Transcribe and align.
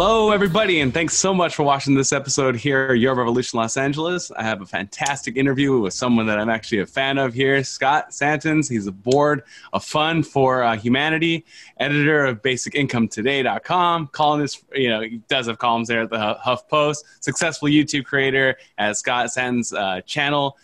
Hello, 0.00 0.30
everybody, 0.30 0.78
and 0.80 0.94
thanks 0.94 1.16
so 1.16 1.34
much 1.34 1.56
for 1.56 1.64
watching 1.64 1.92
this 1.92 2.12
episode 2.12 2.54
here, 2.54 2.94
Your 2.94 3.16
Revolution 3.16 3.56
Los 3.56 3.76
Angeles. 3.76 4.30
I 4.30 4.44
have 4.44 4.62
a 4.62 4.64
fantastic 4.64 5.36
interview 5.36 5.80
with 5.80 5.92
someone 5.92 6.24
that 6.26 6.38
I'm 6.38 6.48
actually 6.48 6.78
a 6.78 6.86
fan 6.86 7.18
of 7.18 7.34
here, 7.34 7.64
Scott 7.64 8.14
Santens. 8.14 8.68
He's 8.68 8.86
a 8.86 8.92
board 8.92 9.42
of 9.72 9.84
fund 9.84 10.24
for 10.24 10.62
uh, 10.62 10.76
humanity, 10.76 11.44
editor 11.78 12.26
of 12.26 12.42
BasicIncomeToday.com, 12.42 14.10
columnist. 14.12 14.62
You 14.72 14.88
know, 14.88 15.00
he 15.00 15.20
does 15.28 15.48
have 15.48 15.58
columns 15.58 15.88
there 15.88 16.02
at 16.02 16.10
the 16.10 16.34
Huff 16.34 16.68
Post. 16.68 17.04
Successful 17.18 17.66
YouTube 17.68 18.04
creator 18.04 18.56
at 18.78 18.96
Scott 18.96 19.32
Santens' 19.32 19.72
uh, 19.72 20.00
channel. 20.02 20.56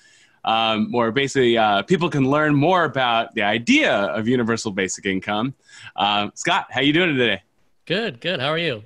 Um, 0.44 0.92
where 0.92 1.10
basically 1.10 1.58
uh, 1.58 1.82
people 1.82 2.08
can 2.08 2.30
learn 2.30 2.54
more 2.54 2.84
about 2.84 3.34
the 3.34 3.42
idea 3.42 3.92
of 3.92 4.28
universal 4.28 4.70
basic 4.70 5.06
income. 5.06 5.54
Uh, 5.96 6.28
Scott, 6.34 6.66
how 6.70 6.82
you 6.82 6.92
doing 6.92 7.16
today? 7.16 7.42
Good, 7.84 8.20
good. 8.20 8.38
How 8.40 8.50
are 8.50 8.58
you? 8.58 8.84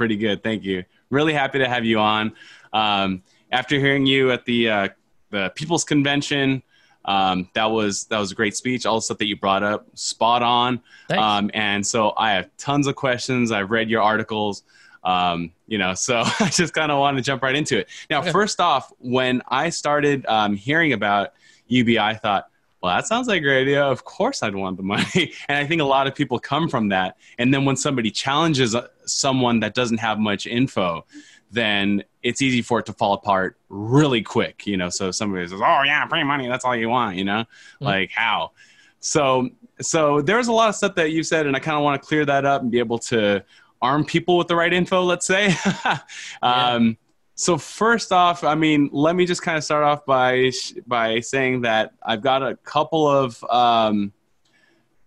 Pretty 0.00 0.16
good, 0.16 0.42
thank 0.42 0.64
you. 0.64 0.82
Really 1.10 1.34
happy 1.34 1.58
to 1.58 1.68
have 1.68 1.84
you 1.84 1.98
on. 1.98 2.32
Um, 2.72 3.22
after 3.52 3.78
hearing 3.78 4.06
you 4.06 4.30
at 4.30 4.46
the 4.46 4.70
uh, 4.70 4.88
the 5.28 5.52
People's 5.54 5.84
Convention, 5.84 6.62
um, 7.04 7.50
that 7.52 7.66
was 7.66 8.04
that 8.04 8.18
was 8.18 8.32
a 8.32 8.34
great 8.34 8.56
speech. 8.56 8.86
All 8.86 8.94
the 8.94 9.02
stuff 9.02 9.18
that 9.18 9.26
you 9.26 9.36
brought 9.36 9.62
up, 9.62 9.86
spot 9.92 10.42
on. 10.42 10.80
Um, 11.10 11.50
and 11.52 11.86
so 11.86 12.14
I 12.16 12.32
have 12.32 12.48
tons 12.56 12.86
of 12.86 12.96
questions. 12.96 13.52
I've 13.52 13.70
read 13.70 13.90
your 13.90 14.00
articles. 14.00 14.62
Um, 15.04 15.52
you 15.66 15.76
know, 15.76 15.92
so 15.92 16.22
I 16.40 16.48
just 16.48 16.72
kind 16.72 16.90
of 16.90 16.98
want 16.98 17.18
to 17.18 17.22
jump 17.22 17.42
right 17.42 17.54
into 17.54 17.80
it. 17.80 17.90
Now, 18.08 18.20
okay. 18.20 18.32
first 18.32 18.58
off, 18.58 18.90
when 19.00 19.42
I 19.48 19.68
started 19.68 20.24
um, 20.24 20.56
hearing 20.56 20.94
about 20.94 21.34
UBI, 21.68 21.98
I 21.98 22.14
thought, 22.14 22.49
well, 22.82 22.96
that 22.96 23.06
sounds 23.06 23.28
like 23.28 23.38
a 23.38 23.44
great 23.44 23.62
idea. 23.62 23.82
Of 23.84 24.04
course, 24.04 24.42
I'd 24.42 24.54
want 24.54 24.76
the 24.76 24.82
money. 24.82 25.34
And 25.48 25.58
I 25.58 25.66
think 25.66 25.80
a 25.82 25.84
lot 25.84 26.06
of 26.06 26.14
people 26.14 26.38
come 26.38 26.68
from 26.68 26.88
that. 26.88 27.16
And 27.38 27.52
then 27.52 27.64
when 27.64 27.76
somebody 27.76 28.10
challenges 28.10 28.74
uh, 28.74 28.88
someone 29.04 29.60
that 29.60 29.74
doesn't 29.74 29.98
have 29.98 30.18
much 30.18 30.46
info, 30.46 31.04
then 31.50 32.04
it's 32.22 32.40
easy 32.40 32.62
for 32.62 32.78
it 32.78 32.86
to 32.86 32.92
fall 32.92 33.12
apart 33.14 33.58
really 33.68 34.22
quick. 34.22 34.66
You 34.66 34.76
know, 34.76 34.88
so 34.88 35.10
somebody 35.10 35.46
says, 35.46 35.60
"Oh 35.60 35.82
yeah, 35.84 36.06
free 36.06 36.24
money. 36.24 36.48
That's 36.48 36.64
all 36.64 36.76
you 36.76 36.88
want." 36.88 37.16
You 37.16 37.24
know, 37.24 37.40
mm-hmm. 37.40 37.84
like 37.84 38.10
how? 38.12 38.52
So, 39.00 39.48
so 39.80 40.20
there's 40.20 40.48
a 40.48 40.52
lot 40.52 40.68
of 40.68 40.74
stuff 40.74 40.94
that 40.94 41.10
you 41.10 41.22
said, 41.22 41.46
and 41.46 41.56
I 41.56 41.58
kind 41.58 41.76
of 41.76 41.82
want 41.82 42.00
to 42.00 42.06
clear 42.06 42.24
that 42.24 42.44
up 42.44 42.62
and 42.62 42.70
be 42.70 42.78
able 42.78 42.98
to 42.98 43.44
arm 43.82 44.04
people 44.04 44.36
with 44.36 44.46
the 44.46 44.56
right 44.56 44.72
info. 44.72 45.02
Let's 45.02 45.26
say. 45.26 45.48
um, 46.42 46.86
yeah 46.86 46.92
so 47.40 47.56
first 47.56 48.12
off, 48.12 48.44
I 48.44 48.54
mean, 48.54 48.90
let 48.92 49.16
me 49.16 49.24
just 49.24 49.40
kind 49.40 49.56
of 49.56 49.64
start 49.64 49.82
off 49.82 50.04
by 50.04 50.52
by 50.86 51.20
saying 51.20 51.62
that 51.62 51.94
I've 52.02 52.20
got 52.20 52.42
a 52.42 52.54
couple 52.56 53.08
of 53.08 53.42
um, 53.44 54.12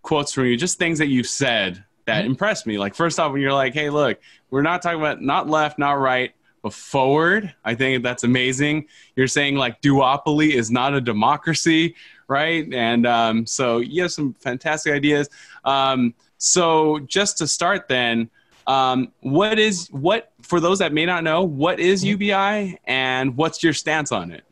quotes 0.02 0.34
from 0.34 0.46
you, 0.46 0.58
just 0.58 0.80
things 0.80 0.98
that 0.98 1.10
you 1.10 1.24
said 1.24 1.84
that 2.06 2.22
mm-hmm. 2.22 2.32
impressed 2.32 2.66
me. 2.66 2.80
Like 2.80 2.96
first 2.96 3.20
off, 3.20 3.32
when 3.32 3.40
you're 3.40 3.54
like, 3.54 3.76
"Hey, 3.76 3.92
look, 3.92 4.20
we're 4.50 4.64
not 4.64 4.82
talking 4.82 5.00
about 5.00 5.22
not 5.22 5.48
left, 5.48 5.78
not 5.78 6.00
right, 6.00 6.32
but 6.64 6.74
forward." 6.74 7.54
I 7.64 7.76
think 7.76 8.02
that's 8.02 8.24
amazing. 8.24 8.88
You're 9.16 9.28
saying 9.28 9.58
like 9.58 9.80
duopoly 9.84 10.56
is 10.56 10.72
not 10.72 10.96
a 10.96 11.02
democracy, 11.02 11.94
right? 12.28 12.68
And 12.74 13.06
um, 13.06 13.46
so 13.46 13.78
you 13.78 14.02
have 14.02 14.12
some 14.12 14.34
fantastic 14.34 14.92
ideas. 14.92 15.30
Um, 15.66 16.16
so 16.40 16.98
just 17.02 17.38
to 17.38 17.48
start, 17.48 17.88
then 17.88 18.32
um, 18.68 19.12
what 19.22 19.60
is 19.60 19.88
what 19.92 20.32
for 20.42 20.60
those 20.60 20.80
that 20.80 20.94
may 20.94 21.06
not 21.06 21.24
know? 21.24 21.44
What 21.44 21.80
is 21.80 22.04
mm-hmm. 22.04 22.22
UBI, 22.22 22.80
and 22.86 23.36
what's 23.36 23.64
your 23.64 23.74
stance 23.74 24.12
on 24.12 24.32
it? 24.32 24.44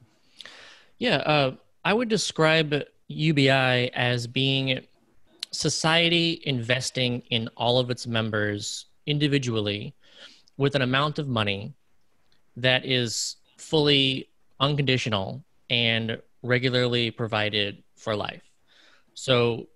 Yeah, 0.97 1.17
uh, 1.17 1.55
I 1.83 1.93
would 1.93 2.09
describe 2.09 2.83
UBI 3.07 3.91
as 3.93 4.27
being 4.27 4.85
society 5.51 6.41
investing 6.45 7.23
in 7.29 7.49
all 7.57 7.79
of 7.79 7.89
its 7.89 8.07
members 8.07 8.85
individually 9.05 9.93
with 10.57 10.75
an 10.75 10.81
amount 10.81 11.19
of 11.19 11.27
money 11.27 11.73
that 12.55 12.85
is 12.85 13.37
fully 13.57 14.29
unconditional 14.59 15.43
and 15.69 16.17
regularly 16.43 17.11
provided 17.11 17.83
for 17.95 18.15
life. 18.15 18.41
So 19.13 19.67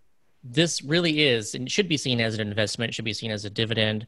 this 0.43 0.81
really 0.83 1.23
is 1.23 1.55
and 1.55 1.69
should 1.69 1.89
be 1.89 1.97
seen 1.97 2.21
as 2.21 2.35
an 2.35 2.41
investment 2.47 2.93
should 2.93 3.05
be 3.05 3.13
seen 3.13 3.31
as 3.31 3.45
a 3.45 3.49
dividend 3.49 4.05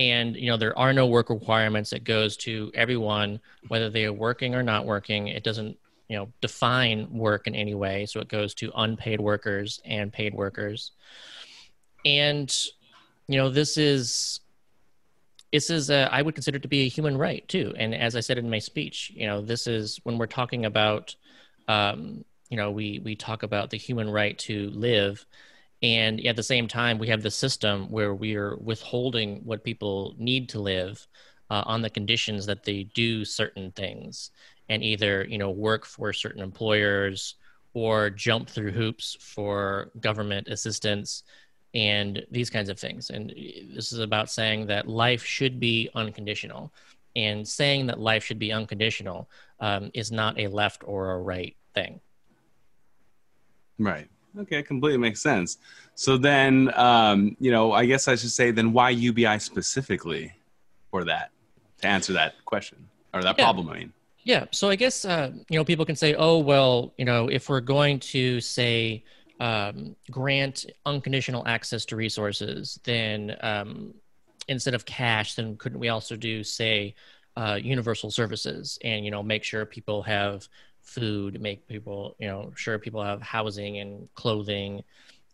and 0.00 0.34
you 0.34 0.50
know 0.50 0.56
there 0.56 0.76
are 0.78 0.94
no 0.94 1.06
work 1.06 1.28
requirements 1.28 1.92
it 1.92 2.04
goes 2.04 2.34
to 2.34 2.72
everyone 2.74 3.38
whether 3.68 3.90
they 3.90 4.06
are 4.06 4.12
working 4.12 4.54
or 4.54 4.62
not 4.62 4.86
working. 4.86 5.28
It 5.28 5.44
doesn't 5.44 5.76
you 6.08 6.16
know 6.16 6.32
define 6.40 7.12
work 7.12 7.46
in 7.46 7.54
any 7.54 7.74
way. 7.74 8.06
So 8.06 8.18
it 8.20 8.28
goes 8.28 8.54
to 8.54 8.72
unpaid 8.74 9.20
workers 9.20 9.80
and 9.84 10.10
paid 10.10 10.34
workers. 10.34 10.92
And 12.06 12.50
you 13.28 13.36
know 13.36 13.50
this 13.50 13.76
is 13.76 14.40
this 15.52 15.68
is 15.68 15.90
a, 15.90 16.08
I 16.10 16.22
would 16.22 16.34
consider 16.34 16.58
to 16.60 16.68
be 16.68 16.86
a 16.86 16.88
human 16.88 17.18
right 17.18 17.46
too. 17.46 17.74
And 17.76 17.94
as 17.94 18.16
i 18.16 18.20
said 18.20 18.38
in 18.38 18.48
my 18.48 18.58
speech 18.58 19.12
you 19.14 19.26
know 19.26 19.42
this 19.42 19.66
is 19.66 20.00
when 20.04 20.16
we're 20.16 20.26
talking 20.26 20.64
about 20.64 21.14
um, 21.68 22.24
you 22.48 22.56
know 22.56 22.70
we 22.70 23.00
we 23.04 23.16
talk 23.16 23.42
about 23.42 23.68
the 23.68 23.76
human 23.76 24.08
right 24.08 24.38
to 24.38 24.70
live 24.70 25.26
and 25.82 26.24
at 26.26 26.36
the 26.36 26.42
same 26.42 26.68
time 26.68 26.98
we 26.98 27.08
have 27.08 27.22
the 27.22 27.30
system 27.30 27.90
where 27.90 28.14
we 28.14 28.36
are 28.36 28.56
withholding 28.56 29.40
what 29.44 29.64
people 29.64 30.14
need 30.18 30.48
to 30.48 30.60
live 30.60 31.06
uh, 31.50 31.62
on 31.66 31.82
the 31.82 31.90
conditions 31.90 32.46
that 32.46 32.64
they 32.64 32.84
do 32.94 33.24
certain 33.24 33.70
things 33.72 34.30
and 34.68 34.82
either 34.82 35.24
you 35.28 35.38
know 35.38 35.50
work 35.50 35.84
for 35.84 36.12
certain 36.12 36.42
employers 36.42 37.36
or 37.72 38.10
jump 38.10 38.48
through 38.48 38.72
hoops 38.72 39.16
for 39.20 39.90
government 40.00 40.48
assistance 40.48 41.22
and 41.72 42.26
these 42.30 42.50
kinds 42.50 42.68
of 42.68 42.78
things. 42.78 43.10
And 43.10 43.30
this 43.72 43.92
is 43.92 44.00
about 44.00 44.28
saying 44.28 44.66
that 44.66 44.88
life 44.88 45.24
should 45.24 45.60
be 45.60 45.88
unconditional. 45.94 46.72
And 47.16 47.46
saying 47.46 47.86
that 47.86 47.98
life 47.98 48.24
should 48.24 48.38
be 48.38 48.52
unconditional 48.52 49.28
um, 49.58 49.90
is 49.94 50.12
not 50.12 50.38
a 50.38 50.46
left 50.46 50.82
or 50.84 51.12
a 51.12 51.18
right 51.18 51.56
thing. 51.74 52.00
Right 53.78 54.08
Okay, 54.38 54.62
completely 54.62 54.98
makes 54.98 55.20
sense. 55.20 55.58
So 55.94 56.16
then, 56.16 56.72
um, 56.74 57.36
you 57.40 57.50
know, 57.50 57.72
I 57.72 57.86
guess 57.86 58.08
I 58.08 58.14
should 58.14 58.30
say 58.30 58.50
then 58.50 58.72
why 58.72 58.90
UBI 58.90 59.38
specifically 59.38 60.32
for 60.90 61.04
that 61.04 61.30
to 61.78 61.86
answer 61.86 62.12
that 62.12 62.34
question 62.44 62.88
or 63.12 63.22
that 63.22 63.36
yeah. 63.38 63.44
problem. 63.44 63.68
I 63.68 63.78
mean, 63.78 63.92
yeah. 64.22 64.46
So 64.50 64.68
I 64.68 64.76
guess 64.76 65.04
uh, 65.04 65.30
you 65.48 65.58
know 65.58 65.64
people 65.64 65.84
can 65.84 65.96
say, 65.96 66.14
oh 66.14 66.38
well, 66.38 66.92
you 66.96 67.04
know, 67.04 67.28
if 67.28 67.48
we're 67.48 67.60
going 67.60 67.98
to 68.00 68.40
say 68.40 69.04
um, 69.40 69.96
grant 70.10 70.66
unconditional 70.86 71.46
access 71.46 71.84
to 71.86 71.96
resources, 71.96 72.78
then 72.84 73.36
um, 73.40 73.94
instead 74.48 74.74
of 74.74 74.84
cash, 74.84 75.34
then 75.34 75.56
couldn't 75.56 75.78
we 75.78 75.88
also 75.88 76.16
do 76.16 76.44
say 76.44 76.94
uh, 77.36 77.58
universal 77.60 78.10
services 78.10 78.78
and 78.84 79.04
you 79.04 79.10
know 79.10 79.22
make 79.22 79.44
sure 79.44 79.64
people 79.64 80.02
have 80.02 80.46
food, 80.90 81.40
make 81.40 81.66
people, 81.68 82.16
you 82.18 82.26
know, 82.26 82.52
sure 82.56 82.78
people 82.78 83.02
have 83.02 83.22
housing 83.22 83.78
and 83.78 84.08
clothing 84.14 84.82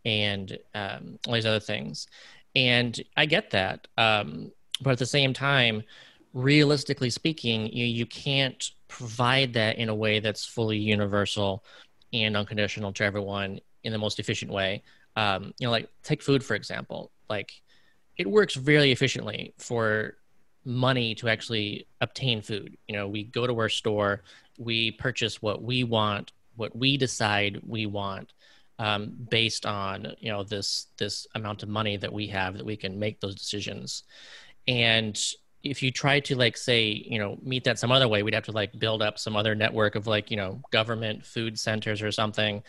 and 0.04 0.58
um, 0.74 1.18
all 1.26 1.34
these 1.34 1.46
other 1.46 1.60
things. 1.60 2.06
And 2.54 2.98
I 3.16 3.26
get 3.26 3.50
that. 3.50 3.88
Um, 3.96 4.52
but 4.80 4.90
at 4.92 4.98
the 4.98 5.06
same 5.06 5.32
time, 5.32 5.82
realistically 6.32 7.10
speaking, 7.10 7.72
you, 7.72 7.86
you 7.86 8.06
can't 8.06 8.70
provide 8.88 9.54
that 9.54 9.78
in 9.78 9.88
a 9.88 9.94
way 9.94 10.20
that's 10.20 10.44
fully 10.44 10.76
universal 10.76 11.64
and 12.12 12.36
unconditional 12.36 12.92
to 12.92 13.04
everyone 13.04 13.60
in 13.82 13.92
the 13.92 13.98
most 13.98 14.18
efficient 14.18 14.50
way. 14.50 14.82
Um, 15.16 15.54
you 15.58 15.66
know, 15.66 15.70
like 15.70 15.88
take 16.02 16.22
food, 16.22 16.44
for 16.44 16.54
example. 16.54 17.10
Like 17.28 17.52
it 18.16 18.28
works 18.30 18.54
very 18.54 18.92
efficiently 18.92 19.54
for 19.58 20.16
money 20.64 21.14
to 21.14 21.28
actually 21.28 21.86
obtain 22.00 22.42
food. 22.42 22.76
You 22.88 22.96
know, 22.96 23.08
we 23.08 23.24
go 23.24 23.46
to 23.46 23.58
our 23.58 23.68
store, 23.68 24.22
we 24.58 24.92
purchase 24.92 25.40
what 25.42 25.62
we 25.62 25.84
want, 25.84 26.32
what 26.56 26.76
we 26.76 26.96
decide 26.96 27.60
we 27.66 27.86
want, 27.86 28.32
um, 28.78 29.12
based 29.30 29.66
on 29.66 30.14
you 30.18 30.30
know 30.30 30.44
this 30.44 30.86
this 30.98 31.26
amount 31.34 31.62
of 31.62 31.68
money 31.68 31.96
that 31.96 32.12
we 32.12 32.26
have 32.28 32.56
that 32.56 32.66
we 32.66 32.76
can 32.76 32.98
make 32.98 33.20
those 33.20 33.34
decisions. 33.34 34.04
And 34.68 35.18
if 35.62 35.82
you 35.82 35.90
try 35.90 36.20
to 36.20 36.36
like 36.36 36.56
say 36.56 36.88
you 36.88 37.18
know 37.18 37.38
meet 37.42 37.64
that 37.64 37.78
some 37.78 37.92
other 37.92 38.08
way, 38.08 38.22
we'd 38.22 38.34
have 38.34 38.44
to 38.44 38.52
like 38.52 38.78
build 38.78 39.02
up 39.02 39.18
some 39.18 39.36
other 39.36 39.54
network 39.54 39.94
of 39.94 40.06
like 40.06 40.30
you 40.30 40.36
know 40.36 40.60
government 40.70 41.24
food 41.24 41.58
centers 41.58 42.02
or 42.02 42.12
something, 42.12 42.62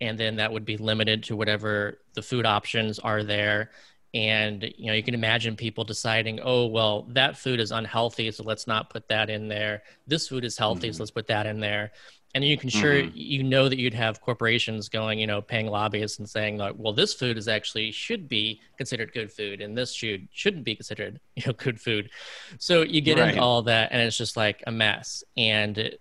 and 0.00 0.18
then 0.18 0.36
that 0.36 0.52
would 0.52 0.64
be 0.64 0.76
limited 0.76 1.24
to 1.24 1.36
whatever 1.36 2.00
the 2.14 2.22
food 2.22 2.46
options 2.46 2.98
are 2.98 3.22
there 3.22 3.70
and 4.12 4.72
you 4.76 4.86
know 4.86 4.92
you 4.92 5.02
can 5.02 5.14
imagine 5.14 5.54
people 5.54 5.84
deciding 5.84 6.40
oh 6.42 6.66
well 6.66 7.06
that 7.10 7.36
food 7.36 7.60
is 7.60 7.70
unhealthy 7.70 8.30
so 8.30 8.42
let's 8.42 8.66
not 8.66 8.90
put 8.90 9.06
that 9.08 9.30
in 9.30 9.46
there 9.46 9.82
this 10.06 10.28
food 10.28 10.44
is 10.44 10.58
healthy 10.58 10.88
mm-hmm. 10.88 10.96
so 10.96 11.02
let's 11.02 11.10
put 11.10 11.28
that 11.28 11.46
in 11.46 11.60
there 11.60 11.92
and 12.34 12.44
you 12.44 12.56
can 12.56 12.68
sure 12.68 12.94
mm-hmm. 12.94 13.10
you 13.14 13.42
know 13.42 13.68
that 13.68 13.78
you'd 13.78 13.94
have 13.94 14.20
corporations 14.20 14.88
going 14.88 15.18
you 15.18 15.26
know 15.26 15.40
paying 15.40 15.66
lobbyists 15.66 16.18
and 16.18 16.28
saying 16.28 16.56
like 16.56 16.74
well 16.76 16.92
this 16.92 17.14
food 17.14 17.38
is 17.38 17.46
actually 17.46 17.92
should 17.92 18.28
be 18.28 18.60
considered 18.76 19.12
good 19.12 19.30
food 19.30 19.60
and 19.60 19.78
this 19.78 19.92
should 19.92 20.26
shouldn't 20.32 20.64
be 20.64 20.74
considered 20.74 21.20
you 21.36 21.42
know 21.46 21.52
good 21.52 21.80
food 21.80 22.10
so 22.58 22.82
you 22.82 23.00
get 23.00 23.18
right. 23.18 23.30
into 23.30 23.40
all 23.40 23.62
that 23.62 23.92
and 23.92 24.02
it's 24.02 24.18
just 24.18 24.36
like 24.36 24.62
a 24.66 24.72
mess 24.72 25.22
and 25.36 25.96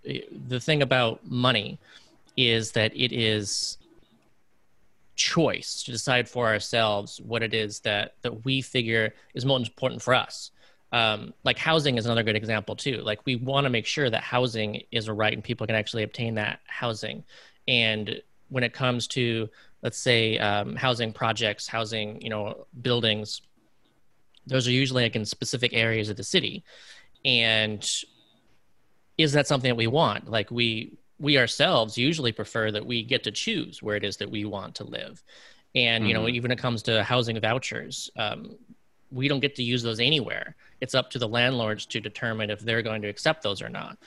the 0.48 0.60
thing 0.60 0.82
about 0.82 1.24
money 1.26 1.80
is 2.38 2.72
that 2.72 2.96
it 2.96 3.12
is 3.12 3.78
choice 5.20 5.84
to 5.84 5.92
decide 5.92 6.28
for 6.30 6.48
ourselves 6.48 7.20
what 7.32 7.44
it 7.44 7.54
is 7.54 7.82
that 7.82 8.16
that 8.24 8.46
we 8.46 8.62
figure 8.62 9.14
is 9.36 9.46
most 9.46 9.68
important 9.68 10.02
for 10.02 10.14
us. 10.14 10.52
um, 10.92 11.34
like 11.44 11.58
housing 11.58 11.98
is 11.98 12.06
another 12.06 12.24
good 12.24 12.36
example 12.36 12.76
too. 12.76 12.98
Like 12.98 13.20
we 13.26 13.36
want 13.36 13.66
to 13.66 13.70
make 13.70 13.86
sure 13.86 14.10
that 14.10 14.24
housing 14.24 14.82
is 14.92 15.08
a 15.08 15.14
right 15.14 15.34
and 15.34 15.44
people 15.44 15.68
can 15.68 15.76
actually 15.76 16.04
obtain 16.04 16.36
that 16.36 16.62
housing. 16.66 17.24
And 17.68 18.22
when 18.50 18.64
it 18.64 18.74
comes 18.74 19.08
to, 19.10 19.50
let's 19.84 20.00
say, 20.00 20.40
um, 20.40 20.76
housing 20.76 21.14
projects, 21.14 21.68
housing, 21.68 22.20
you 22.22 22.30
know, 22.30 22.66
buildings, 22.82 23.42
those 24.48 24.68
are 24.68 24.72
usually 24.72 25.04
like 25.04 25.16
in 25.16 25.26
specific 25.26 25.74
areas 25.74 26.10
of 26.10 26.18
the 26.18 26.24
city. 26.24 26.64
And 27.24 27.88
is 29.18 29.34
that 29.34 29.46
something 29.46 29.70
that 29.70 29.76
we 29.76 29.88
want? 29.88 30.30
Like 30.30 30.50
we 30.50 30.98
we 31.20 31.38
ourselves 31.38 31.98
usually 31.98 32.32
prefer 32.32 32.72
that 32.72 32.86
we 32.86 33.04
get 33.04 33.24
to 33.24 33.32
choose 33.32 33.84
where 33.84 33.96
it 33.96 34.04
is 34.04 34.18
that 34.18 34.30
we 34.30 34.46
want 34.46 34.76
to 34.76 34.84
live. 34.84 35.22
And 35.76 36.08
you 36.08 36.14
know, 36.14 36.22
mm-hmm. 36.22 36.36
even 36.36 36.50
when 36.50 36.58
it 36.58 36.62
comes 36.62 36.82
to 36.84 37.04
housing 37.04 37.40
vouchers, 37.40 38.10
um, 38.18 38.56
we 39.12 39.28
don't 39.28 39.40
get 39.40 39.56
to 39.56 39.64
use 39.64 39.84
those 39.84 40.00
anywhere. 40.00 40.56
It's 40.82 40.96
up 40.96 41.10
to 41.12 41.20
the 41.20 41.28
landlords 41.28 41.86
to 41.88 42.00
determine 42.00 42.50
if 42.50 42.60
they're 42.60 42.82
going 42.82 43.02
to 43.02 43.08
accept 43.08 43.44
those 43.44 43.62
or 43.62 43.70
not. 43.70 43.98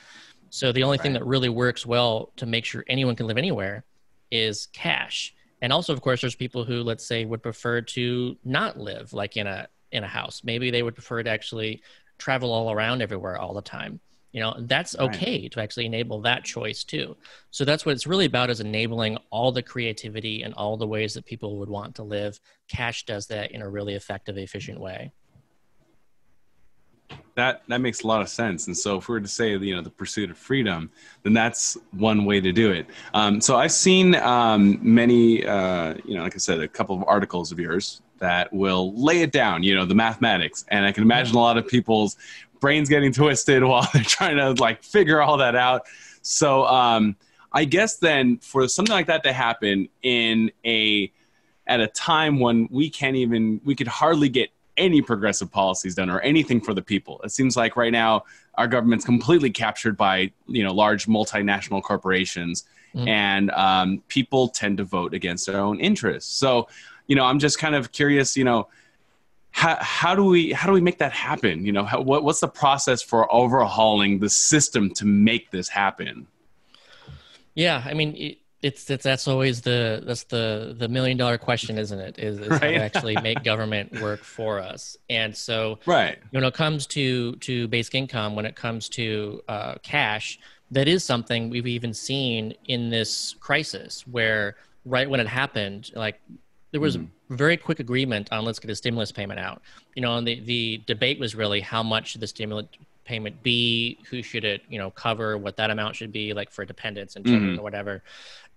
So 0.50 0.72
the 0.72 0.82
only 0.82 0.98
right. 0.98 1.02
thing 1.02 1.12
that 1.14 1.24
really 1.24 1.48
works 1.48 1.86
well 1.86 2.32
to 2.36 2.46
make 2.46 2.64
sure 2.64 2.84
anyone 2.88 3.16
can 3.16 3.26
live 3.26 3.38
anywhere 3.38 3.84
is 4.30 4.66
cash. 4.72 5.34
And 5.60 5.72
also, 5.72 5.92
of 5.92 6.00
course, 6.00 6.20
there's 6.20 6.34
people 6.34 6.64
who, 6.64 6.82
let's 6.82 7.04
say, 7.04 7.24
would 7.24 7.42
prefer 7.42 7.80
to 7.80 8.36
not 8.44 8.78
live 8.78 9.12
like 9.12 9.36
in 9.36 9.46
a 9.46 9.68
in 9.92 10.04
a 10.04 10.08
house. 10.08 10.42
Maybe 10.42 10.70
they 10.70 10.82
would 10.82 10.94
prefer 10.94 11.22
to 11.22 11.30
actually 11.30 11.82
travel 12.18 12.50
all 12.52 12.72
around 12.72 13.02
everywhere 13.02 13.38
all 13.38 13.54
the 13.54 13.62
time 13.62 14.00
you 14.32 14.40
know 14.40 14.54
that's 14.60 14.96
okay 14.98 15.42
right. 15.42 15.52
to 15.52 15.60
actually 15.60 15.86
enable 15.86 16.20
that 16.22 16.44
choice 16.44 16.84
too. 16.84 17.16
So 17.50 17.64
that's 17.64 17.84
what 17.86 17.92
it's 17.92 18.06
really 18.06 18.24
about 18.24 18.50
is 18.50 18.60
enabling 18.60 19.18
all 19.30 19.52
the 19.52 19.62
creativity 19.62 20.42
and 20.42 20.54
all 20.54 20.76
the 20.76 20.86
ways 20.86 21.14
that 21.14 21.26
people 21.26 21.58
would 21.58 21.68
want 21.68 21.94
to 21.96 22.02
live. 22.02 22.40
Cash 22.68 23.04
does 23.04 23.26
that 23.28 23.52
in 23.52 23.62
a 23.62 23.68
really 23.68 23.94
effective 23.94 24.38
efficient 24.38 24.80
way. 24.80 25.12
That 27.34 27.62
that 27.68 27.82
makes 27.82 28.02
a 28.02 28.06
lot 28.06 28.22
of 28.22 28.28
sense. 28.30 28.66
And 28.66 28.76
so 28.76 28.96
if 28.96 29.08
we 29.08 29.14
were 29.14 29.20
to 29.20 29.28
say 29.28 29.50
you 29.56 29.76
know 29.76 29.82
the 29.82 29.90
pursuit 29.90 30.30
of 30.30 30.38
freedom 30.38 30.90
then 31.22 31.34
that's 31.34 31.76
one 31.92 32.24
way 32.24 32.40
to 32.40 32.52
do 32.52 32.72
it. 32.72 32.86
Um, 33.12 33.40
so 33.40 33.56
i've 33.56 33.72
seen 33.72 34.14
um, 34.14 34.78
many 34.82 35.44
uh, 35.46 35.94
you 36.04 36.14
know 36.14 36.22
like 36.22 36.34
i 36.34 36.38
said 36.38 36.60
a 36.60 36.68
couple 36.68 36.96
of 36.96 37.04
articles 37.06 37.52
of 37.52 37.58
yours 37.58 38.00
that 38.18 38.52
will 38.52 38.94
lay 38.94 39.22
it 39.22 39.32
down 39.32 39.62
you 39.62 39.74
know 39.74 39.84
the 39.84 39.94
mathematics. 39.94 40.64
And 40.68 40.86
i 40.86 40.92
can 40.92 41.02
imagine 41.02 41.36
a 41.36 41.40
lot 41.40 41.58
of 41.58 41.66
people's 41.66 42.16
brain's 42.62 42.88
getting 42.88 43.12
twisted 43.12 43.62
while 43.64 43.86
they're 43.92 44.02
trying 44.02 44.38
to 44.38 44.52
like 44.62 44.82
figure 44.82 45.20
all 45.20 45.36
that 45.36 45.54
out. 45.54 45.82
So 46.22 46.64
um, 46.64 47.16
I 47.52 47.66
guess 47.66 47.96
then 47.98 48.38
for 48.38 48.66
something 48.68 48.94
like 48.94 49.08
that 49.08 49.22
to 49.24 49.34
happen 49.34 49.90
in 50.02 50.50
a 50.64 51.12
at 51.66 51.80
a 51.80 51.86
time 51.88 52.40
when 52.40 52.68
we 52.70 52.88
can't 52.88 53.16
even 53.16 53.60
we 53.64 53.74
could 53.74 53.88
hardly 53.88 54.30
get 54.30 54.48
any 54.78 55.02
progressive 55.02 55.52
policies 55.52 55.94
done 55.94 56.08
or 56.08 56.20
anything 56.20 56.60
for 56.60 56.72
the 56.72 56.80
people. 56.80 57.20
It 57.24 57.30
seems 57.30 57.56
like 57.56 57.76
right 57.76 57.92
now 57.92 58.24
our 58.54 58.66
government's 58.66 59.04
completely 59.04 59.50
captured 59.50 59.96
by 59.96 60.32
you 60.46 60.64
know 60.64 60.72
large 60.72 61.06
multinational 61.06 61.82
corporations, 61.82 62.64
mm. 62.94 63.06
and 63.06 63.50
um, 63.50 64.02
people 64.08 64.48
tend 64.48 64.78
to 64.78 64.84
vote 64.84 65.12
against 65.12 65.46
their 65.46 65.60
own 65.60 65.80
interests. 65.80 66.34
So, 66.34 66.68
you 67.06 67.16
know, 67.16 67.24
I'm 67.24 67.38
just 67.38 67.58
kind 67.58 67.74
of 67.74 67.92
curious. 67.92 68.36
You 68.36 68.44
know, 68.44 68.68
how, 69.52 69.76
how 69.80 70.14
do 70.14 70.24
we 70.24 70.52
how 70.52 70.66
do 70.66 70.72
we 70.72 70.80
make 70.80 70.98
that 70.98 71.12
happen? 71.12 71.64
You 71.64 71.72
know 71.72 71.84
how, 71.84 72.00
what, 72.00 72.24
what's 72.24 72.40
the 72.40 72.48
process 72.48 73.02
for 73.02 73.32
overhauling 73.32 74.18
the 74.18 74.30
system 74.30 74.90
to 74.94 75.04
make 75.04 75.50
this 75.50 75.68
happen? 75.68 76.26
Yeah 77.54 77.82
i 77.86 77.94
mean 77.94 78.14
it, 78.16 78.38
it's, 78.62 78.88
it's 78.88 79.02
that's 79.02 79.26
always 79.26 79.60
the 79.60 80.02
that's 80.06 80.22
the 80.24 80.74
the 80.78 80.88
million 80.88 81.18
dollar 81.18 81.36
question 81.36 81.78
isn't 81.78 81.98
it? 81.98 82.18
Is, 82.18 82.38
is 82.38 82.48
right. 82.48 82.60
how 82.60 82.68
to 82.68 82.76
actually 82.82 83.16
make 83.16 83.42
government 83.42 84.00
work 84.00 84.22
for 84.22 84.60
us. 84.60 84.96
And 85.10 85.36
so 85.36 85.80
right. 85.84 86.18
when 86.30 86.44
it 86.44 86.54
comes 86.54 86.86
to 86.88 87.34
to 87.36 87.68
basic 87.68 87.94
income 87.94 88.36
when 88.36 88.46
it 88.46 88.56
comes 88.56 88.88
to 88.90 89.42
uh, 89.48 89.74
cash 89.82 90.38
that 90.70 90.88
is 90.88 91.04
something 91.04 91.50
we've 91.50 91.66
even 91.66 91.92
seen 91.92 92.54
in 92.66 92.88
this 92.88 93.34
crisis 93.40 94.06
where 94.06 94.56
right 94.84 95.10
when 95.10 95.20
it 95.20 95.28
happened 95.28 95.90
like 95.94 96.20
there 96.70 96.80
was 96.80 96.96
mm. 96.96 97.08
Very 97.36 97.56
quick 97.56 97.80
agreement 97.80 98.32
on 98.32 98.44
let's 98.44 98.58
get 98.58 98.70
a 98.70 98.76
stimulus 98.76 99.12
payment 99.12 99.40
out. 99.40 99.62
You 99.94 100.02
know, 100.02 100.16
and 100.16 100.26
the, 100.26 100.40
the 100.40 100.82
debate 100.86 101.18
was 101.18 101.34
really 101.34 101.60
how 101.60 101.82
much 101.82 102.10
should 102.10 102.20
the 102.20 102.26
stimulus 102.26 102.66
payment 103.04 103.42
be, 103.42 103.98
who 104.08 104.22
should 104.22 104.44
it, 104.44 104.62
you 104.68 104.78
know, 104.78 104.90
cover, 104.90 105.36
what 105.36 105.56
that 105.56 105.70
amount 105.70 105.96
should 105.96 106.12
be, 106.12 106.32
like 106.32 106.50
for 106.50 106.64
dependents 106.64 107.16
and 107.16 107.24
children 107.24 107.56
mm. 107.56 107.58
or 107.58 107.62
whatever. 107.62 108.02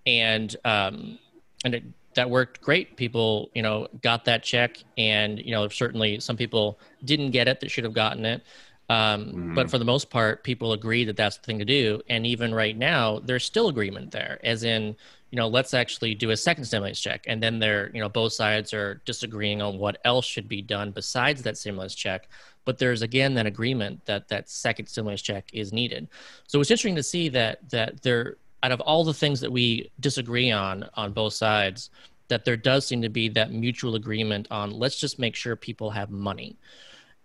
And 0.05 0.55
um, 0.65 1.17
and 1.63 1.75
it, 1.75 1.83
that 2.13 2.29
worked 2.29 2.61
great. 2.61 2.95
People, 2.95 3.49
you 3.53 3.61
know, 3.61 3.87
got 4.01 4.25
that 4.25 4.43
check, 4.43 4.77
and 4.97 5.39
you 5.39 5.51
know, 5.51 5.67
certainly 5.67 6.19
some 6.19 6.37
people 6.37 6.79
didn't 7.03 7.31
get 7.31 7.47
it 7.47 7.59
that 7.59 7.69
should 7.71 7.83
have 7.83 7.93
gotten 7.93 8.25
it. 8.25 8.41
Um, 8.89 9.25
mm. 9.25 9.55
But 9.55 9.69
for 9.69 9.77
the 9.77 9.85
most 9.85 10.09
part, 10.09 10.43
people 10.43 10.73
agree 10.73 11.05
that 11.05 11.17
that's 11.17 11.37
the 11.37 11.43
thing 11.43 11.59
to 11.59 11.65
do. 11.65 12.01
And 12.07 12.25
even 12.25 12.53
right 12.53 12.77
now, 12.77 13.19
there's 13.19 13.43
still 13.43 13.67
agreement 13.67 14.11
there, 14.11 14.39
as 14.43 14.63
in, 14.63 14.95
you 15.35 15.41
know, 15.41 15.49
let's 15.49 15.73
actually 15.73 16.15
do 16.15 16.29
a 16.29 16.37
second 16.37 16.63
stimulus 16.63 16.97
check. 16.97 17.25
And 17.27 17.43
then 17.43 17.59
they're, 17.59 17.91
you 17.93 17.99
know, 17.99 18.07
both 18.07 18.31
sides 18.31 18.73
are 18.73 19.01
disagreeing 19.03 19.61
on 19.61 19.77
what 19.77 19.99
else 20.05 20.23
should 20.23 20.47
be 20.47 20.61
done 20.61 20.91
besides 20.91 21.43
that 21.43 21.57
stimulus 21.57 21.93
check. 21.93 22.29
But 22.63 22.77
there's 22.77 23.01
again 23.01 23.33
that 23.33 23.45
agreement 23.45 24.05
that 24.05 24.29
that 24.29 24.49
second 24.49 24.85
stimulus 24.85 25.21
check 25.21 25.49
is 25.51 25.73
needed. 25.73 26.07
So 26.47 26.61
it's 26.61 26.71
interesting 26.71 26.95
to 26.95 27.03
see 27.03 27.27
that 27.29 27.69
that 27.69 28.01
there, 28.01 28.37
out 28.63 28.71
of 28.71 28.79
all 28.79 29.03
the 29.03 29.13
things 29.13 29.41
that 29.41 29.51
we 29.51 29.91
disagree 29.99 30.51
on 30.51 30.89
on 30.93 31.11
both 31.11 31.33
sides, 31.33 31.89
that 32.29 32.45
there 32.45 32.55
does 32.55 32.87
seem 32.87 33.01
to 33.01 33.09
be 33.09 33.27
that 33.27 33.51
mutual 33.51 33.95
agreement 33.95 34.47
on 34.51 34.71
let's 34.71 34.97
just 34.97 35.19
make 35.19 35.35
sure 35.35 35.57
people 35.57 35.89
have 35.89 36.11
money 36.11 36.55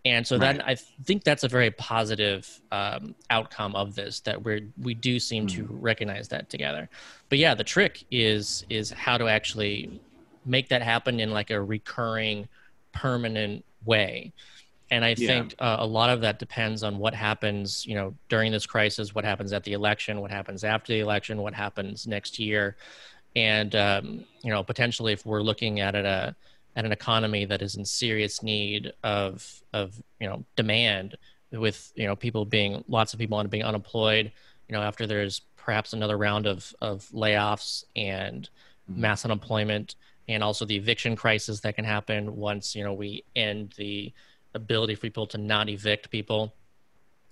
and 0.05 0.27
so 0.27 0.39
right. 0.39 0.57
then 0.57 0.63
I 0.63 0.77
think 0.77 1.25
that's 1.25 1.45
a 1.45 1.49
very 1.49 1.71
positive 1.71 2.61
um, 2.73 3.15
outcome 3.29 3.77
of 3.77 3.95
this 3.95 4.21
that 4.21 4.43
we 4.43 4.69
we 4.81 4.95
do 4.95 5.19
seem 5.21 5.47
mm. 5.47 5.55
to 5.57 5.67
recognize 5.71 6.29
that 6.29 6.49
together. 6.49 6.89
But 7.29 7.39
yeah, 7.39 7.55
the 7.55 7.65
trick 7.65 8.05
is 8.11 8.65
is 8.71 8.91
how 8.91 9.19
to 9.19 9.29
actually 9.29 10.01
make 10.47 10.69
that 10.71 10.81
happen 10.81 11.21
in 11.21 11.31
like 11.31 11.51
a 11.51 11.61
recurring, 11.61 12.49
permanent 12.93 13.65
way. 13.85 14.33
And 14.91 15.05
I 15.05 15.15
yeah. 15.17 15.29
think 15.29 15.55
uh, 15.59 15.77
a 15.81 15.87
lot 15.87 16.11
of 16.11 16.23
that 16.23 16.39
depends 16.39 16.83
on 16.83 16.99
what 16.99 17.15
happens, 17.15 17.87
you 17.87 17.95
know, 17.95 18.15
during 18.29 18.51
this 18.51 18.67
crisis, 18.67 19.15
what 19.15 19.25
happens 19.25 19.53
at 19.53 19.63
the 19.63 19.75
election, 19.75 20.21
what 20.21 20.33
happens 20.33 20.65
after 20.65 20.93
the 20.93 21.01
election, 21.01 21.43
what 21.43 21.55
happens 21.55 22.07
next 22.09 22.39
year, 22.39 22.77
and 23.37 23.77
um, 23.77 24.25
you 24.43 24.51
know, 24.51 24.65
potentially 24.65 25.13
if 25.13 25.27
we're 25.27 25.43
looking 25.43 25.79
at 25.81 25.95
it 25.95 26.07
a 26.07 26.09
uh, 26.09 26.33
at 26.77 26.85
an 26.85 26.93
economy 26.93 27.45
that 27.45 27.63
is 27.63 27.77
in 27.77 27.85
serious 27.85 28.43
need 28.43 28.93
of 29.03 29.63
of 29.73 30.01
you 30.21 30.29
know 30.29 30.45
demand 30.57 31.17
with 31.53 31.93
you 31.97 32.07
know 32.07 32.17
people 32.17 32.45
being 32.45 32.85
lots 32.89 33.13
of 33.13 33.19
people 33.19 33.43
being 33.45 33.65
unemployed 33.65 34.31
you 34.69 34.75
know 34.75 34.83
after 34.83 35.07
there's 35.07 35.41
perhaps 35.57 35.93
another 35.93 36.17
round 36.17 36.47
of 36.47 36.75
of 36.81 37.09
layoffs 37.13 37.85
and 37.97 38.49
mm-hmm. 38.91 39.01
mass 39.01 39.25
unemployment 39.25 39.97
and 40.29 40.45
also 40.45 40.65
the 40.65 40.77
eviction 40.77 41.17
crisis 41.17 41.61
that 41.61 41.75
can 41.75 41.85
happen 41.85 42.37
once 42.37 42.75
you 42.75 42.85
know 42.85 42.93
we 42.93 43.25
end 43.35 43.75
the 43.77 44.13
ability 44.55 44.95
for 44.95 45.03
people 45.03 45.27
to 45.27 45.39
not 45.39 45.69
evict 45.69 46.11
people 46.11 46.53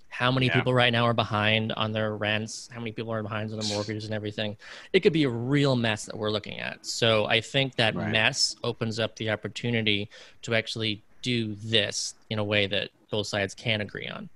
how 0.08 0.30
many 0.30 0.46
yeah. 0.46 0.54
people 0.54 0.72
right 0.74 0.92
now 0.92 1.04
are 1.04 1.14
behind 1.14 1.72
on 1.72 1.92
their 1.92 2.16
rents 2.16 2.68
how 2.72 2.80
many 2.80 2.92
people 2.92 3.12
are 3.12 3.22
behind 3.22 3.52
on 3.52 3.58
their 3.58 3.68
mortgages 3.68 4.04
and 4.04 4.14
everything 4.14 4.56
it 4.92 5.00
could 5.00 5.12
be 5.12 5.24
a 5.24 5.28
real 5.28 5.76
mess 5.76 6.06
that 6.06 6.16
we're 6.16 6.30
looking 6.30 6.58
at 6.58 6.84
so 6.84 7.26
i 7.26 7.40
think 7.40 7.74
that 7.76 7.94
right. 7.94 8.10
mess 8.10 8.56
opens 8.64 8.98
up 8.98 9.14
the 9.16 9.30
opportunity 9.30 10.08
to 10.42 10.54
actually 10.54 11.02
do 11.22 11.54
this 11.56 12.14
in 12.30 12.38
a 12.38 12.44
way 12.44 12.66
that 12.66 12.90
both 13.10 13.26
sides 13.26 13.54
can 13.54 13.80
agree 13.80 14.08
on 14.08 14.28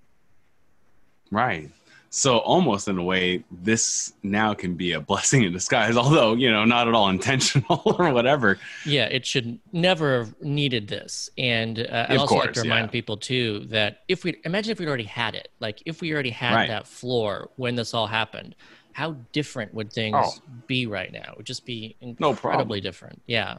right 1.30 1.70
so 2.14 2.38
almost 2.40 2.88
in 2.88 2.98
a 2.98 3.02
way, 3.02 3.42
this 3.50 4.12
now 4.22 4.52
can 4.52 4.74
be 4.74 4.92
a 4.92 5.00
blessing 5.00 5.44
in 5.44 5.52
disguise, 5.52 5.96
although 6.02 6.34
you 6.34 6.50
know 6.50 6.66
not 6.66 6.86
at 6.86 6.92
all 6.92 7.08
intentional 7.08 7.80
or 7.98 8.12
whatever. 8.12 8.58
Yeah, 8.84 9.06
it 9.06 9.24
should 9.24 9.58
never 9.72 10.18
have 10.18 10.40
needed 10.42 10.88
this. 10.88 11.30
And 11.38 11.78
uh, 11.78 12.06
I 12.10 12.16
also 12.16 12.34
course, 12.34 12.44
like 12.44 12.54
to 12.54 12.60
remind 12.60 12.88
yeah. 12.88 12.90
people 12.90 13.16
too 13.16 13.60
that 13.70 14.02
if 14.08 14.24
we 14.24 14.36
imagine 14.44 14.72
if 14.72 14.78
we'd 14.78 14.88
already 14.88 15.04
had 15.04 15.34
it, 15.34 15.48
like 15.58 15.82
if 15.86 16.02
we 16.02 16.12
already 16.12 16.30
had 16.30 16.54
right. 16.54 16.68
that 16.68 16.86
floor 16.86 17.48
when 17.56 17.76
this 17.76 17.94
all 17.94 18.06
happened, 18.06 18.56
how 18.92 19.16
different 19.32 19.72
would 19.72 19.90
things 19.90 20.14
oh. 20.18 20.34
be 20.66 20.86
right 20.86 21.10
now? 21.10 21.30
It 21.30 21.38
would 21.38 21.46
just 21.46 21.64
be 21.64 21.96
incredibly 22.02 22.80
no 22.80 22.82
different. 22.82 23.22
Yeah. 23.24 23.58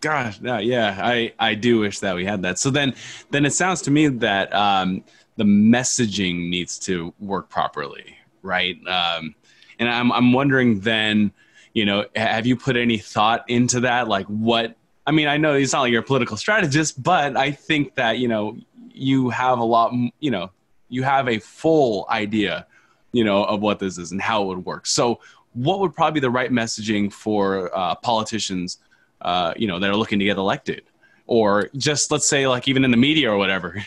Gosh, 0.00 0.40
yeah, 0.40 0.58
yeah, 0.58 0.98
I 1.00 1.34
I 1.38 1.54
do 1.54 1.80
wish 1.80 1.98
that 1.98 2.16
we 2.16 2.24
had 2.24 2.40
that. 2.42 2.58
So 2.58 2.70
then, 2.70 2.94
then 3.30 3.44
it 3.44 3.52
sounds 3.52 3.82
to 3.82 3.90
me 3.90 4.08
that. 4.08 4.54
um 4.54 5.04
the 5.36 5.44
messaging 5.44 6.48
needs 6.48 6.78
to 6.80 7.12
work 7.18 7.48
properly, 7.48 8.16
right? 8.42 8.76
Um, 8.86 9.34
and 9.78 9.88
I'm 9.88 10.12
I'm 10.12 10.32
wondering 10.32 10.80
then, 10.80 11.32
you 11.72 11.84
know, 11.84 12.06
have 12.14 12.46
you 12.46 12.56
put 12.56 12.76
any 12.76 12.98
thought 12.98 13.44
into 13.48 13.80
that? 13.80 14.08
Like, 14.08 14.26
what? 14.26 14.76
I 15.06 15.10
mean, 15.10 15.26
I 15.26 15.36
know 15.36 15.54
it's 15.54 15.72
not 15.72 15.80
like 15.80 15.92
you're 15.92 16.02
a 16.02 16.04
political 16.04 16.36
strategist, 16.36 17.02
but 17.02 17.36
I 17.36 17.50
think 17.50 17.94
that 17.96 18.18
you 18.18 18.28
know 18.28 18.56
you 18.92 19.30
have 19.30 19.58
a 19.58 19.64
lot, 19.64 19.92
you 20.20 20.30
know, 20.30 20.50
you 20.88 21.02
have 21.02 21.28
a 21.28 21.38
full 21.38 22.06
idea, 22.10 22.66
you 23.12 23.24
know, 23.24 23.44
of 23.44 23.60
what 23.60 23.78
this 23.78 23.98
is 23.98 24.12
and 24.12 24.20
how 24.20 24.42
it 24.42 24.46
would 24.46 24.64
work. 24.64 24.86
So, 24.86 25.20
what 25.54 25.80
would 25.80 25.94
probably 25.94 26.20
be 26.20 26.20
the 26.20 26.30
right 26.30 26.50
messaging 26.50 27.12
for 27.12 27.76
uh, 27.76 27.94
politicians, 27.96 28.78
uh, 29.22 29.54
you 29.56 29.66
know, 29.66 29.78
that 29.78 29.90
are 29.90 29.96
looking 29.96 30.18
to 30.18 30.24
get 30.24 30.36
elected? 30.36 30.82
or 31.26 31.70
just 31.76 32.10
let's 32.10 32.26
say 32.26 32.46
like 32.46 32.68
even 32.68 32.84
in 32.84 32.90
the 32.90 32.96
media 32.96 33.30
or 33.30 33.36
whatever 33.36 33.82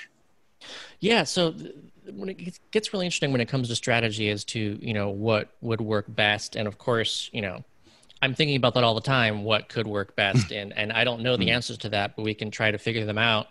yeah 1.05 1.24
so 1.24 1.53
when 2.13 2.29
it 2.29 2.59
gets 2.71 2.93
really 2.93 3.05
interesting 3.05 3.31
when 3.31 3.41
it 3.41 3.47
comes 3.47 3.67
to 3.69 3.75
strategy 3.75 4.29
as 4.29 4.43
to 4.43 4.77
you 4.81 4.93
know 4.93 5.09
what 5.09 5.50
would 5.62 5.81
work 5.81 6.05
best. 6.07 6.55
And 6.55 6.67
of 6.67 6.77
course 6.77 7.29
you 7.33 7.41
know 7.41 7.63
i'm 8.21 8.33
thinking 8.33 8.55
about 8.55 8.74
that 8.75 8.83
all 8.83 8.95
the 8.95 9.01
time 9.01 9.43
what 9.43 9.69
could 9.69 9.88
work 9.88 10.15
best. 10.15 10.51
And 10.59 10.74
and 10.77 10.91
i 10.91 11.03
don't 11.03 11.21
know 11.21 11.38
the 11.38 11.45
hmm. 11.45 11.51
answers 11.51 11.77
to 11.79 11.89
that 11.89 12.15
but 12.15 12.24
we 12.24 12.33
can 12.33 12.51
try 12.51 12.71
to 12.71 12.77
figure 12.77 13.05
them 13.05 13.17
out. 13.17 13.47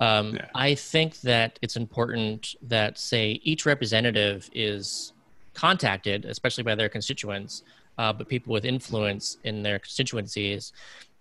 Um, 0.00 0.36
yeah. 0.36 0.46
i 0.54 0.74
think 0.74 1.20
that 1.22 1.58
it's 1.60 1.76
important 1.76 2.54
that 2.62 2.98
say 2.98 3.40
each 3.42 3.66
representative 3.66 4.48
is 4.52 5.12
contacted 5.54 6.24
especially 6.24 6.62
by 6.62 6.76
their 6.76 6.88
constituents 6.88 7.64
uh, 7.98 8.12
but 8.12 8.28
people 8.28 8.52
with 8.52 8.64
influence 8.64 9.38
in 9.44 9.62
their 9.62 9.78
constituencies. 9.78 10.72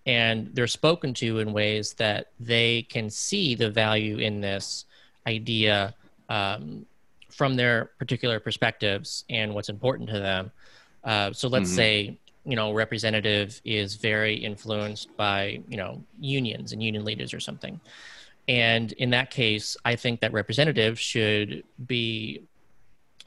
And 0.05 0.49
they're 0.53 0.67
spoken 0.67 1.13
to 1.15 1.39
in 1.39 1.51
ways 1.51 1.93
that 1.95 2.27
they 2.39 2.83
can 2.83 3.09
see 3.09 3.55
the 3.55 3.69
value 3.69 4.19
in 4.19 4.39
this 4.39 4.85
idea 5.27 5.93
um, 6.29 6.85
from 7.29 7.55
their 7.55 7.91
particular 7.99 8.39
perspectives 8.39 9.25
and 9.29 9.53
what's 9.53 9.69
important 9.69 10.09
to 10.09 10.19
them. 10.19 10.51
Uh, 11.03 11.31
so 11.33 11.47
let's 11.47 11.69
mm-hmm. 11.69 11.75
say 11.75 12.17
you 12.47 12.55
know 12.55 12.71
representative 12.73 13.61
is 13.65 13.95
very 13.95 14.35
influenced 14.35 15.15
by 15.17 15.61
you 15.67 15.77
know 15.77 16.01
unions 16.19 16.71
and 16.71 16.81
union 16.81 17.03
leaders 17.03 17.33
or 17.33 17.41
something 17.41 17.79
and 18.47 18.93
in 18.93 19.09
that 19.09 19.29
case 19.29 19.75
i 19.83 19.95
think 19.95 20.21
that 20.21 20.31
representative 20.31 20.97
should 20.97 21.63
be 21.85 22.41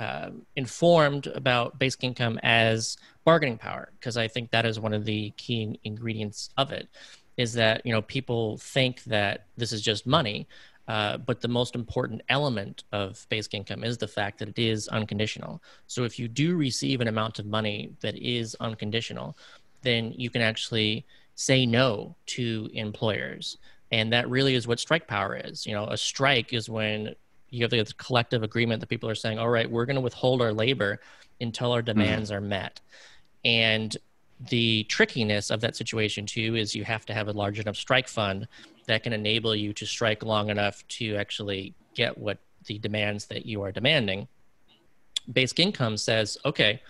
uh, 0.00 0.30
informed 0.57 1.26
about 1.26 1.78
basic 1.78 2.02
income 2.02 2.40
as 2.42 2.97
bargaining 3.25 3.59
power 3.59 3.92
because 4.00 4.16
i 4.16 4.26
think 4.26 4.50
that 4.50 4.64
is 4.64 4.80
one 4.80 4.95
of 4.95 5.04
the 5.04 5.30
key 5.37 5.78
ingredients 5.85 6.49
of 6.57 6.73
it 6.73 6.88
is 7.37 7.52
that 7.52 7.85
you 7.85 7.92
know 7.92 8.02
people 8.02 8.57
think 8.57 9.04
that 9.04 9.45
this 9.59 9.71
is 9.71 9.83
just 9.83 10.07
money 10.07 10.49
uh, 10.90 11.16
but 11.18 11.40
the 11.40 11.47
most 11.47 11.76
important 11.76 12.20
element 12.30 12.82
of 12.90 13.25
basic 13.28 13.54
income 13.54 13.85
is 13.85 13.97
the 13.97 14.09
fact 14.09 14.40
that 14.40 14.49
it 14.49 14.59
is 14.59 14.88
unconditional. 14.88 15.62
So 15.87 16.02
if 16.02 16.18
you 16.18 16.26
do 16.26 16.56
receive 16.56 17.00
an 17.00 17.06
amount 17.06 17.38
of 17.38 17.47
money 17.47 17.92
that 18.00 18.16
is 18.16 18.56
unconditional, 18.59 19.38
then 19.82 20.12
you 20.16 20.30
can 20.30 20.42
actually 20.42 21.06
say 21.37 21.64
no 21.64 22.16
to 22.35 22.68
employers. 22.75 23.59
And 23.92 24.12
that 24.12 24.28
really 24.28 24.56
is 24.56 24.66
what 24.66 24.80
strike 24.80 25.06
power 25.06 25.37
is. 25.37 25.64
You 25.64 25.75
know, 25.75 25.85
a 25.85 25.97
strike 25.97 26.52
is 26.52 26.68
when 26.68 27.14
you 27.50 27.62
have 27.62 27.70
the 27.70 27.85
collective 27.97 28.42
agreement 28.42 28.80
that 28.80 28.88
people 28.88 29.09
are 29.09 29.14
saying, 29.14 29.38
all 29.38 29.49
right, 29.49 29.70
we're 29.70 29.87
going 29.87 29.94
to 29.94 30.00
withhold 30.00 30.42
our 30.42 30.52
labor 30.52 30.99
until 31.40 31.70
our 31.70 31.82
mm-hmm. 31.82 32.00
demands 32.00 32.30
mm-hmm. 32.30 32.38
are 32.38 32.49
met. 32.49 32.80
And 33.44 33.97
the 34.49 34.85
trickiness 34.85 35.52
of 35.52 35.61
that 35.61 35.76
situation 35.76 36.26
too 36.26 36.56
is 36.56 36.75
you 36.75 36.82
have 36.82 37.06
to 37.06 37.14
have 37.14 37.28
a 37.28 37.32
large 37.32 37.61
enough 37.61 37.76
strike 37.76 38.09
fund 38.09 38.49
that 38.90 39.02
can 39.02 39.12
enable 39.12 39.54
you 39.54 39.73
to 39.73 39.87
strike 39.87 40.25
long 40.25 40.50
enough 40.50 40.87
to 40.88 41.16
actually 41.16 41.75
get 41.94 42.16
what 42.16 42.38
the 42.66 42.78
demands 42.78 43.26
that 43.26 43.47
you 43.47 43.62
are 43.62 43.73
demanding. 43.73 44.28
Basic 45.32 45.61
income 45.61 45.97
says, 45.97 46.37
okay, 46.44 46.82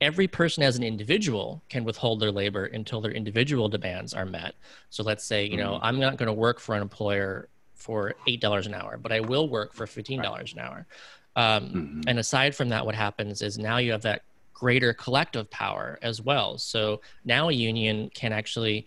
every 0.00 0.26
person 0.26 0.62
as 0.62 0.76
an 0.76 0.82
individual 0.82 1.62
can 1.68 1.84
withhold 1.84 2.20
their 2.20 2.32
labor 2.32 2.66
until 2.66 3.00
their 3.00 3.12
individual 3.12 3.68
demands 3.68 4.12
are 4.12 4.26
met. 4.26 4.54
So 4.90 5.02
let's 5.02 5.24
say, 5.24 5.46
you 5.46 5.56
know, 5.56 5.74
mm-hmm. 5.74 5.84
I'm 5.84 6.00
not 6.00 6.16
going 6.16 6.26
to 6.26 6.32
work 6.32 6.60
for 6.60 6.74
an 6.74 6.82
employer 6.82 7.48
for 7.74 8.14
$8 8.26 8.66
an 8.66 8.74
hour, 8.74 8.98
but 8.98 9.12
I 9.12 9.20
will 9.20 9.48
work 9.48 9.72
for 9.72 9.86
$15 9.86 10.18
right. 10.18 10.52
an 10.52 10.58
hour. 10.58 10.86
Um, 11.36 11.64
mm-hmm. 11.64 12.00
And 12.08 12.18
aside 12.18 12.54
from 12.54 12.68
that, 12.70 12.84
what 12.84 12.94
happens 12.94 13.42
is 13.42 13.58
now 13.58 13.76
you 13.76 13.92
have 13.92 14.02
that 14.02 14.22
greater 14.52 14.92
collective 14.94 15.50
power 15.50 15.98
as 16.02 16.20
well. 16.20 16.58
So 16.58 17.02
now 17.24 17.50
a 17.50 17.52
union 17.52 18.10
can 18.14 18.32
actually 18.32 18.86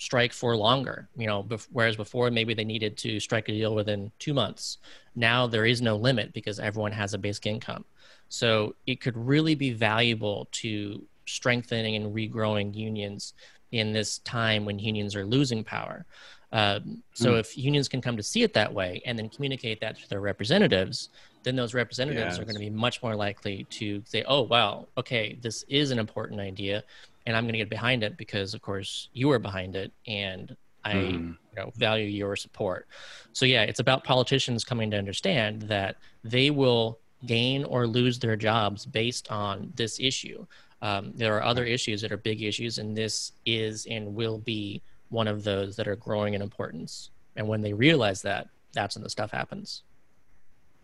strike 0.00 0.32
for 0.32 0.56
longer 0.56 1.10
you 1.14 1.26
know 1.26 1.42
bef- 1.42 1.68
whereas 1.72 1.94
before 1.94 2.30
maybe 2.30 2.54
they 2.54 2.64
needed 2.64 2.96
to 2.96 3.20
strike 3.20 3.50
a 3.50 3.52
deal 3.52 3.74
within 3.74 4.10
two 4.18 4.32
months 4.32 4.78
now 5.14 5.46
there 5.46 5.66
is 5.66 5.82
no 5.82 5.94
limit 5.94 6.32
because 6.32 6.58
everyone 6.58 6.90
has 6.90 7.12
a 7.12 7.18
basic 7.18 7.44
income 7.44 7.84
so 8.30 8.74
it 8.86 8.98
could 8.98 9.14
really 9.14 9.54
be 9.54 9.74
valuable 9.74 10.48
to 10.52 11.04
strengthening 11.26 11.96
and 11.96 12.14
regrowing 12.14 12.74
unions 12.74 13.34
in 13.72 13.92
this 13.92 14.20
time 14.20 14.64
when 14.64 14.78
unions 14.78 15.14
are 15.14 15.26
losing 15.26 15.62
power 15.62 16.06
um, 16.52 17.02
so 17.12 17.34
mm. 17.34 17.38
if 17.38 17.56
unions 17.58 17.86
can 17.86 18.00
come 18.00 18.16
to 18.16 18.22
see 18.22 18.42
it 18.42 18.54
that 18.54 18.72
way 18.72 19.02
and 19.04 19.18
then 19.18 19.28
communicate 19.28 19.82
that 19.82 19.98
to 19.98 20.08
their 20.08 20.22
representatives 20.22 21.10
then 21.42 21.56
those 21.56 21.74
representatives 21.74 22.32
yes. 22.32 22.38
are 22.38 22.44
going 22.44 22.54
to 22.54 22.60
be 22.60 22.70
much 22.70 23.02
more 23.02 23.14
likely 23.14 23.64
to 23.64 24.02
say 24.06 24.24
oh 24.26 24.40
wow 24.40 24.88
okay 24.96 25.38
this 25.42 25.62
is 25.68 25.90
an 25.90 25.98
important 25.98 26.40
idea 26.40 26.82
and 27.26 27.36
I'm 27.36 27.44
going 27.44 27.52
to 27.52 27.58
get 27.58 27.70
behind 27.70 28.02
it 28.02 28.16
because, 28.16 28.54
of 28.54 28.62
course, 28.62 29.08
you 29.12 29.30
are 29.30 29.38
behind 29.38 29.76
it, 29.76 29.92
and 30.06 30.56
I 30.84 30.94
mm. 30.94 31.12
you 31.12 31.36
know, 31.56 31.72
value 31.76 32.06
your 32.06 32.36
support. 32.36 32.88
So 33.32 33.46
yeah, 33.46 33.62
it's 33.62 33.80
about 33.80 34.04
politicians 34.04 34.64
coming 34.64 34.90
to 34.90 34.98
understand 34.98 35.62
that 35.62 35.96
they 36.24 36.50
will 36.50 36.98
gain 37.26 37.64
or 37.64 37.86
lose 37.86 38.18
their 38.18 38.36
jobs 38.36 38.86
based 38.86 39.30
on 39.30 39.72
this 39.76 40.00
issue. 40.00 40.46
Um, 40.82 41.12
there 41.14 41.36
are 41.36 41.42
other 41.42 41.64
issues 41.64 42.00
that 42.00 42.12
are 42.12 42.16
big 42.16 42.42
issues, 42.42 42.78
and 42.78 42.96
this 42.96 43.32
is 43.44 43.86
and 43.86 44.14
will 44.14 44.38
be 44.38 44.82
one 45.10 45.28
of 45.28 45.44
those 45.44 45.76
that 45.76 45.86
are 45.86 45.96
growing 45.96 46.34
in 46.34 46.42
importance. 46.42 47.10
And 47.36 47.46
when 47.46 47.60
they 47.60 47.72
realize 47.72 48.22
that, 48.22 48.48
that's 48.72 48.96
when 48.96 49.02
the 49.02 49.10
stuff 49.10 49.30
happens. 49.30 49.82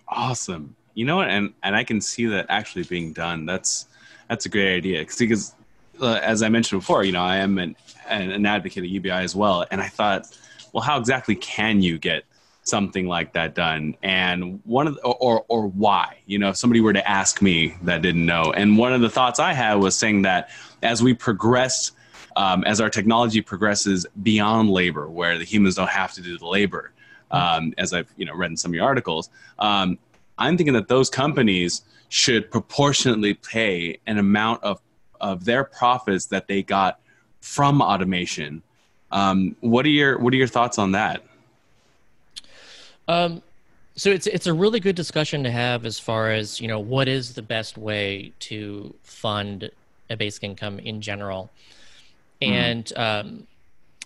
Awesome. 0.08 0.76
You 0.94 1.04
know 1.04 1.16
what? 1.16 1.28
And 1.28 1.54
and 1.62 1.74
I 1.74 1.84
can 1.84 2.00
see 2.00 2.26
that 2.26 2.46
actually 2.48 2.84
being 2.84 3.12
done. 3.12 3.46
That's 3.46 3.86
that's 4.28 4.46
a 4.46 4.48
great 4.48 4.76
idea 4.76 5.00
because 5.00 5.54
as 6.02 6.42
I 6.42 6.48
mentioned 6.48 6.80
before, 6.80 7.04
you 7.04 7.12
know, 7.12 7.22
I 7.22 7.36
am 7.36 7.58
an, 7.58 7.76
an 8.08 8.46
advocate 8.46 8.84
at 8.84 8.90
UBI 8.90 9.10
as 9.10 9.34
well. 9.34 9.64
And 9.70 9.80
I 9.80 9.88
thought, 9.88 10.26
well, 10.72 10.82
how 10.82 10.98
exactly 10.98 11.34
can 11.36 11.82
you 11.82 11.98
get 11.98 12.24
something 12.62 13.06
like 13.06 13.32
that 13.34 13.54
done? 13.54 13.96
And 14.02 14.60
one 14.64 14.86
of 14.86 14.94
the, 14.94 15.00
or, 15.02 15.44
or 15.48 15.68
why, 15.68 16.18
you 16.26 16.38
know, 16.38 16.50
if 16.50 16.56
somebody 16.56 16.80
were 16.80 16.92
to 16.92 17.08
ask 17.08 17.40
me 17.40 17.76
that 17.82 18.02
didn't 18.02 18.26
know. 18.26 18.52
And 18.52 18.76
one 18.76 18.92
of 18.92 19.00
the 19.00 19.10
thoughts 19.10 19.38
I 19.38 19.52
had 19.52 19.74
was 19.74 19.96
saying 19.96 20.22
that 20.22 20.50
as 20.82 21.02
we 21.02 21.14
progress, 21.14 21.92
um, 22.36 22.64
as 22.64 22.80
our 22.80 22.90
technology 22.90 23.40
progresses 23.40 24.06
beyond 24.22 24.70
labor, 24.70 25.08
where 25.08 25.38
the 25.38 25.44
humans 25.44 25.76
don't 25.76 25.88
have 25.88 26.12
to 26.14 26.20
do 26.20 26.36
the 26.36 26.46
labor, 26.46 26.92
um, 27.30 27.74
as 27.78 27.92
I've, 27.92 28.12
you 28.16 28.24
know, 28.24 28.34
read 28.34 28.50
in 28.50 28.56
some 28.56 28.70
of 28.70 28.74
your 28.74 28.84
articles, 28.84 29.30
um, 29.58 29.98
I'm 30.38 30.56
thinking 30.56 30.74
that 30.74 30.88
those 30.88 31.08
companies 31.08 31.82
should 32.08 32.50
proportionately 32.50 33.34
pay 33.34 33.98
an 34.06 34.18
amount 34.18 34.62
of 34.62 34.80
of 35.20 35.44
their 35.44 35.64
profits 35.64 36.26
that 36.26 36.46
they 36.46 36.62
got 36.62 37.00
from 37.40 37.80
automation. 37.80 38.62
Um, 39.10 39.56
what 39.60 39.86
are 39.86 39.90
your 39.90 40.18
What 40.18 40.32
are 40.32 40.36
your 40.36 40.46
thoughts 40.46 40.78
on 40.78 40.92
that? 40.92 41.24
Um, 43.08 43.42
so 43.94 44.10
it's 44.10 44.26
it's 44.26 44.46
a 44.46 44.54
really 44.54 44.80
good 44.80 44.96
discussion 44.96 45.44
to 45.44 45.50
have 45.50 45.86
as 45.86 45.98
far 45.98 46.30
as 46.30 46.60
you 46.60 46.68
know 46.68 46.80
what 46.80 47.08
is 47.08 47.34
the 47.34 47.42
best 47.42 47.78
way 47.78 48.32
to 48.40 48.94
fund 49.02 49.70
a 50.10 50.16
basic 50.16 50.44
income 50.44 50.78
in 50.80 51.00
general, 51.00 51.50
mm-hmm. 52.42 52.52
and 52.52 52.92
um, 52.96 53.46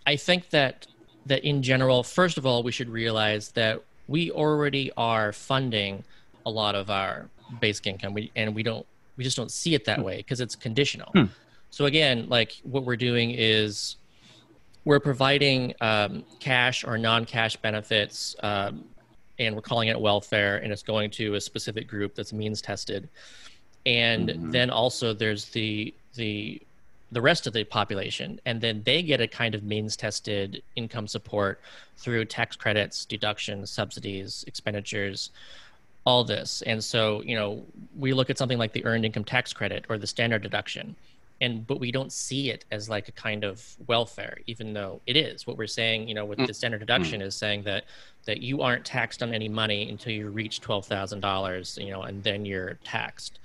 I 0.06 0.16
think 0.16 0.50
that 0.50 0.86
that 1.26 1.44
in 1.44 1.62
general, 1.62 2.02
first 2.02 2.38
of 2.38 2.46
all, 2.46 2.62
we 2.62 2.72
should 2.72 2.88
realize 2.88 3.50
that 3.52 3.82
we 4.08 4.30
already 4.30 4.90
are 4.96 5.32
funding 5.32 6.04
a 6.46 6.50
lot 6.50 6.74
of 6.74 6.90
our 6.90 7.28
basic 7.60 7.86
income, 7.86 8.14
we, 8.14 8.30
and 8.36 8.54
we 8.54 8.62
don't 8.62 8.86
we 9.16 9.24
just 9.24 9.36
don't 9.36 9.50
see 9.50 9.74
it 9.74 9.84
that 9.84 9.98
hmm. 9.98 10.04
way 10.04 10.16
because 10.18 10.40
it's 10.40 10.56
conditional. 10.56 11.10
Hmm. 11.12 11.24
So 11.70 11.86
again, 11.86 12.28
like 12.28 12.60
what 12.64 12.84
we're 12.84 12.96
doing 12.96 13.30
is 13.30 13.96
we're 14.84 15.00
providing 15.00 15.74
um, 15.80 16.24
cash 16.40 16.84
or 16.84 16.98
non-cash 16.98 17.56
benefits, 17.56 18.34
um, 18.42 18.84
and 19.38 19.54
we're 19.54 19.62
calling 19.62 19.88
it 19.88 20.00
welfare, 20.00 20.56
and 20.58 20.72
it's 20.72 20.82
going 20.82 21.10
to 21.12 21.34
a 21.34 21.40
specific 21.40 21.86
group 21.86 22.14
that's 22.14 22.32
means 22.32 22.60
tested. 22.60 23.08
And 23.86 24.28
mm-hmm. 24.28 24.50
then 24.50 24.70
also 24.70 25.12
there's 25.14 25.46
the 25.46 25.94
the 26.14 26.60
the 27.12 27.20
rest 27.20 27.46
of 27.46 27.52
the 27.52 27.64
population, 27.64 28.40
and 28.46 28.60
then 28.60 28.82
they 28.84 29.02
get 29.02 29.20
a 29.20 29.26
kind 29.26 29.54
of 29.54 29.62
means 29.64 29.96
tested 29.96 30.62
income 30.76 31.08
support 31.08 31.60
through 31.96 32.24
tax 32.24 32.56
credits, 32.56 33.04
deductions, 33.04 33.70
subsidies, 33.70 34.44
expenditures 34.46 35.30
all 36.04 36.24
this. 36.24 36.62
And 36.62 36.82
so, 36.82 37.22
you 37.22 37.36
know, 37.36 37.64
we 37.98 38.12
look 38.12 38.30
at 38.30 38.38
something 38.38 38.58
like 38.58 38.72
the 38.72 38.84
earned 38.84 39.04
income 39.04 39.24
tax 39.24 39.52
credit 39.52 39.84
or 39.88 39.98
the 39.98 40.06
standard 40.06 40.42
deduction, 40.42 40.96
and 41.40 41.66
but 41.66 41.80
we 41.80 41.90
don't 41.90 42.12
see 42.12 42.50
it 42.50 42.64
as 42.70 42.88
like 42.88 43.08
a 43.08 43.12
kind 43.12 43.44
of 43.44 43.76
welfare, 43.86 44.38
even 44.46 44.72
though 44.72 45.00
it 45.06 45.16
is. 45.16 45.46
What 45.46 45.56
we're 45.56 45.66
saying, 45.66 46.08
you 46.08 46.14
know, 46.14 46.24
with 46.24 46.38
the 46.46 46.54
standard 46.54 46.80
deduction 46.80 47.20
mm. 47.20 47.24
is 47.24 47.34
saying 47.34 47.62
that 47.64 47.84
that 48.26 48.42
you 48.42 48.62
aren't 48.62 48.84
taxed 48.84 49.22
on 49.22 49.34
any 49.34 49.48
money 49.48 49.88
until 49.88 50.12
you 50.12 50.28
reach 50.28 50.60
twelve 50.60 50.86
thousand 50.86 51.20
dollars, 51.20 51.78
you 51.80 51.90
know, 51.90 52.02
and 52.02 52.22
then 52.22 52.44
you're 52.44 52.74
taxed. 52.84 53.38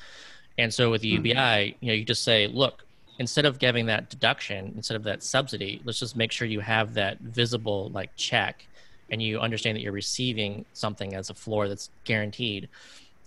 And 0.58 0.74
so 0.74 0.90
with 0.92 1.02
the 1.02 1.10
UBI, 1.10 1.34
mm. 1.34 1.76
you 1.82 1.88
know, 1.88 1.94
you 1.94 2.06
just 2.06 2.24
say, 2.24 2.48
look, 2.48 2.86
instead 3.20 3.46
of 3.46 3.60
giving 3.60 3.86
that 3.88 4.10
deduction, 4.10 4.74
instead 4.76 4.96
of 4.96 5.04
that 5.04 5.24
subsidy, 5.24 5.82
let's 5.84 6.00
just 6.00 6.16
make 6.16 6.32
sure 6.32 6.48
you 6.48 6.62
have 6.62 6.94
that 6.94 7.20
visible 7.20 7.90
like 7.90 8.16
check 8.16 8.66
and 9.12 9.22
you 9.22 9.40
understand 9.40 9.76
that 9.76 9.82
you're 9.82 9.92
receiving 9.92 10.66
something 10.74 11.14
as 11.16 11.30
a 11.30 11.34
floor 11.34 11.68
that's 11.68 11.90
guaranteed 12.04 12.68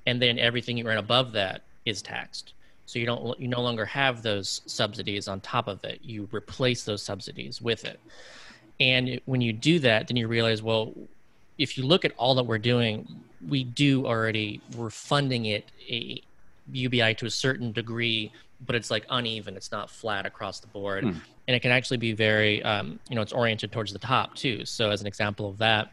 and 0.06 0.20
then 0.20 0.38
everything 0.38 0.76
you 0.78 0.86
earn 0.86 0.98
above 0.98 1.32
that 1.32 1.62
is 1.84 2.02
taxed 2.02 2.54
so 2.86 2.98
you 2.98 3.06
don't 3.06 3.38
you 3.40 3.48
no 3.48 3.60
longer 3.60 3.84
have 3.84 4.22
those 4.22 4.62
subsidies 4.66 5.28
on 5.28 5.40
top 5.40 5.68
of 5.68 5.82
it 5.84 6.00
you 6.02 6.28
replace 6.32 6.84
those 6.84 7.02
subsidies 7.02 7.60
with 7.62 7.84
it 7.84 8.00
And 8.80 9.20
when 9.26 9.40
you 9.40 9.52
do 9.52 9.78
that, 9.80 10.06
then 10.08 10.16
you 10.16 10.28
realize, 10.28 10.62
well, 10.62 10.94
if 11.58 11.76
you 11.76 11.84
look 11.84 12.04
at 12.04 12.12
all 12.16 12.34
that 12.36 12.44
we're 12.44 12.58
doing, 12.58 13.06
we 13.48 13.64
do 13.64 14.06
already 14.06 14.60
we're 14.76 14.90
funding 14.90 15.46
it 15.46 15.64
a 15.88 16.22
UBI 16.72 17.14
to 17.14 17.26
a 17.26 17.30
certain 17.30 17.72
degree, 17.72 18.30
but 18.64 18.76
it's 18.76 18.90
like 18.90 19.04
uneven. 19.10 19.56
It's 19.56 19.72
not 19.72 19.90
flat 19.90 20.26
across 20.26 20.60
the 20.60 20.68
board, 20.68 21.04
hmm. 21.04 21.18
And 21.48 21.56
it 21.56 21.60
can 21.60 21.72
actually 21.72 21.96
be 21.96 22.12
very 22.12 22.62
um, 22.62 23.00
you 23.08 23.16
know 23.16 23.22
it's 23.22 23.32
oriented 23.32 23.72
towards 23.72 23.92
the 23.92 23.98
top 23.98 24.36
too. 24.36 24.64
So 24.64 24.90
as 24.90 25.00
an 25.00 25.08
example 25.08 25.48
of 25.48 25.58
that, 25.58 25.90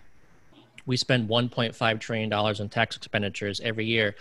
we 0.86 0.98
spend 0.98 1.28
1.5 1.28 2.00
trillion 2.00 2.30
dollars 2.30 2.60
in 2.60 2.70
tax 2.70 2.96
expenditures 2.96 3.60
every 3.62 3.86
year, 3.86 4.16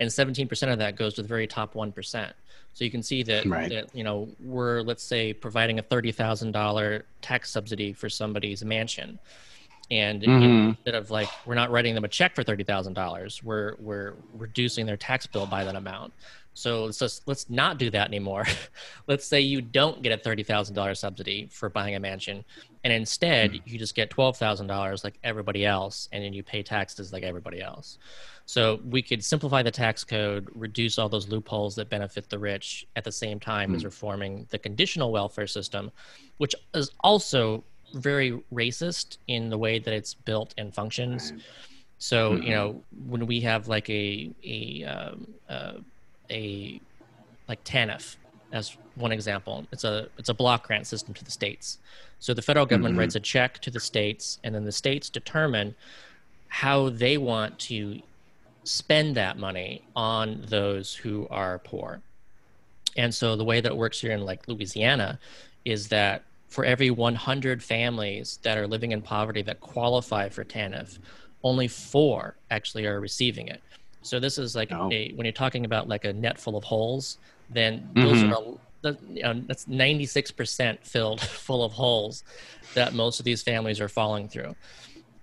and 0.00 0.10
17% 0.10 0.72
of 0.72 0.78
that 0.80 0.96
goes 0.96 1.14
to 1.14 1.22
the 1.22 1.28
very 1.28 1.46
top 1.46 1.74
one 1.74 1.92
percent. 1.92 2.34
So 2.74 2.84
you 2.84 2.90
can 2.90 3.02
see 3.02 3.22
that, 3.24 3.46
right. 3.46 3.70
that 3.70 3.94
you 3.94 4.04
know 4.04 4.28
we're 4.40 4.82
let's 4.82 5.02
say 5.02 5.32
providing 5.32 5.78
a 5.78 5.82
thirty 5.82 6.12
thousand 6.12 6.52
dollar 6.52 7.06
tax 7.22 7.50
subsidy 7.50 7.94
for 7.94 8.10
somebody's 8.10 8.62
mansion 8.64 9.18
and 9.90 10.22
mm-hmm. 10.22 10.68
instead 10.70 10.94
of 10.94 11.10
like 11.10 11.28
we're 11.46 11.54
not 11.54 11.70
writing 11.70 11.94
them 11.94 12.04
a 12.04 12.08
check 12.08 12.34
for 12.34 12.44
thirty 12.44 12.64
thousand 12.64 12.94
dollars, 12.94 13.42
we're 13.42 13.74
we're 13.80 14.14
reducing 14.34 14.86
their 14.86 14.96
tax 14.96 15.26
bill 15.26 15.46
by 15.46 15.64
that 15.64 15.74
amount. 15.74 16.12
So 16.60 16.84
let's 16.84 16.98
just, 16.98 17.26
let's 17.26 17.48
not 17.48 17.78
do 17.78 17.90
that 17.90 18.08
anymore. 18.08 18.44
let's 19.06 19.24
say 19.24 19.40
you 19.40 19.62
don't 19.62 20.02
get 20.02 20.12
a 20.12 20.22
thirty 20.22 20.42
thousand 20.42 20.74
dollars 20.74 21.00
subsidy 21.00 21.48
for 21.50 21.68
buying 21.68 21.94
a 21.94 22.00
mansion, 22.00 22.44
and 22.84 22.92
instead 22.92 23.52
mm-hmm. 23.52 23.68
you 23.68 23.78
just 23.78 23.94
get 23.94 24.10
twelve 24.10 24.36
thousand 24.36 24.66
dollars 24.66 25.02
like 25.02 25.18
everybody 25.24 25.64
else, 25.64 26.08
and 26.12 26.22
then 26.22 26.32
you 26.32 26.42
pay 26.42 26.62
taxes 26.62 27.12
like 27.12 27.22
everybody 27.22 27.62
else. 27.62 27.98
So 28.44 28.80
we 28.88 29.00
could 29.00 29.24
simplify 29.24 29.62
the 29.62 29.70
tax 29.70 30.04
code, 30.04 30.48
reduce 30.54 30.98
all 30.98 31.08
those 31.08 31.28
loopholes 31.28 31.76
that 31.76 31.88
benefit 31.88 32.28
the 32.28 32.38
rich 32.38 32.86
at 32.96 33.04
the 33.04 33.12
same 33.12 33.38
time 33.38 33.68
mm-hmm. 33.68 33.76
as 33.76 33.84
reforming 33.84 34.46
the 34.50 34.58
conditional 34.58 35.12
welfare 35.12 35.46
system, 35.46 35.90
which 36.38 36.54
is 36.74 36.90
also 37.00 37.64
very 37.94 38.42
racist 38.52 39.18
in 39.28 39.50
the 39.50 39.56
way 39.56 39.78
that 39.78 39.94
it's 39.94 40.14
built 40.14 40.52
and 40.58 40.74
functions. 40.74 41.32
So 41.98 42.32
mm-hmm. 42.32 42.42
you 42.42 42.50
know 42.50 42.82
when 43.06 43.26
we 43.26 43.40
have 43.40 43.68
like 43.68 43.88
a 43.88 44.30
a 44.44 44.84
um, 44.84 45.26
uh, 45.48 45.72
a 46.30 46.80
like 47.48 47.62
TANF 47.64 48.16
as 48.52 48.76
one 48.96 49.12
example, 49.12 49.66
it's 49.72 49.84
a 49.84 50.08
it's 50.18 50.28
a 50.28 50.34
block 50.34 50.66
grant 50.66 50.86
system 50.86 51.14
to 51.14 51.24
the 51.24 51.30
states. 51.30 51.78
So 52.18 52.34
the 52.34 52.42
federal 52.42 52.66
government 52.66 52.92
mm-hmm. 52.92 53.00
writes 53.00 53.14
a 53.14 53.20
check 53.20 53.58
to 53.60 53.70
the 53.70 53.80
states, 53.80 54.38
and 54.44 54.54
then 54.54 54.64
the 54.64 54.72
states 54.72 55.08
determine 55.08 55.74
how 56.48 56.90
they 56.90 57.16
want 57.16 57.58
to 57.60 58.00
spend 58.64 59.16
that 59.16 59.38
money 59.38 59.82
on 59.96 60.44
those 60.48 60.94
who 60.94 61.26
are 61.30 61.58
poor. 61.60 62.00
And 62.96 63.14
so 63.14 63.36
the 63.36 63.44
way 63.44 63.60
that 63.60 63.72
it 63.72 63.76
works 63.76 64.00
here 64.00 64.12
in 64.12 64.22
like 64.22 64.48
Louisiana 64.48 65.18
is 65.64 65.88
that 65.88 66.24
for 66.48 66.64
every 66.64 66.90
100 66.90 67.62
families 67.62 68.40
that 68.42 68.58
are 68.58 68.66
living 68.66 68.90
in 68.90 69.00
poverty 69.00 69.42
that 69.42 69.60
qualify 69.60 70.28
for 70.28 70.44
TANF, 70.44 70.98
only 71.44 71.68
four 71.68 72.34
actually 72.50 72.86
are 72.86 73.00
receiving 73.00 73.46
it. 73.46 73.62
So 74.02 74.18
this 74.18 74.38
is 74.38 74.54
like 74.54 74.72
oh. 74.72 74.90
a, 74.92 75.12
when 75.12 75.24
you're 75.24 75.32
talking 75.32 75.64
about 75.64 75.88
like 75.88 76.04
a 76.04 76.12
net 76.12 76.38
full 76.38 76.56
of 76.56 76.64
holes, 76.64 77.18
then 77.50 77.88
those 77.94 78.22
mm-hmm. 78.22 78.32
are 78.32 78.94
you 79.12 79.22
know, 79.22 79.34
that's 79.46 79.66
96% 79.66 80.78
filled 80.82 81.20
full 81.46 81.62
of 81.62 81.72
holes 81.72 82.24
that 82.74 82.94
most 82.94 83.18
of 83.18 83.24
these 83.24 83.42
families 83.42 83.80
are 83.80 83.88
falling 83.88 84.28
through. 84.28 84.54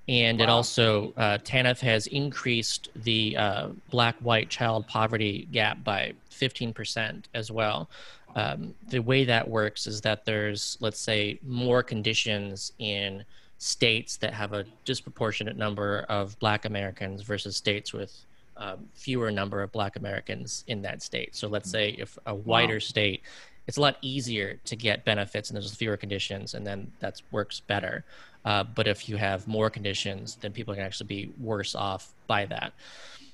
And 0.08 0.38
wow. 0.38 0.44
it 0.44 0.50
also, 0.50 1.12
uh, 1.18 1.40
TANF 1.40 1.80
has 1.80 2.08
increased 2.08 2.90
the 2.96 3.36
uh, 3.36 3.70
black 3.90 4.16
white 4.20 4.50
child 4.50 4.88
poverty 4.88 5.48
gap 5.52 5.84
by 5.84 6.14
15% 6.32 7.24
as 7.34 7.52
well 7.52 7.90
um, 8.38 8.76
the 8.90 9.00
way 9.00 9.26
that 9.26 9.48
works 9.48 9.88
is 9.88 10.00
that 10.02 10.24
there's, 10.24 10.78
let's 10.80 11.00
say, 11.00 11.40
more 11.44 11.82
conditions 11.82 12.72
in 12.78 13.26
states 13.58 14.18
that 14.18 14.32
have 14.32 14.54
a 14.54 14.64
disproportionate 14.86 15.58
number 15.58 16.06
of 16.08 16.38
Black 16.38 16.66
Americans 16.66 17.24
versus 17.24 17.58
states 17.58 17.94
with 17.94 18.16
um, 18.58 18.88
fewer 18.94 19.32
number 19.32 19.62
of 19.62 19.72
Black 19.72 19.96
Americans 19.96 20.64
in 20.68 20.82
that 20.82 21.02
state. 21.02 21.36
So 21.36 21.48
let's 21.48 21.70
say 21.70 21.96
if 21.98 22.18
a 22.26 22.34
whiter 22.34 22.76
wow. 22.76 22.80
state, 22.80 23.22
it's 23.68 23.78
a 23.78 23.82
lot 23.82 23.98
easier 24.02 24.60
to 24.66 24.76
get 24.76 25.06
benefits 25.06 25.50
and 25.50 25.56
there's 25.56 25.74
fewer 25.76 25.98
conditions, 25.98 26.54
and 26.54 26.66
then 26.66 26.92
that 27.00 27.22
works 27.32 27.60
better. 27.60 28.06
Uh, 28.46 28.64
but 28.64 28.88
if 28.88 29.10
you 29.10 29.18
have 29.18 29.48
more 29.48 29.70
conditions, 29.70 30.38
then 30.40 30.52
people 30.54 30.74
can 30.74 30.84
actually 30.84 31.08
be 31.08 31.32
worse 31.40 31.76
off 31.76 32.14
by 32.28 32.46
that. 32.46 32.74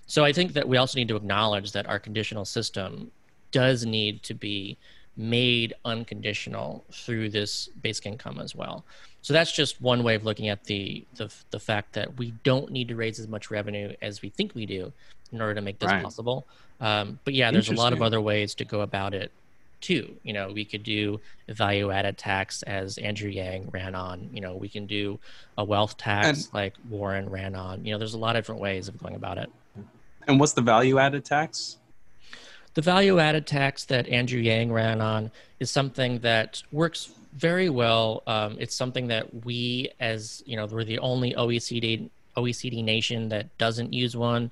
So 0.07 0.25
I 0.25 0.33
think 0.33 0.53
that 0.53 0.67
we 0.67 0.77
also 0.77 0.97
need 0.97 1.07
to 1.09 1.15
acknowledge 1.15 1.71
that 1.73 1.87
our 1.87 1.99
conditional 1.99 2.45
system 2.45 3.11
does 3.51 3.85
need 3.85 4.23
to 4.23 4.33
be 4.33 4.77
made 5.15 5.73
unconditional 5.85 6.83
through 6.91 7.29
this 7.29 7.69
basic 7.81 8.05
income 8.05 8.39
as 8.39 8.55
well. 8.55 8.83
So 9.21 9.33
that's 9.33 9.51
just 9.51 9.81
one 9.81 10.03
way 10.03 10.15
of 10.15 10.25
looking 10.25 10.49
at 10.49 10.65
the, 10.65 11.05
the 11.15 11.33
the, 11.51 11.59
fact 11.59 11.93
that 11.93 12.17
we 12.17 12.31
don't 12.43 12.71
need 12.71 12.89
to 12.89 12.95
raise 12.95 13.19
as 13.19 13.27
much 13.27 13.49
revenue 13.49 13.93
as 14.01 14.21
we 14.21 14.29
think 14.29 14.53
we 14.53 14.65
do 14.65 14.91
in 15.31 15.41
order 15.41 15.55
to 15.55 15.61
make 15.61 15.79
this 15.79 15.89
right. 15.89 16.03
possible. 16.03 16.45
Um, 16.81 17.19
but 17.23 17.33
yeah, 17.33 17.51
there's 17.51 17.69
a 17.69 17.73
lot 17.73 17.93
of 17.93 18.01
other 18.01 18.19
ways 18.19 18.53
to 18.55 18.65
go 18.65 18.81
about 18.81 19.13
it 19.13 19.31
too. 19.79 20.15
You 20.23 20.33
know, 20.33 20.51
we 20.51 20.65
could 20.65 20.83
do 20.83 21.21
value 21.47 21.91
added 21.91 22.17
tax 22.17 22.63
as 22.63 22.97
Andrew 22.97 23.29
Yang 23.29 23.69
ran 23.71 23.95
on. 23.95 24.29
You 24.33 24.41
know, 24.41 24.55
we 24.55 24.67
can 24.67 24.87
do 24.87 25.19
a 25.57 25.63
wealth 25.63 25.97
tax 25.97 26.45
and, 26.45 26.53
like 26.53 26.73
Warren 26.89 27.29
ran 27.29 27.55
on. 27.55 27.85
You 27.85 27.93
know, 27.93 27.99
there's 27.99 28.15
a 28.15 28.19
lot 28.19 28.35
of 28.35 28.43
different 28.43 28.61
ways 28.61 28.87
of 28.87 28.97
going 28.97 29.15
about 29.15 29.37
it. 29.37 29.49
And 30.27 30.39
what's 30.39 30.53
the 30.53 30.61
value 30.61 30.99
added 30.99 31.23
tax? 31.25 31.77
The 32.73 32.81
value 32.81 33.19
added 33.19 33.45
tax 33.45 33.85
that 33.85 34.07
Andrew 34.07 34.39
Yang 34.39 34.71
ran 34.71 35.01
on 35.01 35.31
is 35.59 35.69
something 35.69 36.19
that 36.19 36.63
works 36.71 37.11
very 37.35 37.69
well. 37.69 38.23
Um, 38.27 38.57
it's 38.59 38.75
something 38.75 39.07
that 39.07 39.45
we, 39.45 39.91
as 39.99 40.43
you 40.45 40.55
know, 40.55 40.65
we're 40.65 40.83
the 40.83 40.99
only 40.99 41.33
OECD 41.33 42.09
OECD 42.35 42.83
nation 42.83 43.29
that 43.29 43.55
doesn't 43.57 43.93
use 43.93 44.15
one. 44.15 44.49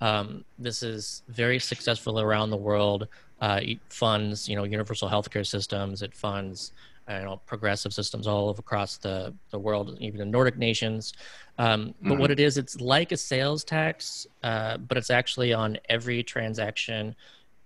Um, 0.00 0.44
this 0.58 0.82
is 0.82 1.22
very 1.28 1.58
successful 1.58 2.20
around 2.20 2.50
the 2.50 2.56
world. 2.56 3.06
Uh, 3.40 3.60
it 3.62 3.78
funds, 3.88 4.48
you 4.48 4.56
know, 4.56 4.64
universal 4.64 5.08
healthcare 5.08 5.46
systems. 5.46 6.02
It 6.02 6.14
funds, 6.14 6.72
you 7.08 7.20
know, 7.20 7.40
progressive 7.46 7.92
systems 7.92 8.26
all 8.26 8.50
across 8.50 8.96
the, 8.96 9.32
the 9.50 9.58
world, 9.58 9.96
even 10.00 10.18
the 10.18 10.24
Nordic 10.24 10.58
nations. 10.58 11.12
Um, 11.58 11.94
but 12.02 12.12
mm-hmm. 12.12 12.20
what 12.20 12.30
it 12.30 12.40
is, 12.40 12.58
it's 12.58 12.80
like 12.80 13.12
a 13.12 13.16
sales 13.16 13.62
tax, 13.62 14.26
uh, 14.42 14.78
but 14.78 14.96
it's 14.96 15.10
actually 15.10 15.52
on 15.52 15.78
every 15.88 16.22
transaction 16.22 17.14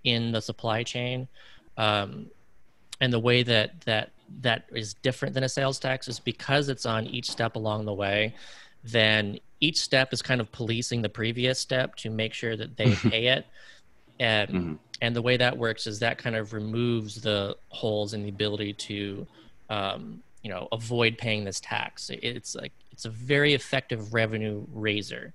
in 0.05 0.33
the 0.33 0.41
supply 0.41 0.83
chain. 0.83 1.27
Um, 1.77 2.27
and 3.01 3.13
the 3.13 3.19
way 3.19 3.43
that 3.43 3.81
that 3.83 4.11
that 4.41 4.65
is 4.73 4.95
different 4.95 5.35
than 5.35 5.45
a 5.45 5.49
sales 5.49 5.79
tax 5.79 6.09
is 6.09 6.19
because 6.19 6.69
it's 6.69 6.87
on 6.87 7.07
each 7.07 7.31
step 7.31 7.57
along 7.57 7.85
the 7.85 7.93
way. 7.93 8.35
Then 8.85 9.39
each 9.61 9.81
step 9.81 10.13
is 10.13 10.23
kind 10.23 10.41
of 10.41 10.51
policing 10.53 11.03
the 11.03 11.09
previous 11.09 11.59
step 11.59 11.97
to 11.97 12.11
make 12.11 12.35
sure 12.35 12.57
that 12.57 12.77
they 12.77 12.95
pay 13.11 13.27
it. 13.29 13.47
And 14.21 14.51
mm-hmm. 14.51 14.75
and 15.01 15.17
the 15.17 15.23
way 15.23 15.37
that 15.37 15.57
works 15.57 15.87
is 15.87 15.99
that 16.01 16.19
kind 16.19 16.37
of 16.37 16.53
removes 16.53 17.21
the 17.21 17.57
holes 17.69 18.15
in 18.15 18.23
the 18.23 18.29
ability 18.29 18.75
to 18.75 19.27
um, 19.71 20.23
you 20.43 20.51
know 20.51 20.69
avoid 20.71 21.19
paying 21.19 21.45
this 21.45 21.61
tax. 21.61 22.11
It's 22.11 22.55
like 22.55 22.73
it's 22.93 23.07
a 23.07 23.11
very 23.11 23.55
effective 23.55 24.15
revenue 24.15 24.65
raiser 24.73 25.33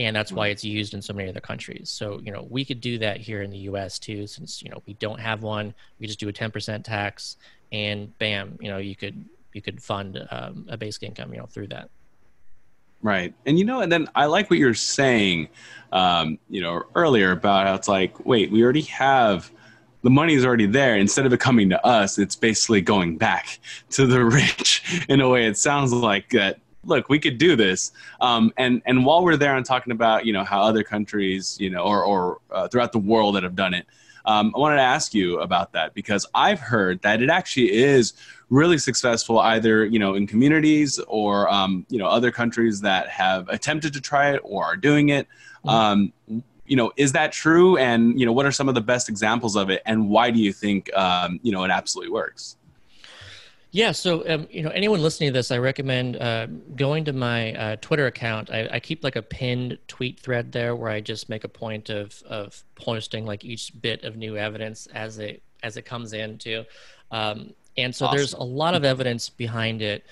and 0.00 0.16
that's 0.16 0.32
why 0.32 0.48
mm. 0.48 0.52
it's 0.52 0.64
used 0.64 0.94
in 0.94 1.02
so 1.02 1.12
many 1.12 1.28
other 1.28 1.40
countries. 1.40 1.90
So 1.90 2.20
you 2.24 2.32
know 2.32 2.46
we 2.50 2.64
could 2.64 2.80
do 2.80 2.98
that 2.98 3.18
here 3.18 3.42
in 3.42 3.50
the 3.50 3.58
U.S. 3.58 3.98
too, 3.98 4.26
since 4.26 4.62
you 4.62 4.70
know 4.70 4.82
we 4.86 4.94
don't 4.94 5.20
have 5.20 5.42
one. 5.42 5.74
We 5.98 6.06
just 6.06 6.18
do 6.18 6.28
a 6.28 6.32
ten 6.32 6.50
percent 6.50 6.84
tax, 6.84 7.36
and 7.70 8.16
bam, 8.18 8.58
you 8.60 8.70
know 8.70 8.78
you 8.78 8.96
could 8.96 9.24
you 9.52 9.62
could 9.62 9.82
fund 9.82 10.26
um, 10.30 10.66
a 10.68 10.76
basic 10.76 11.02
income, 11.02 11.32
you 11.32 11.38
know, 11.38 11.46
through 11.46 11.68
that. 11.68 11.90
Right, 13.02 13.34
and 13.46 13.58
you 13.58 13.64
know, 13.64 13.80
and 13.80 13.92
then 13.92 14.08
I 14.14 14.26
like 14.26 14.50
what 14.50 14.58
you're 14.58 14.74
saying, 14.74 15.48
um, 15.92 16.38
you 16.48 16.60
know, 16.60 16.82
earlier 16.94 17.32
about 17.32 17.66
how 17.66 17.74
it's 17.74 17.88
like, 17.88 18.26
wait, 18.26 18.50
we 18.50 18.62
already 18.62 18.82
have 18.82 19.50
the 20.02 20.10
money 20.10 20.34
is 20.34 20.46
already 20.46 20.66
there. 20.66 20.96
Instead 20.96 21.26
of 21.26 21.32
it 21.32 21.40
coming 21.40 21.68
to 21.70 21.86
us, 21.86 22.18
it's 22.18 22.36
basically 22.36 22.80
going 22.80 23.18
back 23.18 23.58
to 23.90 24.06
the 24.06 24.24
rich 24.24 25.04
in 25.08 25.20
a 25.20 25.28
way. 25.28 25.46
It 25.46 25.58
sounds 25.58 25.92
like 25.92 26.30
that 26.30 26.58
look, 26.84 27.08
we 27.08 27.18
could 27.18 27.38
do 27.38 27.56
this. 27.56 27.92
Um, 28.20 28.52
and 28.56 28.82
and 28.86 29.04
while 29.04 29.24
we're 29.24 29.36
there 29.36 29.56
and 29.56 29.64
talking 29.64 29.92
about 29.92 30.26
you 30.26 30.32
know 30.32 30.44
how 30.44 30.62
other 30.62 30.82
countries 30.82 31.56
you 31.60 31.70
know 31.70 31.82
or 31.82 32.04
or 32.04 32.38
uh, 32.50 32.68
throughout 32.68 32.92
the 32.92 32.98
world 32.98 33.34
that 33.36 33.42
have 33.42 33.56
done 33.56 33.74
it, 33.74 33.86
um, 34.24 34.52
I 34.54 34.58
wanted 34.58 34.76
to 34.76 34.82
ask 34.82 35.14
you 35.14 35.40
about 35.40 35.72
that 35.72 35.94
because 35.94 36.26
I've 36.34 36.60
heard 36.60 37.02
that 37.02 37.22
it 37.22 37.30
actually 37.30 37.72
is 37.72 38.12
really 38.48 38.78
successful 38.78 39.38
either 39.38 39.84
you 39.84 39.98
know 39.98 40.14
in 40.14 40.26
communities 40.26 40.98
or 41.06 41.48
um, 41.50 41.86
you 41.88 41.98
know 41.98 42.06
other 42.06 42.30
countries 42.30 42.80
that 42.82 43.08
have 43.08 43.48
attempted 43.48 43.92
to 43.94 44.00
try 44.00 44.32
it 44.32 44.40
or 44.44 44.64
are 44.64 44.76
doing 44.76 45.10
it. 45.10 45.26
Mm-hmm. 45.64 45.68
Um, 45.68 46.12
you 46.66 46.76
know, 46.76 46.92
is 46.96 47.10
that 47.12 47.32
true? 47.32 47.76
And 47.78 48.18
you 48.18 48.24
know, 48.24 48.32
what 48.32 48.46
are 48.46 48.52
some 48.52 48.68
of 48.68 48.76
the 48.76 48.80
best 48.80 49.08
examples 49.08 49.56
of 49.56 49.70
it? 49.70 49.82
And 49.86 50.08
why 50.08 50.30
do 50.30 50.38
you 50.38 50.52
think 50.52 50.94
um, 50.96 51.40
you 51.42 51.52
know 51.52 51.64
it 51.64 51.70
absolutely 51.70 52.12
works? 52.12 52.56
Yeah, 53.72 53.92
so 53.92 54.28
um, 54.28 54.48
you 54.50 54.62
know, 54.62 54.70
anyone 54.70 55.00
listening 55.00 55.28
to 55.28 55.32
this, 55.32 55.52
I 55.52 55.58
recommend 55.58 56.16
uh, 56.16 56.46
going 56.74 57.04
to 57.04 57.12
my 57.12 57.52
uh, 57.54 57.76
Twitter 57.80 58.06
account. 58.06 58.50
I, 58.50 58.68
I, 58.72 58.80
keep 58.80 59.04
like 59.04 59.14
a 59.14 59.22
pinned 59.22 59.78
tweet 59.86 60.18
thread 60.18 60.50
there 60.50 60.74
where 60.74 60.90
I 60.90 61.00
just 61.00 61.28
make 61.28 61.44
a 61.44 61.48
point 61.48 61.88
of 61.88 62.20
of 62.28 62.64
posting 62.74 63.24
like 63.26 63.44
each 63.44 63.72
bit 63.80 64.02
of 64.02 64.16
new 64.16 64.36
evidence 64.36 64.88
as 64.92 65.18
it 65.18 65.42
as 65.62 65.76
it 65.76 65.82
comes 65.82 66.12
in 66.12 66.38
too. 66.38 66.64
Um, 67.12 67.54
and 67.76 67.94
so 67.94 68.06
awesome. 68.06 68.16
there's 68.16 68.32
a 68.32 68.42
lot 68.42 68.74
of 68.74 68.84
evidence 68.84 69.28
behind 69.28 69.82
it. 69.82 70.04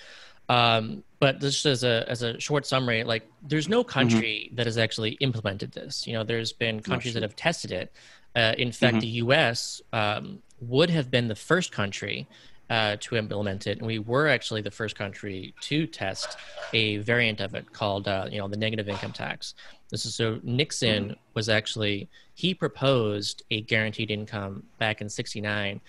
Um, 0.49 1.03
but 1.19 1.41
just 1.41 1.67
as 1.67 1.83
a 1.83 2.05
as 2.09 2.23
a 2.23 2.39
short 2.39 2.65
summary, 2.65 3.03
like 3.03 3.29
there's 3.43 3.69
no 3.69 3.83
Mm-hmm. 3.83 3.91
country 3.91 4.51
that 4.55 4.67
has 4.67 4.79
actually 4.79 5.13
implemented 5.15 5.73
this. 5.73 6.07
You 6.07 6.13
know, 6.13 6.23
there's 6.23 6.53
been 6.53 6.79
countries 6.81 7.15
that 7.15 7.25
have 7.25 7.35
tested 7.35 7.73
it. 7.73 7.93
Uh, 8.37 8.55
in 8.57 8.71
fact, 8.71 8.99
Mhm. 8.99 9.01
the 9.01 9.07
U.S. 9.25 9.83
Um, 9.93 10.43
would 10.61 10.91
have 10.91 11.11
been 11.11 11.27
the 11.27 11.35
first 11.35 11.73
country 11.73 12.29
uh, 12.71 12.97
to 13.01 13.17
implement 13.17 13.67
it, 13.67 13.79
and 13.79 13.87
we 13.87 13.99
were 13.99 14.29
actually 14.29 14.61
the 14.61 14.71
first 14.71 14.95
country 14.97 15.55
to 15.63 15.87
test 15.87 16.37
a 16.73 16.99
variant 16.99 17.41
of 17.41 17.55
it 17.55 17.73
called, 17.73 18.07
uh, 18.09 18.27
you 18.31 18.39
know, 18.39 18.49
the 18.49 18.57
negative 18.57 18.89
income 18.89 19.13
tax. 19.13 19.55
This 19.91 20.05
is 20.05 20.15
so 20.15 20.39
Nixon 20.43 21.17
was 21.35 21.49
actually 21.49 22.09
he 22.35 22.53
proposed 22.55 23.43
a 23.51 23.63
guaranteed 23.63 24.11
income 24.11 24.63
back 24.79 25.01
in 25.01 25.09
'69, 25.09 25.81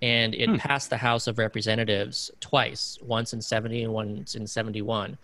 and 0.00 0.34
it 0.34 0.48
Hmm. 0.48 0.56
passed 0.56 0.90
the 0.90 0.96
House 0.96 1.26
of 1.26 1.38
Representatives 1.38 2.30
twice, 2.40 2.98
once 3.02 3.32
in 3.32 3.42
'70 3.42 3.82
and 3.82 3.92
once 3.92 4.36
in 4.36 4.46
'71. 4.46 5.18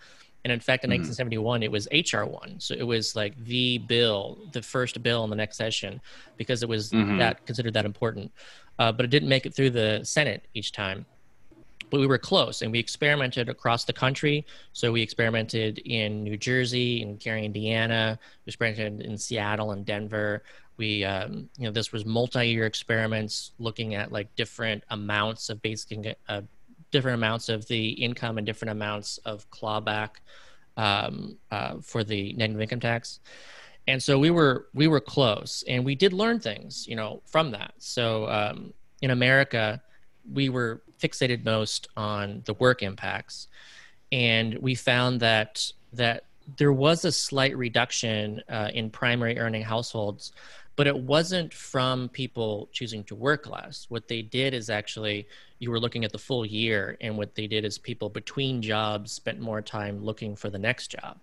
And 0.45 0.51
in 0.51 0.59
fact, 0.59 0.83
in 0.83 0.91
Mhm. 0.91 1.01
1971, 1.01 1.63
it 1.63 1.71
was 1.71 1.87
HR 1.91 2.23
one, 2.23 2.59
so 2.59 2.75
it 2.75 2.83
was 2.83 3.15
like 3.15 3.33
the 3.45 3.79
bill, 3.79 4.37
the 4.53 4.61
first 4.61 5.01
bill 5.01 5.23
in 5.23 5.31
the 5.31 5.35
next 5.35 5.57
session, 5.57 5.99
because 6.37 6.61
it 6.61 6.69
was 6.69 6.91
Mhm. 6.91 7.17
that 7.17 7.43
considered 7.47 7.73
that 7.73 7.83
important. 7.83 8.31
Uh, 8.77 8.91
but 8.91 9.05
it 9.05 9.07
didn't 9.09 9.27
make 9.27 9.47
it 9.47 9.55
through 9.55 9.71
the 9.71 10.01
Senate 10.03 10.47
each 10.53 10.71
time 10.71 11.07
but 11.91 11.99
we 11.99 12.07
were 12.07 12.17
close 12.17 12.61
and 12.63 12.71
we 12.71 12.79
experimented 12.79 13.47
across 13.47 13.85
the 13.85 13.93
country. 13.93 14.43
So 14.73 14.91
we 14.91 15.01
experimented 15.03 15.77
in 15.85 16.23
New 16.23 16.35
Jersey, 16.35 17.01
in 17.03 17.15
Gary, 17.17 17.45
Indiana. 17.45 18.19
We 18.45 18.49
experimented 18.49 19.05
in 19.05 19.17
Seattle 19.17 19.71
and 19.71 19.85
Denver. 19.85 20.43
We, 20.77 21.05
um, 21.05 21.47
you 21.57 21.65
know, 21.65 21.71
this 21.71 21.91
was 21.93 22.03
multi-year 22.03 22.65
experiments 22.65 23.51
looking 23.59 23.93
at 23.93 24.11
like 24.11 24.35
different 24.35 24.83
amounts 24.89 25.49
of 25.49 25.61
basic, 25.61 26.17
uh, 26.27 26.41
different 26.91 27.15
amounts 27.15 27.49
of 27.49 27.67
the 27.67 27.89
income 27.89 28.37
and 28.37 28.45
different 28.45 28.71
amounts 28.71 29.17
of 29.19 29.49
clawback 29.51 30.17
um, 30.77 31.37
uh, 31.51 31.75
for 31.81 32.03
the 32.03 32.33
negative 32.33 32.61
income 32.61 32.79
tax. 32.79 33.19
And 33.87 34.01
so 34.01 34.17
we 34.17 34.31
were 34.31 34.67
we 34.73 34.87
were 34.87 34.99
close, 34.99 35.63
and 35.67 35.85
we 35.85 35.95
did 35.95 36.11
learn 36.11 36.39
things, 36.39 36.87
you 36.87 36.95
know, 36.95 37.21
from 37.25 37.51
that. 37.51 37.73
So 37.77 38.27
um, 38.27 38.73
in 39.01 39.11
America, 39.11 39.81
we 40.31 40.49
were 40.49 40.81
fixated 40.99 41.45
most 41.45 41.87
on 41.95 42.41
the 42.45 42.53
work 42.55 42.81
impacts 42.81 43.47
and 44.11 44.57
we 44.59 44.75
found 44.75 45.19
that 45.19 45.71
that 45.93 46.25
there 46.57 46.73
was 46.73 47.05
a 47.05 47.11
slight 47.11 47.57
reduction 47.57 48.41
uh, 48.49 48.69
in 48.73 48.89
primary 48.89 49.39
earning 49.39 49.63
households 49.63 50.31
but 50.75 50.87
it 50.87 50.97
wasn't 50.97 51.53
from 51.53 52.09
people 52.09 52.69
choosing 52.71 53.03
to 53.05 53.15
work 53.15 53.47
less. 53.49 53.85
What 53.89 54.07
they 54.07 54.21
did 54.21 54.53
is 54.53 54.69
actually 54.69 55.27
you 55.59 55.71
were 55.71 55.79
looking 55.79 56.03
at 56.03 56.11
the 56.11 56.17
full 56.17 56.45
year 56.45 56.97
and 57.01 57.17
what 57.17 57.35
they 57.35 57.47
did 57.47 57.63
is 57.63 57.77
people 57.77 58.09
between 58.09 58.61
jobs 58.61 59.11
spent 59.11 59.39
more 59.39 59.61
time 59.61 60.03
looking 60.03 60.35
for 60.35 60.49
the 60.49 60.59
next 60.59 60.87
job. 60.87 61.17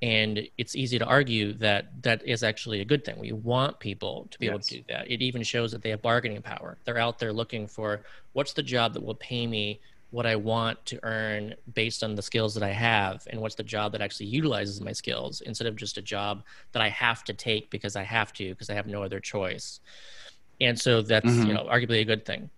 And 0.00 0.48
it's 0.56 0.76
easy 0.76 0.98
to 0.98 1.04
argue 1.04 1.52
that 1.54 2.02
that 2.02 2.26
is 2.26 2.44
actually 2.44 2.80
a 2.80 2.84
good 2.84 3.04
thing. 3.04 3.18
We 3.18 3.32
want 3.32 3.80
people 3.80 4.28
to 4.30 4.38
be 4.38 4.46
able 4.46 4.60
to 4.60 4.76
do 4.76 4.84
that. 4.88 5.10
It 5.10 5.22
even 5.22 5.42
shows 5.42 5.72
that 5.72 5.82
they 5.82 5.90
have 5.90 6.00
bargaining 6.00 6.40
power. 6.40 6.78
They're 6.84 6.98
out 6.98 7.18
there 7.18 7.32
looking 7.32 7.66
for 7.66 8.02
what's 8.32 8.52
the 8.52 8.62
job 8.62 8.94
that 8.94 9.02
will 9.02 9.16
pay 9.16 9.46
me 9.46 9.80
what 10.10 10.26
i 10.26 10.34
want 10.34 10.82
to 10.86 10.98
earn 11.02 11.54
based 11.74 12.02
on 12.02 12.14
the 12.14 12.22
skills 12.22 12.54
that 12.54 12.62
i 12.62 12.70
have 12.70 13.26
and 13.30 13.40
what's 13.40 13.54
the 13.54 13.62
job 13.62 13.92
that 13.92 14.00
actually 14.00 14.26
utilizes 14.26 14.80
my 14.80 14.92
skills 14.92 15.42
instead 15.42 15.66
of 15.66 15.76
just 15.76 15.98
a 15.98 16.02
job 16.02 16.42
that 16.72 16.82
i 16.82 16.88
have 16.88 17.22
to 17.24 17.32
take 17.34 17.68
because 17.70 17.94
i 17.96 18.02
have 18.02 18.32
to 18.32 18.48
because 18.50 18.70
i 18.70 18.74
have 18.74 18.86
no 18.86 19.02
other 19.02 19.20
choice. 19.20 19.80
And 20.60 20.76
so 20.78 21.02
that's 21.02 21.26
Mhm. 21.26 21.46
you 21.46 21.54
know 21.54 21.64
arguably 21.64 22.00
a 22.00 22.04
good 22.04 22.24
thing. 22.24 22.50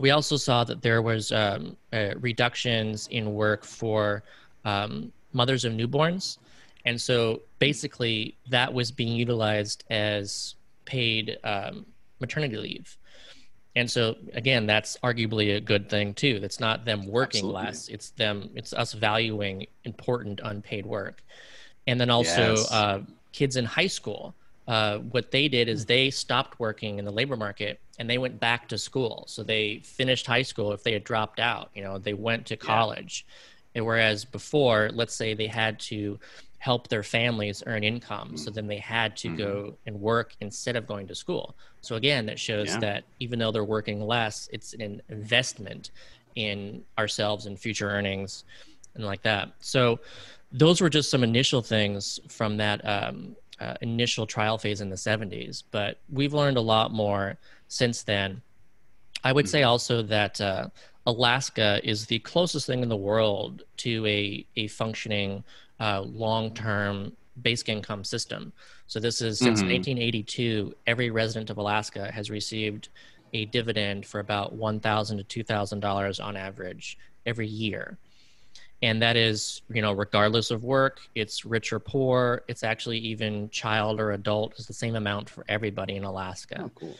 We 0.00 0.10
also 0.10 0.36
saw 0.36 0.64
that 0.64 0.82
there 0.82 1.02
was 1.02 1.32
um, 1.32 1.76
uh, 1.92 2.14
reductions 2.18 3.08
in 3.08 3.34
work 3.34 3.64
for 3.64 4.22
um, 4.64 5.12
mothers 5.32 5.64
of 5.64 5.72
newborns. 5.72 6.38
And 6.84 7.00
so 7.00 7.42
basically 7.58 8.36
that 8.50 8.72
was 8.72 8.90
being 8.90 9.14
utilized 9.16 9.84
as 9.90 10.56
paid 10.84 11.38
um, 11.44 11.86
maternity 12.20 12.56
leave 12.56 12.98
and 13.74 13.90
so 13.90 14.16
again 14.34 14.66
that's 14.66 14.96
arguably 15.02 15.56
a 15.56 15.60
good 15.60 15.88
thing 15.88 16.14
too. 16.14 16.40
That's 16.40 16.60
not 16.60 16.84
them 16.84 17.06
working 17.06 17.38
Absolutely. 17.46 17.62
less. 17.62 17.88
It's 17.88 18.10
them 18.10 18.50
it's 18.54 18.72
us 18.72 18.92
valuing 18.92 19.66
important 19.84 20.40
unpaid 20.42 20.86
work. 20.86 21.22
And 21.86 22.00
then 22.00 22.10
also 22.10 22.56
Yes. 22.56 22.72
uh, 22.72 23.00
kids 23.32 23.56
in 23.56 23.64
high 23.64 23.86
school 23.86 24.34
uh, 24.68 24.98
what 24.98 25.32
they 25.32 25.48
did 25.48 25.68
is 25.68 25.84
they 25.86 26.08
stopped 26.10 26.60
working 26.60 26.98
in 27.00 27.04
the 27.04 27.10
labor 27.10 27.36
market 27.36 27.80
and 27.98 28.08
they 28.08 28.18
went 28.18 28.38
back 28.38 28.68
to 28.68 28.78
school. 28.78 29.24
So 29.26 29.42
they 29.42 29.78
finished 29.78 30.24
high 30.26 30.42
school 30.42 30.72
if 30.72 30.84
they 30.84 30.92
had 30.92 31.04
dropped 31.04 31.40
out 31.40 31.70
you 31.74 31.82
know 31.82 31.98
they 31.98 32.14
went 32.14 32.46
to 32.46 32.56
college. 32.56 33.26
And 33.74 33.86
whereas 33.86 34.24
before 34.26 34.90
let's 34.92 35.14
say 35.14 35.32
they 35.34 35.46
had 35.46 35.80
to 35.80 36.18
help 36.62 36.86
their 36.86 37.02
families 37.02 37.60
earn 37.66 37.82
income 37.82 38.36
so 38.36 38.48
then 38.48 38.68
they 38.68 38.78
had 38.78 39.16
to 39.16 39.28
go 39.36 39.76
and 39.86 40.00
work 40.00 40.36
instead 40.40 40.76
of 40.76 40.86
going 40.86 41.08
to 41.08 41.14
school. 41.24 41.56
So 41.80 41.96
again 41.96 42.24
that 42.26 42.38
shows 42.38 42.68
Yeah. 42.68 42.78
that 42.78 43.04
even 43.18 43.40
though 43.40 43.50
they're 43.50 43.64
working 43.76 44.00
less 44.00 44.48
it's 44.52 44.72
an 44.74 45.02
investment 45.08 45.90
in 46.36 46.84
ourselves 46.96 47.46
and 47.46 47.58
future 47.58 47.90
earnings 47.90 48.44
and 48.94 49.04
like 49.04 49.22
that. 49.22 49.50
So 49.58 49.98
those 50.52 50.80
were 50.80 50.88
just 50.88 51.10
some 51.10 51.24
initial 51.24 51.62
things 51.62 52.20
from 52.28 52.56
that 52.58 52.80
um, 52.86 53.34
uh, 53.58 53.74
initial 53.80 54.24
trial 54.24 54.56
phase 54.56 54.80
in 54.80 54.88
the 54.88 55.02
70s 55.08 55.64
but 55.72 55.98
we've 56.12 56.32
learned 56.32 56.58
a 56.58 56.60
lot 56.74 56.92
more 56.92 57.36
since 57.66 58.04
then. 58.04 58.40
I 59.24 59.32
would 59.32 59.48
say 59.48 59.64
also 59.64 60.00
that 60.02 60.40
uh, 60.40 60.68
alaska 61.06 61.80
is 61.82 62.06
the 62.06 62.20
closest 62.20 62.68
thing 62.68 62.84
in 62.84 62.88
the 62.88 62.96
world 63.10 63.64
to 63.78 64.06
a, 64.06 64.46
a 64.54 64.68
functioning 64.68 65.42
uh, 65.80 66.00
long-term 66.00 67.16
basic 67.40 67.68
income 67.70 68.04
system 68.04 68.52
so 68.86 69.00
this 69.00 69.20
is 69.22 69.38
since 69.38 69.62
Mhm. 69.62 69.68
1982 69.68 70.74
every 70.86 71.10
resident 71.10 71.48
of 71.50 71.56
alaska 71.58 72.10
has 72.12 72.30
received 72.30 72.90
a 73.32 73.46
dividend 73.46 74.04
for 74.04 74.20
about 74.20 74.52
1000 74.52 75.16
to 75.26 75.44
$2000 75.44 76.20
on 76.20 76.36
average 76.36 76.98
every 77.24 77.48
year 77.48 77.98
and 78.82 79.00
that 79.00 79.16
is 79.16 79.62
you 79.72 79.80
know 79.80 79.92
regardless 79.92 80.50
of 80.50 80.62
work 80.62 81.00
it's 81.14 81.44
rich 81.46 81.72
or 81.72 81.78
poor 81.78 82.42
it's 82.48 82.62
actually 82.62 82.98
even 82.98 83.48
child 83.48 83.98
or 83.98 84.10
adult 84.12 84.52
is 84.58 84.66
the 84.66 84.74
same 84.74 84.94
amount 84.96 85.30
for 85.30 85.42
everybody 85.48 85.96
in 85.96 86.04
alaska 86.04 86.64
Oh, 86.64 86.70
cool. 86.74 86.98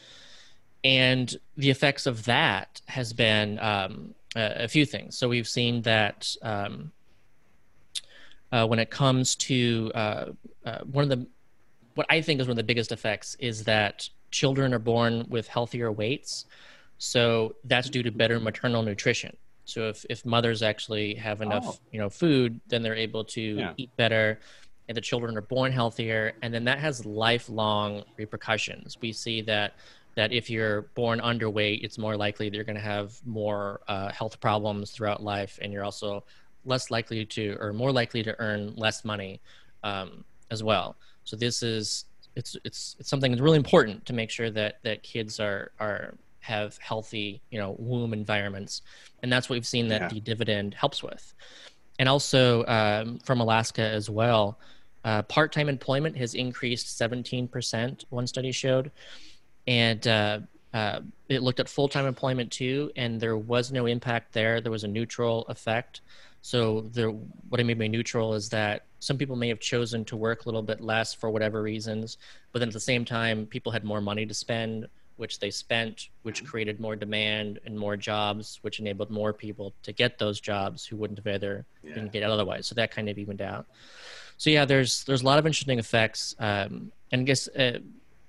and 0.85 1.37
the 1.56 1.70
effects 1.70 2.06
of 2.06 2.24
that 2.24 2.80
has 2.87 3.12
been 3.12 3.58
um, 3.58 4.14
a, 4.35 4.64
a 4.64 4.68
few 4.68 4.87
things 4.87 5.18
so 5.18 5.28
we've 5.28 5.48
seen 5.48 5.82
that 5.82 6.35
um, 6.42 6.92
uh, 8.52 8.66
when 8.66 8.78
it 8.78 8.90
comes 8.90 9.34
to 9.36 9.90
uh, 9.94 10.26
uh, 10.64 10.78
one 10.90 11.02
of 11.04 11.08
the 11.10 11.26
what 11.94 12.06
i 12.10 12.20
think 12.20 12.40
is 12.40 12.46
one 12.46 12.52
of 12.52 12.56
the 12.56 12.62
biggest 12.62 12.92
effects 12.92 13.34
is 13.38 13.64
that 13.64 14.08
children 14.30 14.72
are 14.72 14.78
born 14.78 15.26
with 15.28 15.46
healthier 15.48 15.90
weights 15.92 16.46
so 16.98 17.54
that's 17.64 17.90
due 17.90 18.02
to 18.02 18.10
better 18.10 18.38
maternal 18.40 18.82
nutrition 18.82 19.36
so 19.64 19.88
if, 19.88 20.04
if 20.10 20.24
mothers 20.26 20.62
actually 20.62 21.14
have 21.14 21.40
enough 21.40 21.64
Oh. 21.66 21.78
you 21.92 21.98
know 21.98 22.08
food 22.08 22.60
then 22.68 22.82
they're 22.82 22.94
able 22.94 23.24
to 23.24 23.40
Yeah. 23.40 23.72
eat 23.76 23.90
better 23.96 24.38
and 24.88 24.96
the 24.96 25.00
children 25.00 25.36
are 25.36 25.42
born 25.42 25.70
healthier 25.72 26.32
and 26.42 26.52
then 26.52 26.64
that 26.64 26.78
has 26.78 27.04
lifelong 27.06 28.04
repercussions 28.16 28.96
we 29.00 29.12
see 29.12 29.40
that 29.42 29.74
that 30.14 30.32
if 30.32 30.50
you're 30.50 30.82
born 30.94 31.20
underweight 31.20 31.82
it's 31.84 31.98
more 31.98 32.16
likely 32.16 32.48
that 32.48 32.54
you're 32.56 32.64
going 32.64 32.76
to 32.76 32.80
have 32.96 33.14
more 33.24 33.80
uh, 33.88 34.10
health 34.10 34.40
problems 34.40 34.90
throughout 34.90 35.22
life 35.22 35.58
and 35.62 35.72
you're 35.72 35.84
also 35.84 36.24
less 36.64 36.90
likely 36.90 37.25
to 37.25 37.57
or 37.61 37.72
more 37.72 37.92
likely 37.92 38.22
to 38.22 38.38
earn 38.38 38.75
less 38.77 39.05
money 39.05 39.40
um, 39.83 40.25
as 40.51 40.62
well. 40.62 40.96
So 41.25 41.37
this 41.37 41.62
is 41.62 42.07
it's 42.35 42.57
it's 42.64 42.96
it's 42.98 43.09
something 43.09 43.33
that's 43.33 43.42
really 43.42 43.57
important 43.57 44.05
to 44.07 44.12
make 44.12 44.31
sure 44.31 44.51
that 44.51 44.77
that 44.83 45.03
kids 45.03 45.40
are 45.40 45.72
are 45.79 46.14
have 46.40 46.77
healthy 46.79 47.40
you 47.51 47.59
know 47.59 47.77
womb 47.79 48.12
environments. 48.12 48.83
And 49.22 49.33
that's 49.33 49.48
what 49.48 49.55
we've 49.55 49.66
seen 49.66 49.88
that 49.88 50.03
Yeah. 50.03 50.09
the 50.09 50.20
dividend 50.20 50.75
helps 50.75 51.03
with. 51.03 51.35
And 51.98 52.09
also 52.09 52.64
um, 52.66 53.18
from 53.20 53.40
alaska 53.40 53.83
as 53.83 54.11
well 54.11 54.59
uh, 55.05 55.22
part-time 55.22 55.68
employment 55.68 56.16
has 56.16 56.35
increased 56.35 56.98
17% 56.98 58.05
one 58.11 58.27
study 58.27 58.53
showed. 58.53 58.92
And 59.66 60.07
uh, 60.07 60.40
uh, 60.72 61.01
it 61.29 61.42
looked 61.42 61.61
at 61.61 61.68
full-time 61.68 62.07
employment 62.07 62.51
too 62.53 62.90
and 62.96 63.20
there 63.20 63.37
was 63.37 63.72
no 63.72 63.87
impact 63.87 64.33
there. 64.33 64.61
There 64.61 64.72
was 64.72 64.85
a 64.85 64.88
neutral 64.88 65.44
effect 65.48 66.01
so 66.42 66.83
there 66.92 67.11
what 67.48 67.61
i 67.61 67.62
mean 67.62 67.78
by 67.78 67.87
neutral 67.87 68.35
is 68.35 68.48
that 68.48 68.83
some 68.98 69.16
people 69.16 69.37
may 69.37 69.48
have 69.48 69.61
chosen 69.61 70.05
to 70.05 70.16
work 70.16 70.44
a 70.44 70.48
little 70.48 70.62
bit 70.62 70.81
less 70.81 71.14
for 71.14 71.31
whatever 71.31 71.62
reasons 71.62 72.18
but 72.52 72.59
then 72.59 72.68
at 72.68 72.74
the 72.74 72.81
same 72.81 73.05
time 73.05 73.46
people 73.46 73.72
had 73.72 73.85
more 73.85 74.00
money 74.00 74.26
to 74.26 74.35
spend 74.35 74.87
which 75.16 75.38
they 75.38 75.50
spent 75.50 76.09
which 76.22 76.44
created 76.44 76.81
more 76.81 76.96
demand 76.96 77.61
and 77.64 77.78
more 77.78 77.96
jobs 77.96 78.59
which 78.62 78.81
enabled 78.81 79.11
more 79.11 79.33
people 79.33 79.72
to 79.83 79.92
get 79.92 80.18
those 80.18 80.40
jobs 80.40 80.85
who 80.85 80.96
wouldn't 80.96 81.18
have 81.18 81.26
either 81.35 81.64
Yeah. 81.83 81.94
didn't 81.94 82.12
get 82.12 82.22
otherwise. 82.22 82.66
So 82.66 82.74
that 82.76 82.90
kind 82.90 83.09
of 83.09 83.18
evened 83.18 83.42
out. 83.42 83.66
So 84.38 84.50
yeah 84.50 84.64
there's 84.64 85.05
there's 85.05 85.22
a 85.22 85.26
lot 85.26 85.38
of 85.38 85.46
interesting 85.46 85.78
effects 85.78 86.35
um, 86.40 86.90
and 87.12 87.20
i 87.20 87.24
guess 87.24 87.46
uh, 87.48 87.78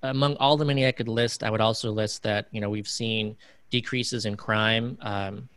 among 0.03 0.35
all 0.35 0.57
the 0.57 0.65
many 0.65 0.85
i 0.85 0.91
could 0.91 1.07
list 1.07 1.41
i 1.43 1.49
would 1.49 1.61
also 1.61 1.89
list 1.91 2.21
that 2.23 2.47
you 2.51 2.59
know 2.61 2.69
we've 2.69 2.87
seen 3.01 3.35
decreases 3.71 4.25
in 4.25 4.35
crime 4.35 4.97
um, 5.01 5.47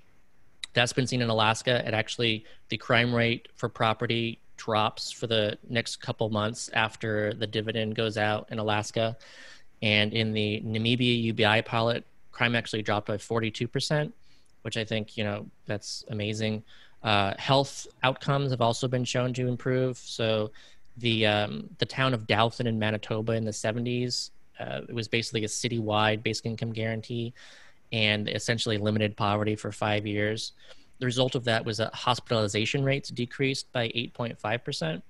That's 0.77 0.93
been 0.93 1.07
seen 1.07 1.23
in 1.23 1.31
Alaska. 1.31 1.83
It 1.89 1.95
actually, 1.95 2.45
the 2.69 2.77
crime 2.77 3.15
rate 3.15 3.49
for 3.57 3.67
property 3.67 4.39
drops 4.59 5.11
for 5.11 5.27
the 5.27 5.57
next 5.71 6.03
couple 6.03 6.29
months 6.29 6.69
after 6.75 7.33
the 7.33 7.47
dividend 7.47 7.95
goes 7.95 8.19
out 8.19 8.47
in 8.51 8.59
Alaska. 8.59 9.17
And 9.81 10.13
in 10.13 10.35
the 10.35 10.61
Namibia 10.67 11.23
UBI 11.23 11.63
pilot, 11.63 12.05
crime 12.31 12.55
actually 12.55 12.83
dropped 12.83 13.09
by 13.09 13.17
42%, 13.17 14.13
which 14.63 14.77
I 14.77 14.85
think, 14.85 15.17
you 15.17 15.25
know, 15.25 15.47
that's 15.65 16.05
amazing. 16.09 16.63
Uh, 17.03 17.33
health 17.39 17.87
outcomes 18.03 18.51
have 18.51 18.61
also 18.61 18.87
been 18.87 19.05
shown 19.05 19.33
to 19.33 19.49
improve. 19.49 19.97
So 19.97 20.51
the, 20.99 21.25
um, 21.25 21.71
the 21.79 21.87
town 21.87 22.13
of 22.13 22.27
Dauphin 22.27 22.67
in 22.67 22.79
Manitoba 22.79 23.33
in 23.33 23.47
the 23.47 23.51
70s, 23.51 24.29
uh, 24.61 24.83
it 24.87 24.95
was 24.95 25.09
basically 25.09 25.45
a 25.45 25.49
citywide 25.49 26.23
basic 26.23 26.45
income 26.45 26.75
guarantee 26.75 27.33
and 27.93 28.29
essentially 28.29 28.79
limited 28.79 29.17
poverty 29.17 29.57
for 29.57 29.73
five 29.73 30.07
years. 30.07 30.53
The 30.99 31.07
result 31.07 31.35
of 31.35 31.45
that 31.45 31.65
was 31.65 31.79
that 31.79 31.95
hospitalization 31.95 32.85
rates 32.85 33.11
decreased 33.11 33.71
by 33.73 33.89
8.5%. 33.89 35.03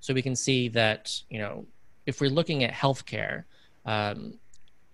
So 0.00 0.14
we 0.14 0.22
can 0.22 0.36
see 0.36 0.68
that, 0.68 1.14
you 1.28 1.38
know, 1.38 1.66
if 2.06 2.20
we're 2.20 2.30
looking 2.30 2.64
at 2.64 2.72
healthcare, 2.72 3.44
um, 3.84 4.34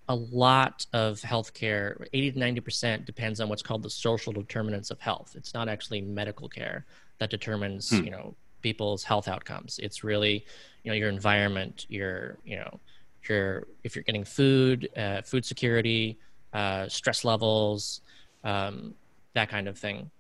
a 0.08 0.14
lot 0.14 0.86
of 0.92 1.20
healthcare, 1.20 2.06
80 2.12 2.32
to 2.32 2.38
90%, 2.38 3.04
depends 3.04 3.40
on 3.40 3.48
what's 3.48 3.62
called 3.62 3.82
the 3.82 3.90
social 3.90 4.32
determinants 4.32 4.90
of 4.90 5.00
health. 5.00 5.34
It's 5.34 5.54
not 5.54 5.68
actually 5.68 6.02
medical 6.02 6.48
care 6.48 6.84
that 7.18 7.30
determines, 7.30 7.90
hmm. 7.90 8.04
you 8.04 8.10
know, 8.10 8.34
people's 8.60 9.04
health 9.04 9.28
outcomes. 9.28 9.78
It's 9.82 10.04
really, 10.04 10.44
you 10.82 10.90
know, 10.90 10.94
your 10.94 11.08
environment, 11.08 11.86
your, 11.88 12.38
you 12.44 12.56
know, 12.56 12.80
your 13.28 13.66
if 13.84 13.94
you're 13.94 14.02
getting 14.02 14.24
food, 14.24 14.88
uh, 14.96 15.22
food 15.22 15.44
security, 15.44 16.18
uh, 16.54 16.88
stress 16.88 17.24
levels, 17.24 18.00
um, 18.44 18.94
that 19.34 19.48
kind 19.48 19.68
of 19.68 19.76
thing. 19.76 20.10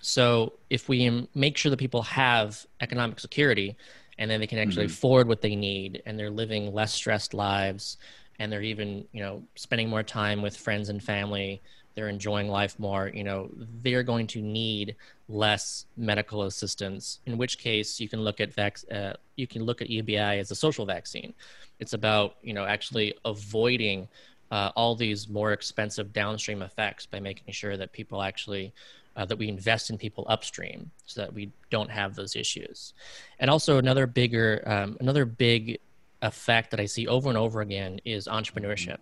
So 0.00 0.52
if 0.70 0.88
we 0.88 1.26
make 1.34 1.56
sure 1.56 1.70
that 1.70 1.78
people 1.78 2.02
have 2.02 2.64
economic 2.80 3.18
security, 3.18 3.76
and 4.18 4.30
then 4.30 4.40
they 4.40 4.46
can 4.46 4.58
actually 4.58 4.86
mm-hmm. 4.86 4.94
afford 4.94 5.28
what 5.28 5.40
they 5.40 5.56
need, 5.56 6.02
and 6.06 6.18
they're 6.18 6.30
living 6.30 6.72
less 6.72 6.92
stressed 6.92 7.34
lives, 7.34 7.96
and 8.38 8.52
they're 8.52 8.62
even 8.62 9.06
you 9.12 9.22
know 9.22 9.42
spending 9.54 9.88
more 9.88 10.02
time 10.02 10.42
with 10.42 10.56
friends 10.56 10.90
and 10.90 11.02
family, 11.02 11.60
they're 11.96 12.08
enjoying 12.08 12.48
life 12.48 12.78
more. 12.78 13.10
You 13.12 13.24
know, 13.24 13.50
they're 13.82 14.02
going 14.02 14.26
to 14.28 14.42
need 14.42 14.96
less 15.28 15.86
medical 15.96 16.42
assistance. 16.42 17.20
In 17.26 17.38
which 17.38 17.58
case, 17.58 17.98
you 17.98 18.08
can 18.08 18.20
look 18.20 18.40
at 18.40 18.52
vac- 18.52 18.90
uh, 18.92 19.14
you 19.36 19.46
can 19.46 19.64
look 19.64 19.80
at 19.80 19.90
UBI 19.90 20.38
as 20.38 20.50
a 20.50 20.54
social 20.54 20.86
vaccine. 20.86 21.34
It's 21.80 21.94
about 21.94 22.36
you 22.42 22.52
know 22.52 22.64
actually 22.64 23.14
avoiding 23.24 24.08
uh, 24.50 24.70
all 24.76 24.94
these 24.94 25.28
more 25.28 25.52
expensive 25.52 26.12
downstream 26.12 26.62
effects 26.62 27.06
by 27.06 27.20
making 27.20 27.52
sure 27.52 27.76
that 27.76 27.92
people 27.92 28.22
actually 28.22 28.72
uh, 29.16 29.24
that 29.24 29.36
we 29.38 29.48
invest 29.48 29.90
in 29.90 29.96
people 29.96 30.26
upstream 30.28 30.90
so 31.06 31.22
that 31.22 31.32
we 31.32 31.50
don't 31.70 31.90
have 31.90 32.14
those 32.14 32.36
issues. 32.36 32.92
And 33.38 33.50
also 33.50 33.78
another 33.78 34.06
bigger 34.06 34.62
um, 34.66 34.96
another 35.00 35.24
big 35.24 35.78
effect 36.22 36.70
that 36.70 36.80
i 36.80 36.86
see 36.86 37.06
over 37.06 37.28
and 37.28 37.36
over 37.38 37.60
again 37.60 38.00
is 38.04 38.26
entrepreneurship. 38.26 38.98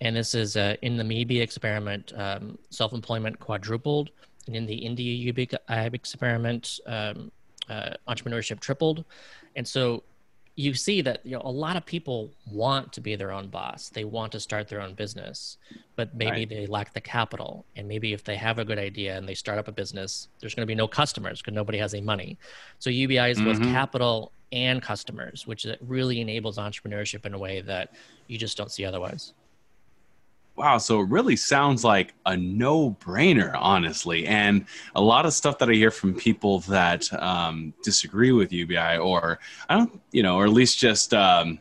And 0.00 0.14
this 0.14 0.34
is 0.34 0.56
uh, 0.56 0.76
in 0.82 0.96
the 0.96 1.04
Namibia 1.04 1.40
experiment 1.40 2.12
um, 2.16 2.58
self-employment 2.70 3.38
quadrupled. 3.40 4.10
And 4.46 4.54
in 4.54 4.66
the 4.66 4.74
india 4.74 5.12
UBI 5.32 5.90
experiment 5.92 6.80
um, 6.86 7.32
uh, 7.68 7.90
entrepreneurship 8.08 8.60
tripled. 8.60 9.04
And 9.56 9.66
so 9.66 10.02
you 10.56 10.72
see 10.72 11.02
that 11.02 11.24
you 11.24 11.32
know 11.32 11.42
a 11.44 11.50
lot 11.50 11.76
of 11.76 11.84
people 11.84 12.30
want 12.50 12.90
to 12.92 13.00
be 13.00 13.14
their 13.14 13.30
own 13.30 13.48
boss 13.48 13.90
they 13.90 14.04
want 14.04 14.32
to 14.32 14.40
start 14.40 14.68
their 14.68 14.80
own 14.80 14.94
business 14.94 15.58
but 15.94 16.14
maybe 16.14 16.30
right. 16.30 16.48
they 16.48 16.66
lack 16.66 16.92
the 16.94 17.00
capital 17.00 17.64
and 17.76 17.86
maybe 17.86 18.12
if 18.14 18.24
they 18.24 18.36
have 18.36 18.58
a 18.58 18.64
good 18.64 18.78
idea 18.78 19.16
and 19.16 19.28
they 19.28 19.34
start 19.34 19.58
up 19.58 19.68
a 19.68 19.72
business 19.72 20.28
there's 20.40 20.54
going 20.54 20.62
to 20.62 20.66
be 20.66 20.74
no 20.74 20.88
customers 20.88 21.40
because 21.40 21.54
nobody 21.54 21.78
has 21.78 21.92
any 21.92 22.02
money 22.02 22.38
so 22.78 22.88
ubi 22.88 23.18
is 23.18 23.38
mm-hmm. 23.38 23.52
both 23.52 23.60
capital 23.72 24.32
and 24.52 24.80
customers 24.80 25.46
which 25.46 25.66
really 25.82 26.20
enables 26.20 26.56
entrepreneurship 26.56 27.26
in 27.26 27.34
a 27.34 27.38
way 27.38 27.60
that 27.60 27.92
you 28.26 28.38
just 28.38 28.56
don't 28.56 28.72
see 28.72 28.84
otherwise 28.84 29.34
wow, 30.56 30.78
so 30.78 31.00
it 31.00 31.08
really 31.08 31.36
sounds 31.36 31.84
like 31.84 32.14
a 32.24 32.36
no 32.36 32.92
brainer, 33.00 33.52
honestly. 33.56 34.26
And 34.26 34.64
a 34.94 35.00
lot 35.02 35.26
of 35.26 35.32
stuff 35.32 35.58
that 35.58 35.68
I 35.68 35.74
hear 35.74 35.90
from 35.90 36.14
people 36.14 36.60
that 36.60 37.12
um, 37.22 37.74
disagree 37.82 38.32
with 38.32 38.52
UBI 38.52 38.98
or 38.98 39.38
I 39.68 39.76
don't, 39.76 40.00
you 40.12 40.22
know, 40.22 40.36
or 40.36 40.46
at 40.46 40.52
least 40.52 40.78
just, 40.78 41.12
um, 41.12 41.60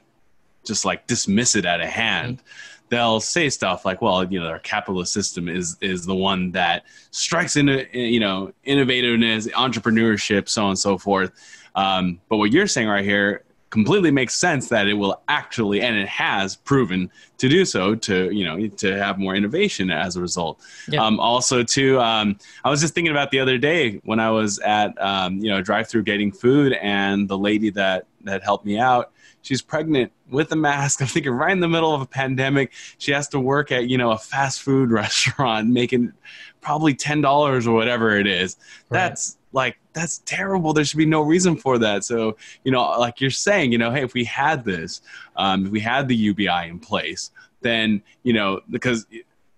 just 0.66 0.86
like 0.86 1.08
dismiss 1.08 1.56
it 1.56 1.66
out 1.66 1.82
of 1.82 1.88
hand. 1.88 2.38
Mm-hmm. 2.38 2.48
They'll 2.90 3.20
say 3.20 3.50
stuff 3.50 3.84
like, 3.84 4.02
"Well, 4.02 4.32
you 4.32 4.40
know, 4.40 4.48
our 4.48 4.60
capitalist 4.60 5.12
system 5.12 5.50
is 5.50 5.76
is 5.82 6.06
the 6.06 6.14
one 6.14 6.52
that 6.52 6.86
strikes 7.10 7.56
into 7.56 7.88
you 7.98 8.20
know 8.20 8.54
innovativeness, 8.66 9.50
entrepreneurship, 9.52 10.48
so 10.48 10.64
on 10.64 10.70
and 10.70 10.80
so 10.80 11.00
forth." 11.00 11.32
Um, 11.74 12.22
but 12.30 12.38
what 12.38 12.52
you're 12.52 12.68
saying 12.68 12.88
right 12.88 13.04
here 13.04 13.44
completely 13.76 14.10
makes 14.10 14.34
sense 14.34 14.70
that 14.70 14.88
it 14.88 14.94
will 14.94 15.22
actually 15.28 15.82
and 15.82 15.98
it 15.98 16.08
has 16.08 16.56
proven 16.56 17.12
to 17.38 17.50
do 17.50 17.66
so 17.66 17.94
to 17.94 18.32
you 18.32 18.46
know 18.46 18.68
to 18.70 18.98
have 18.98 19.20
more 19.20 19.36
innovation 19.36 19.92
as 19.92 20.16
a 20.16 20.22
result 20.22 20.62
yeah. 20.88 21.04
um, 21.04 21.20
also 21.20 21.62
too 21.62 22.00
um, 22.00 22.38
i 22.64 22.70
was 22.70 22.80
just 22.80 22.94
thinking 22.94 23.12
about 23.12 23.32
the 23.32 23.40
other 23.40 23.58
day 23.58 24.00
when 24.06 24.18
i 24.18 24.32
was 24.32 24.60
at 24.60 24.90
um, 25.02 25.40
you 25.40 25.50
know 25.50 25.62
drive 25.62 25.90
through 25.90 26.04
getting 26.04 26.32
food 26.32 26.72
and 26.82 27.28
the 27.28 27.38
lady 27.38 27.70
that 27.70 28.08
that 28.24 28.42
helped 28.42 28.66
me 28.66 28.80
out 28.80 29.12
she's 29.42 29.62
pregnant 29.62 30.10
with 30.30 30.50
a 30.54 30.56
mask 30.56 31.02
i'm 31.02 31.08
thinking 31.08 31.34
right 31.34 31.52
in 31.52 31.60
the 31.60 31.68
middle 31.68 31.94
of 31.94 32.00
a 32.00 32.08
pandemic 32.08 32.72
she 32.98 33.12
has 33.12 33.28
to 33.28 33.42
work 33.42 33.74
at 33.74 33.90
you 33.90 33.98
know 33.98 34.12
a 34.12 34.18
fast 34.18 34.62
food 34.62 34.90
restaurant 35.04 35.68
making 35.68 36.14
probably 36.62 36.96
$10 36.96 37.68
or 37.68 37.74
whatever 37.74 38.18
it 38.18 38.26
is 38.26 38.56
right. 38.90 39.00
that's 39.00 39.38
like 39.52 39.78
that's 39.96 40.20
terrible 40.20 40.74
there 40.74 40.86
should 40.86 40.98
be 40.98 41.06
no 41.06 41.22
reason 41.22 41.56
for 41.56 41.80
that 41.80 42.04
so 42.04 42.38
you 42.64 42.72
know 42.72 42.84
like 43.00 43.20
you're 43.20 43.32
saying 43.32 43.72
you 43.72 43.78
know 43.78 43.90
hey 43.90 44.04
if 44.04 44.14
we 44.14 44.24
had 44.24 44.64
this 44.64 45.02
um, 45.38 45.66
if 45.66 45.72
we 45.72 45.80
had 45.80 46.08
the 46.08 46.16
ubi 46.16 46.48
in 46.68 46.78
place 46.78 47.32
then 47.62 48.02
you 48.22 48.34
know 48.34 48.62
because 48.70 49.08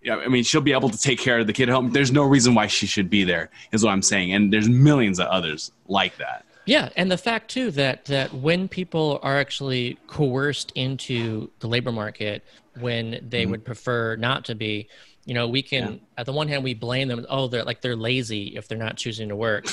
I 0.09 0.27
mean, 0.27 0.43
she'll 0.43 0.61
be 0.61 0.73
able 0.73 0.89
to 0.89 0.97
take 0.97 1.19
care 1.19 1.39
of 1.39 1.47
the 1.47 1.53
kid 1.53 1.69
at 1.69 1.75
home. 1.75 1.91
There's 1.91 2.11
no 2.11 2.23
reason 2.23 2.55
why 2.55 2.67
she 2.67 2.85
should 2.85 3.09
be 3.09 3.23
there, 3.23 3.49
is 3.71 3.83
what 3.83 3.91
I'm 3.91 4.01
saying. 4.01 4.33
And 4.33 4.53
there's 4.53 4.69
millions 4.69 5.19
of 5.19 5.27
others 5.27 5.71
like 5.87 6.17
that. 6.17 6.45
Yeah, 6.65 6.89
and 6.97 7.09
the 7.09 7.17
fact 7.17 7.49
too 7.49 7.71
that 7.71 8.05
that 8.05 8.33
when 8.33 8.67
people 8.67 9.19
are 9.23 9.37
actually 9.37 9.97
coerced 10.07 10.71
into 10.75 11.49
the 11.59 11.67
labor 11.67 11.93
market 11.93 12.43
when 12.79 13.25
they 13.27 13.43
mm-hmm. 13.43 13.51
would 13.51 13.65
prefer 13.65 14.17
not 14.17 14.43
to 14.45 14.55
be, 14.55 14.89
you 15.23 15.33
know, 15.33 15.47
we 15.47 15.61
can 15.61 15.93
yeah. 15.93 15.99
at 16.17 16.25
the 16.25 16.33
one 16.33 16.49
hand 16.49 16.65
we 16.65 16.73
blame 16.73 17.07
them. 17.07 17.25
Oh, 17.29 17.47
they're 17.47 17.63
like 17.63 17.79
they're 17.79 17.95
lazy 17.95 18.57
if 18.57 18.67
they're 18.67 18.77
not 18.77 18.97
choosing 18.97 19.29
to 19.29 19.35
work. 19.35 19.65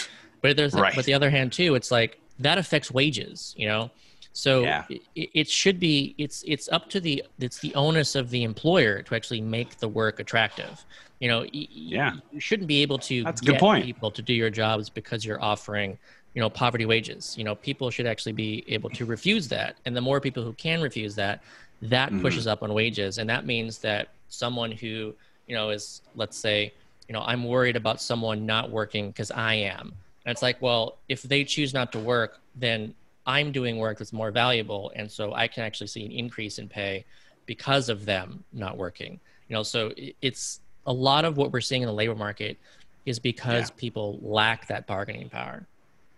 But 0.45 0.59
there's 0.59 0.75
right. 0.75 0.95
but 0.95 1.07
the 1.07 1.15
other 1.15 1.31
hand 1.31 1.55
too, 1.55 1.75
it's 1.75 1.91
like 1.91 2.21
that 2.39 2.59
affects 2.59 2.91
wages. 2.91 3.55
You 3.57 3.67
know, 3.67 3.91
so 4.35 4.61
yeah. 4.61 4.85
it, 4.91 5.31
it, 5.33 5.49
should 5.49 5.81
be 5.81 6.15
it's 6.19 6.45
it's 6.47 6.69
up 6.69 6.91
to 6.91 7.01
the 7.01 7.25
it's 7.39 7.61
the 7.61 7.75
onus 7.75 8.15
of 8.15 8.29
the 8.29 8.43
employer 8.43 9.01
to 9.01 9.15
actually 9.15 9.41
make 9.41 9.79
the 9.79 9.89
work 9.89 10.21
attractive. 10.21 10.85
You 11.19 11.29
know, 11.29 11.47
yeah, 11.51 12.17
you 12.31 12.41
shouldn't 12.41 12.69
be 12.69 12.83
able 12.83 12.99
to 12.99 13.25
That's 13.25 13.41
point. 13.59 13.87
people 13.87 14.11
to 14.11 14.21
do 14.21 14.35
your 14.35 14.51
jobs 14.51 14.91
because 14.91 15.25
you're 15.25 15.43
offering 15.43 15.97
you 16.35 16.43
know 16.43 16.51
poverty 16.51 16.85
wages. 16.85 17.35
You 17.39 17.45
know, 17.45 17.55
people 17.55 17.89
should 17.89 18.07
actually 18.07 18.33
be 18.33 18.65
able 18.69 18.91
to 18.91 19.07
refuse 19.07 19.49
that, 19.49 19.77
and 19.87 19.97
the 19.97 20.03
more 20.03 20.21
people 20.21 20.45
who 20.45 20.53
can 20.53 20.83
refuse 20.83 21.15
that, 21.15 21.43
that 21.81 22.11
mm-hmm. 22.11 22.21
pushes 22.21 22.47
up 22.47 22.63
on 22.63 22.75
wages, 22.75 23.17
and 23.17 23.31
that 23.31 23.47
means 23.47 23.79
that 23.79 24.09
someone 24.29 24.73
who 24.73 25.15
you 25.47 25.55
know 25.55 25.71
is 25.71 26.03
let's 26.17 26.37
say 26.37 26.71
you 27.09 27.13
know 27.15 27.23
i'm 27.23 27.45
worried 27.45 27.77
about 27.77 28.01
someone 28.01 28.45
not 28.47 28.71
working 28.71 29.09
because 29.09 29.31
i 29.31 29.55
am 29.55 29.93
and 30.25 30.33
it's 30.33 30.43
like, 30.43 30.61
well, 30.61 30.99
if 31.09 31.23
they 31.23 31.45
choose 31.45 31.75
not 31.75 31.93
to 31.93 31.99
work, 31.99 32.41
then 32.55 32.95
I'm 33.27 33.53
doing 33.53 33.79
work 33.79 33.99
that's 33.99 34.13
more 34.13 34.31
valuable. 34.31 34.93
And 34.97 35.11
so 35.11 35.35
I 35.35 35.49
can 35.49 35.65
actually 35.65 35.87
see 35.89 36.05
an 36.05 36.13
increase 36.13 36.59
in 36.59 36.69
pay 36.69 37.05
because 37.47 37.89
of 37.89 38.05
them 38.05 38.45
not 38.53 38.77
working. 38.77 39.21
You 39.49 39.55
know, 39.57 39.63
so 39.63 39.93
it's 40.23 40.61
a 40.87 40.93
lot 40.93 41.25
of 41.25 41.37
what 41.37 41.53
we're 41.53 41.61
seeing 41.61 41.83
in 41.83 41.89
the 41.89 41.95
labor 41.95 42.15
market 42.15 42.59
is 43.07 43.19
because 43.19 43.71
yeah. 43.71 43.77
people 43.77 44.19
lack 44.23 44.67
that 44.69 44.87
bargaining 44.87 45.29
power. 45.29 45.67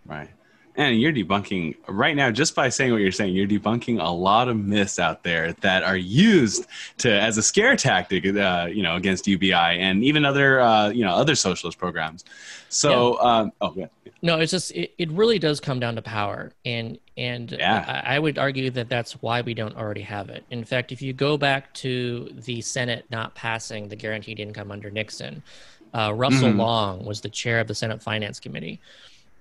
Right 0.05 0.31
and 0.77 1.01
you're 1.01 1.13
debunking 1.13 1.75
right 1.89 2.15
now 2.15 2.31
just 2.31 2.55
by 2.55 2.69
saying 2.69 2.93
what 2.93 3.01
you're 3.01 3.13
saying 3.13 3.35
you're 3.35 3.47
debunking 3.47 4.01
a 4.01 4.11
lot 4.11 4.49
of 4.49 4.57
myths 4.57 4.99
out 4.99 5.23
there 5.23 5.53
that 5.55 5.83
are 5.83 5.97
used 5.97 6.67
to 6.99 7.11
as 7.11 7.39
a 7.39 7.43
scare 7.43 7.77
tactic 7.77 8.25
uh, 8.37 8.69
you 8.71 8.83
know 8.83 8.97
against 8.97 9.27
ubi 9.27 9.53
and 9.53 10.05
even 10.05 10.25
other 10.25 10.61
uh, 10.61 10.89
you 10.89 11.05
know 11.05 11.15
other 11.15 11.35
socialist 11.35 11.79
programs 11.79 12.25
so 12.69 13.15
yeah. 13.15 13.39
um, 13.39 13.53
oh 13.61 13.73
yeah. 13.77 13.87
no 14.23 14.39
it's 14.39 14.53
just 14.53 14.71
it, 14.73 14.93
it 14.99 15.11
really 15.11 15.39
does 15.39 15.61
come 15.61 15.81
down 15.81 15.97
to 15.97 16.03
power 16.03 16.53
and 16.65 16.99
and 17.17 17.53
yeah. 17.53 18.03
I, 18.05 18.17
I 18.17 18.19
would 18.19 18.37
argue 18.39 18.71
that 18.71 18.89
that's 18.89 19.13
why 19.23 19.41
we 19.41 19.55
don't 19.55 19.77
already 19.77 20.03
have 20.03 20.29
it 20.29 20.45
in 20.51 20.65
fact 20.65 20.93
if 20.93 21.01
you 21.01 21.13
go 21.13 21.37
back 21.37 21.73
to 21.75 22.31
the 22.35 22.61
senate 22.61 23.07
not 23.11 23.35
passing 23.35 23.89
the 23.89 23.97
guaranteed 23.97 24.41
income 24.41 24.71
under 24.71 24.91
nixon 24.91 25.43
uh, 25.95 26.13
russell 26.13 26.51
mm. 26.51 26.59
long 26.59 27.05
was 27.05 27.23
the 27.23 27.29
chair 27.31 27.61
of 27.61 27.69
the 27.69 27.75
senate 27.75 28.03
finance 28.03 28.39
committee 28.39 28.81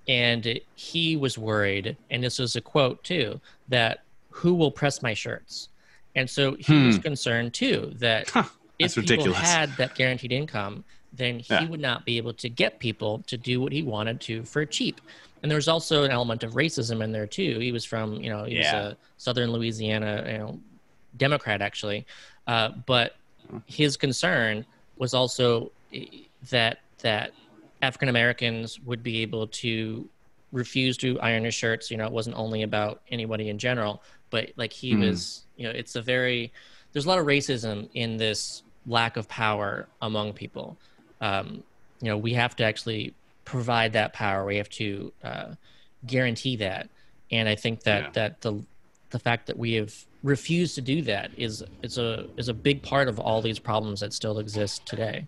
and 0.08 0.60
he 0.74 1.16
was 1.16 1.36
worried 1.36 1.96
and 2.10 2.22
this 2.22 2.38
was 2.38 2.56
a 2.56 2.60
quote 2.60 3.02
too 3.02 3.40
that 3.68 4.02
who 4.30 4.54
will 4.54 4.70
press 4.70 5.02
my 5.02 5.14
shirts 5.14 5.68
and 6.16 6.28
so 6.28 6.54
he 6.54 6.80
hmm. 6.80 6.86
was 6.86 6.98
concerned 6.98 7.54
too 7.54 7.92
that 7.96 8.30
huh. 8.30 8.44
if 8.78 8.94
That's 8.94 8.96
ridiculous. 8.96 9.38
people 9.38 9.48
had 9.48 9.70
that 9.76 9.94
guaranteed 9.94 10.32
income, 10.32 10.84
then 11.12 11.38
he 11.38 11.54
Yeah. 11.54 11.68
would 11.68 11.80
not 11.80 12.04
be 12.04 12.16
able 12.16 12.32
to 12.34 12.48
get 12.48 12.78
people 12.78 13.22
to 13.26 13.36
do 13.36 13.60
what 13.60 13.72
he 13.72 13.82
wanted 13.82 14.20
to 14.22 14.42
for 14.44 14.64
cheap. 14.66 15.00
And 15.42 15.50
there's 15.52 15.68
also 15.68 16.04
an 16.04 16.10
element 16.10 16.42
of 16.42 16.54
racism 16.54 17.04
in 17.04 17.12
there 17.12 17.26
too. 17.26 17.58
He 17.58 17.70
was 17.70 17.84
from, 17.84 18.14
you 18.14 18.30
know, 18.30 18.44
he 18.44 18.56
Yeah. 18.56 18.74
was 18.74 18.92
a 18.92 18.96
Southern 19.18 19.52
Louisiana, 19.52 20.24
you 20.26 20.38
know, 20.38 20.60
Democrat 21.16 21.62
actually, 21.62 22.06
uh, 22.46 22.70
but 22.86 23.16
his 23.66 23.96
concern 23.96 24.64
was 24.96 25.14
also 25.14 25.70
eh, 25.92 26.06
that 26.50 26.80
that 27.02 27.32
African 27.82 28.08
Americans 28.08 28.80
would 28.80 29.02
be 29.02 29.22
able 29.22 29.46
to 29.48 30.08
refuse 30.52 30.96
to 30.98 31.18
iron 31.20 31.44
his 31.44 31.54
shirts. 31.54 31.90
You 31.90 31.96
know, 31.96 32.06
it 32.06 32.12
wasn't 32.12 32.36
only 32.36 32.62
about 32.62 33.02
anybody 33.10 33.48
in 33.48 33.58
general, 33.58 34.02
but 34.30 34.52
like 34.56 34.72
he 34.72 34.94
Mhm. 34.94 35.00
was, 35.00 35.44
you 35.56 35.64
know, 35.64 35.70
it's 35.70 35.96
a 35.96 36.02
very 36.02 36.52
there's 36.92 37.04
a 37.04 37.08
lot 37.08 37.18
of 37.18 37.26
racism 37.26 37.90
in 37.92 38.16
this 38.16 38.62
lack 38.86 39.18
of 39.18 39.28
power 39.28 39.86
among 40.00 40.32
people. 40.32 40.78
Um, 41.20 41.62
you 42.00 42.08
know, 42.08 42.16
we 42.16 42.32
have 42.32 42.56
to 42.56 42.64
actually 42.64 43.14
provide 43.44 43.92
that 43.92 44.14
power. 44.14 44.46
We 44.46 44.56
have 44.56 44.70
to 44.70 45.12
uh, 45.22 45.54
guarantee 46.06 46.56
that, 46.56 46.88
and 47.30 47.48
I 47.48 47.54
think 47.54 47.82
that 47.82 48.04
Yeah. 48.04 48.10
that 48.12 48.40
the 48.40 48.64
the 49.10 49.18
fact 49.18 49.46
that 49.46 49.58
we 49.58 49.74
have 49.74 49.94
refused 50.22 50.74
to 50.76 50.80
do 50.80 51.02
that 51.02 51.30
is 51.36 51.62
is 51.82 51.98
a 51.98 52.28
is 52.38 52.48
a 52.48 52.54
big 52.54 52.82
part 52.82 53.08
of 53.08 53.18
all 53.20 53.42
these 53.42 53.58
problems 53.58 54.00
that 54.00 54.12
still 54.14 54.38
exist 54.38 54.86
today. 54.86 55.26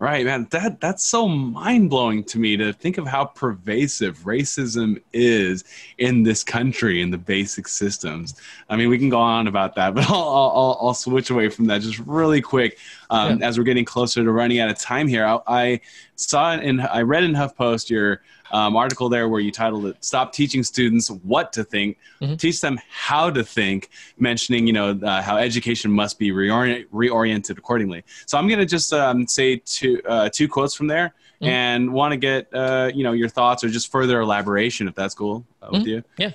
Right, 0.00 0.24
man. 0.24 0.46
That 0.50 0.80
that's 0.80 1.02
so 1.02 1.26
mind 1.26 1.90
blowing 1.90 2.22
to 2.24 2.38
me 2.38 2.56
to 2.56 2.72
think 2.72 2.98
of 2.98 3.06
how 3.08 3.24
pervasive 3.24 4.18
racism 4.20 5.02
is 5.12 5.64
in 5.98 6.22
this 6.22 6.44
country 6.44 7.02
in 7.02 7.10
the 7.10 7.18
basic 7.18 7.66
systems. 7.66 8.40
I 8.70 8.76
mean, 8.76 8.90
we 8.90 8.98
can 8.98 9.08
go 9.08 9.18
on 9.18 9.48
about 9.48 9.74
that, 9.74 9.94
but 9.96 10.08
I'll 10.08 10.14
I'll, 10.14 10.78
I'll 10.80 10.94
switch 10.94 11.30
away 11.30 11.48
from 11.48 11.64
that 11.66 11.80
just 11.80 11.98
really 11.98 12.40
quick 12.40 12.78
um, 13.10 13.42
as 13.42 13.58
we're 13.58 13.64
getting 13.64 13.84
closer 13.84 14.22
to 14.22 14.30
running 14.30 14.60
out 14.60 14.70
of 14.70 14.78
time 14.78 15.08
here. 15.08 15.26
I, 15.26 15.40
I 15.48 15.80
saw 16.14 16.54
it 16.54 16.62
in 16.62 16.78
I 16.78 17.02
read 17.02 17.24
in 17.24 17.32
HuffPost 17.32 17.90
your 17.90 18.22
um, 18.50 18.76
article 18.76 19.08
there 19.08 19.28
where 19.28 19.40
you 19.40 19.50
titled 19.52 19.86
it 19.86 19.96
"Stop 20.04 20.32
Teaching 20.32 20.62
Students 20.62 21.10
What 21.10 21.52
to 21.54 21.64
Think, 21.64 21.98
Mhm. 22.20 22.38
Teach 22.38 22.60
Them 22.60 22.78
How 22.90 23.30
to 23.30 23.44
Think," 23.44 23.90
mentioning 24.18 24.66
you 24.66 24.72
know 24.72 24.98
uh, 25.02 25.22
how 25.22 25.36
education 25.36 25.90
must 25.90 26.18
be 26.18 26.30
reorient, 26.30 26.86
reoriented 26.92 27.58
accordingly. 27.58 28.04
So 28.26 28.38
I'm 28.38 28.46
going 28.48 28.60
to 28.60 28.66
just 28.66 28.92
um, 28.92 29.26
say 29.26 29.56
two 29.64 30.00
uh, 30.06 30.28
two 30.30 30.48
quotes 30.48 30.74
from 30.74 30.86
there, 30.86 31.14
Mhm. 31.42 31.46
and 31.48 31.92
want 31.92 32.12
to 32.12 32.16
get 32.16 32.52
uh, 32.54 32.90
you 32.94 33.04
know 33.04 33.12
your 33.12 33.28
thoughts 33.28 33.62
or 33.64 33.68
just 33.68 33.90
further 33.92 34.20
elaboration 34.20 34.88
if 34.88 34.94
that's 34.94 35.14
cool 35.14 35.44
uh, 35.62 35.68
with 35.72 35.82
Mhm. 35.82 35.86
you. 35.86 36.04
Yeah. 36.18 36.30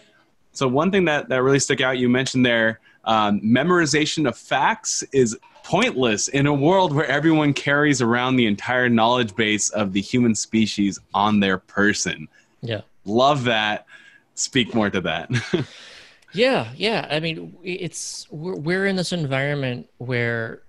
So 0.52 0.68
one 0.68 0.92
thing 0.92 1.06
that 1.06 1.30
that 1.30 1.42
really 1.42 1.60
stuck 1.60 1.82
out, 1.82 1.98
you 1.98 2.10
mentioned 2.10 2.46
there, 2.46 2.80
um, 3.06 3.42
memorization 3.42 4.28
of 4.28 4.38
facts 4.38 5.04
is 5.12 5.38
pointless 5.64 6.28
in 6.28 6.46
a 6.46 6.54
world 6.54 6.94
where 6.94 7.08
everyone 7.08 7.54
carries 7.54 8.02
around 8.02 8.36
the 8.36 8.46
entire 8.46 8.90
knowledge 8.90 9.36
base 9.36 9.70
of 9.70 9.94
the 9.94 10.02
human 10.02 10.36
species 10.36 11.00
on 11.14 11.40
their 11.40 11.58
person. 11.58 12.28
Yeah. 12.62 12.82
Love 13.06 13.46
that. 13.46 13.86
Speak 14.36 14.74
more 14.74 14.90
to 14.90 15.02
that. 15.02 15.30
Yeah, 16.34 16.72
yeah. 16.76 17.08
I 17.10 17.20
mean, 17.20 17.56
it's 17.64 18.28
we're, 18.32 18.56
we're 18.56 18.88
in 18.88 18.96
this 18.96 19.14
environment 19.14 19.88
where 20.00 20.64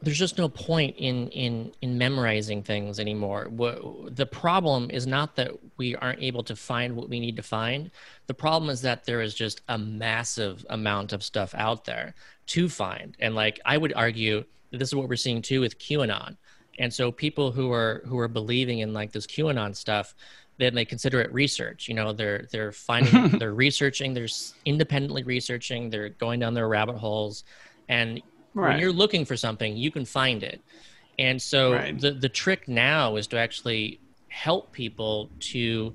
there's 0.00 0.18
just 0.18 0.38
no 0.38 0.48
point 0.48 0.96
in 0.96 1.28
in 1.30 1.72
in 1.82 1.98
memorizing 1.98 2.62
things 2.62 3.00
anymore. 3.00 3.48
What, 3.50 4.14
the 4.14 4.26
problem 4.26 4.90
is 4.90 5.06
not 5.06 5.34
that 5.36 5.50
we 5.76 5.96
aren't 5.96 6.22
able 6.22 6.44
to 6.44 6.54
find 6.54 6.94
what 6.94 7.08
we 7.08 7.18
need 7.18 7.36
to 7.36 7.42
find. 7.42 7.90
The 8.28 8.34
problem 8.34 8.70
is 8.70 8.82
that 8.82 9.04
there 9.04 9.20
is 9.20 9.34
just 9.34 9.60
a 9.68 9.76
massive 9.76 10.64
amount 10.70 11.12
of 11.12 11.24
stuff 11.24 11.54
out 11.54 11.84
there 11.84 12.14
to 12.46 12.68
find. 12.68 13.16
And 13.20 13.34
like 13.34 13.60
I 13.64 13.76
would 13.76 13.92
argue 13.94 14.44
that 14.70 14.78
this 14.78 14.88
is 14.88 14.94
what 14.94 15.08
we're 15.08 15.16
seeing 15.16 15.42
too 15.42 15.60
with 15.60 15.78
QAnon. 15.78 16.36
And 16.78 16.92
so 16.92 17.10
people 17.10 17.52
who 17.52 17.72
are 17.72 18.02
who 18.06 18.18
are 18.18 18.28
believing 18.28 18.80
in 18.80 18.92
like 18.92 19.12
this 19.12 19.26
QAnon 19.26 19.74
stuff, 19.74 20.14
then 20.58 20.74
they 20.74 20.84
consider 20.84 21.20
it 21.20 21.32
research. 21.32 21.88
You 21.88 21.94
know, 21.94 22.12
they're 22.12 22.46
they're 22.52 22.72
finding 22.72 23.28
they're 23.38 23.54
researching, 23.54 24.14
they're 24.14 24.28
independently 24.64 25.22
researching, 25.22 25.90
they're 25.90 26.10
going 26.10 26.40
down 26.40 26.54
their 26.54 26.68
rabbit 26.68 26.96
holes, 26.96 27.44
and 27.88 28.22
when 28.70 28.78
you're 28.78 28.92
looking 28.92 29.24
for 29.24 29.36
something, 29.36 29.76
you 29.76 29.90
can 29.90 30.04
find 30.04 30.42
it. 30.42 30.60
And 31.18 31.40
so 31.40 31.72
Right. 31.72 31.98
the 31.98 32.12
the 32.12 32.28
trick 32.28 32.68
now 32.68 33.16
is 33.16 33.26
to 33.28 33.38
actually 33.38 34.00
help 34.28 34.72
people 34.72 35.30
to 35.40 35.94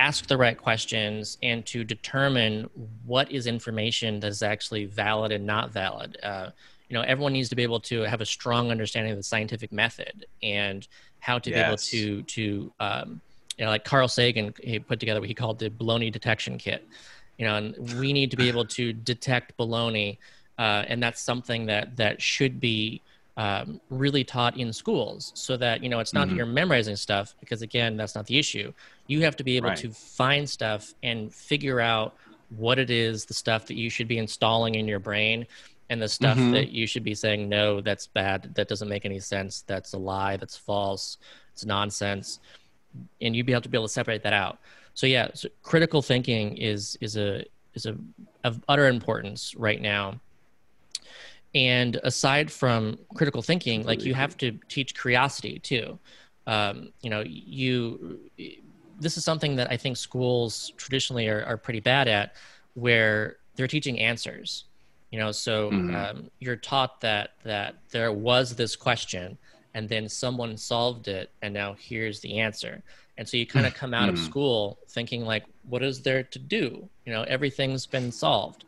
ask 0.00 0.26
the 0.26 0.36
right 0.36 0.56
questions 0.56 1.36
and 1.42 1.64
to 1.66 1.84
determine 1.84 2.70
what 3.04 3.30
is 3.30 3.46
information 3.46 4.18
that's 4.18 4.42
actually 4.42 4.86
valid 4.86 5.30
and 5.30 5.44
not 5.44 5.70
valid. 5.72 6.16
Uh, 6.22 6.48
you 6.88 6.94
know, 6.94 7.02
everyone 7.02 7.34
needs 7.34 7.50
to 7.50 7.56
be 7.56 7.62
able 7.62 7.80
to 7.80 8.00
have 8.02 8.22
a 8.22 8.26
strong 8.26 8.70
understanding 8.70 9.12
of 9.12 9.18
the 9.18 9.22
scientific 9.22 9.70
method 9.70 10.24
and 10.42 10.88
how 11.20 11.38
to 11.38 11.50
be 11.50 11.56
able 11.56 11.76
to 11.76 12.22
to 12.22 12.72
um, 12.80 13.20
you 13.58 13.66
know, 13.66 13.70
like 13.70 13.84
Carl 13.84 14.08
Sagan, 14.08 14.54
he 14.62 14.78
put 14.78 14.98
together 15.00 15.20
what 15.20 15.28
he 15.28 15.34
called 15.34 15.58
the 15.58 15.68
baloney 15.68 16.10
detection 16.10 16.56
kit. 16.56 16.88
You 17.36 17.46
know, 17.46 17.56
and 17.56 18.00
we 18.00 18.12
need 18.14 18.30
to 18.30 18.36
be 18.36 18.48
able 18.48 18.64
to 18.66 18.92
detect 18.92 19.56
baloney, 19.58 20.16
uh, 20.58 20.84
and 20.88 21.02
that's 21.02 21.20
something 21.20 21.66
that 21.66 21.96
that 21.96 22.22
should 22.22 22.58
be 22.58 23.02
um, 23.44 23.80
really 23.88 24.24
taught 24.24 24.54
in 24.62 24.70
schools, 24.72 25.32
so 25.34 25.56
that 25.56 25.82
you 25.82 25.88
know 25.88 26.00
it's 26.04 26.12
not 26.12 26.26
that 26.26 26.34
Mhm. 26.34 26.36
you're 26.38 26.46
memorizing 26.62 26.96
stuff 26.96 27.34
because 27.40 27.62
again, 27.62 27.96
that's 27.96 28.14
not 28.14 28.26
the 28.26 28.38
issue. 28.38 28.68
You 29.06 29.18
have 29.26 29.36
to 29.36 29.44
be 29.44 29.56
able 29.56 29.68
Right. 29.70 29.78
to 29.78 29.90
find 30.20 30.44
stuff 30.58 30.82
and 31.02 31.32
figure 31.32 31.80
out 31.80 32.08
what 32.64 32.78
it 32.78 32.90
is, 32.90 33.24
the 33.24 33.34
stuff 33.44 33.66
that 33.68 33.76
you 33.82 33.88
should 33.88 34.08
be 34.08 34.18
installing 34.18 34.74
in 34.74 34.86
your 34.92 34.98
brain, 35.10 35.46
and 35.88 36.02
the 36.02 36.08
stuff 36.08 36.36
Mhm. 36.36 36.52
that 36.52 36.68
you 36.70 36.86
should 36.86 37.04
be 37.04 37.14
saying 37.14 37.48
no, 37.48 37.80
that's 37.80 38.06
bad, 38.08 38.54
that 38.56 38.68
doesn't 38.68 38.88
make 38.94 39.04
any 39.06 39.20
sense, 39.20 39.62
that's 39.62 39.92
a 39.94 39.98
lie, 39.98 40.36
that's 40.36 40.56
false, 40.56 41.16
it's 41.52 41.64
nonsense 41.64 42.40
and 43.20 43.36
you'd 43.36 43.46
be 43.46 43.52
able 43.52 43.62
to 43.62 43.68
be 43.68 43.78
able 43.78 43.86
to 43.86 43.92
separate 43.92 44.22
that 44.24 44.32
out. 44.32 44.58
So 44.94 45.06
yeah, 45.06 45.28
so 45.34 45.48
critical 45.62 46.02
thinking 46.02 46.56
is 46.56 46.96
is 47.00 47.16
a 47.16 47.44
is 47.74 47.86
a 47.86 47.96
of 48.42 48.62
utter 48.68 48.88
importance 48.88 49.54
right 49.54 49.80
now. 49.80 50.20
And 51.54 51.96
aside 52.04 52.50
from 52.50 52.98
critical 53.14 53.42
thinking, 53.42 53.84
like 53.84 54.04
you 54.04 54.14
have 54.14 54.36
to 54.38 54.52
teach 54.68 54.94
curiosity 54.94 55.58
too. 55.58 55.98
Um, 56.46 56.90
you 57.02 57.10
know, 57.10 57.22
you 57.26 58.20
this 58.98 59.16
is 59.16 59.24
something 59.24 59.56
that 59.56 59.70
I 59.70 59.76
think 59.76 59.96
schools 59.96 60.72
traditionally 60.76 61.28
are, 61.28 61.42
are 61.44 61.56
pretty 61.56 61.80
bad 61.80 62.06
at, 62.06 62.34
where 62.74 63.36
they're 63.56 63.66
teaching 63.66 63.98
answers. 63.98 64.66
You 65.10 65.18
know, 65.18 65.32
so 65.32 65.70
Mhm. 65.72 65.94
um, 65.94 66.30
you're 66.38 66.56
taught 66.56 67.00
that 67.00 67.30
that 67.44 67.76
there 67.90 68.12
was 68.12 68.54
this 68.54 68.76
question, 68.76 69.38
and 69.74 69.88
then 69.88 70.08
someone 70.08 70.56
solved 70.56 71.08
it, 71.08 71.32
and 71.42 71.52
now 71.52 71.74
here's 71.78 72.20
the 72.20 72.38
answer. 72.38 72.82
And 73.16 73.28
so 73.28 73.36
you 73.36 73.46
kind 73.46 73.66
of 73.66 73.74
come 73.80 73.92
out 73.92 74.08
of 74.08 74.14
Mhm. 74.14 74.18
school 74.18 74.78
thinking 74.90 75.24
like, 75.24 75.44
what 75.62 75.82
is 75.82 76.02
there 76.02 76.22
to 76.22 76.38
do? 76.38 76.88
You 77.04 77.12
know, 77.12 77.22
everything's 77.24 77.86
been 77.86 78.12
solved. 78.12 78.64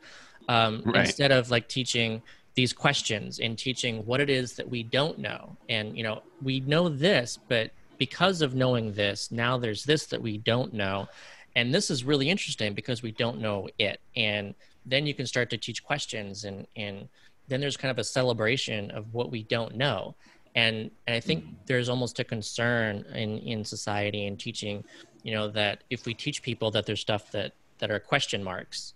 Um, 0.49 0.83
Right. 0.85 1.01
Instead 1.07 1.31
of 1.31 1.51
like 1.51 1.69
teaching 1.69 2.23
these 2.55 2.73
questions 2.73 3.39
in 3.39 3.57
teaching 3.57 4.05
what 4.05 4.21
it 4.21 4.29
is 4.29 4.55
that 4.55 4.69
we 4.69 4.83
don't 4.83 5.19
know, 5.19 5.57
and 5.69 5.97
you 5.97 6.03
know, 6.03 6.23
we 6.43 6.61
know 6.61 6.89
this, 6.89 7.39
but 7.49 7.71
because 7.99 8.43
of 8.43 8.55
knowing 8.55 8.93
this, 8.93 9.31
now 9.31 9.57
there's 9.57 9.85
this 9.85 10.07
that 10.07 10.21
we 10.21 10.39
don't 10.39 10.75
know, 10.75 11.09
and 11.57 11.75
this 11.75 11.91
is 11.91 12.05
really 12.05 12.29
interesting 12.29 12.75
because 12.75 13.03
we 13.03 13.13
don't 13.13 13.41
know 13.41 13.69
it, 13.79 14.01
and 14.17 14.55
then 14.87 15.07
you 15.07 15.15
can 15.15 15.27
start 15.27 15.51
to 15.51 15.57
teach 15.57 15.85
questions 15.85 16.45
and 16.45 16.67
and 16.77 17.09
then 17.49 17.61
there's 17.61 17.77
kind 17.77 17.91
of 17.91 17.99
a 17.99 18.05
celebration 18.05 18.91
of 18.93 19.13
what 19.13 19.31
we 19.31 19.43
don't 19.43 19.75
know. 19.77 20.15
And, 20.55 20.91
and 21.07 21.17
i 21.17 21.21
think 21.21 21.45
hmm. 21.45 21.55
there's 21.65 21.89
almost 21.89 22.19
a 22.19 22.25
concern 22.25 23.07
in 23.15 23.39
in 23.39 23.65
society 23.65 24.27
and 24.27 24.39
teaching 24.39 24.85
you 25.23 25.33
know 25.33 25.49
that 25.49 25.83
if 25.89 26.05
we 26.05 26.13
teach 26.13 26.43
people 26.43 26.71
that 26.73 26.85
there's 26.85 27.01
stuff 27.01 27.31
that 27.31 27.53
that 27.79 27.91
are 27.91 27.99
question 27.99 28.45
marks 28.45 28.93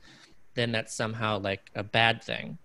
then 0.53 0.70
that's 0.70 0.95
somehow 0.95 1.39
like 1.39 1.70
a 1.74 1.83
bad 1.83 2.22
thing 2.22 2.59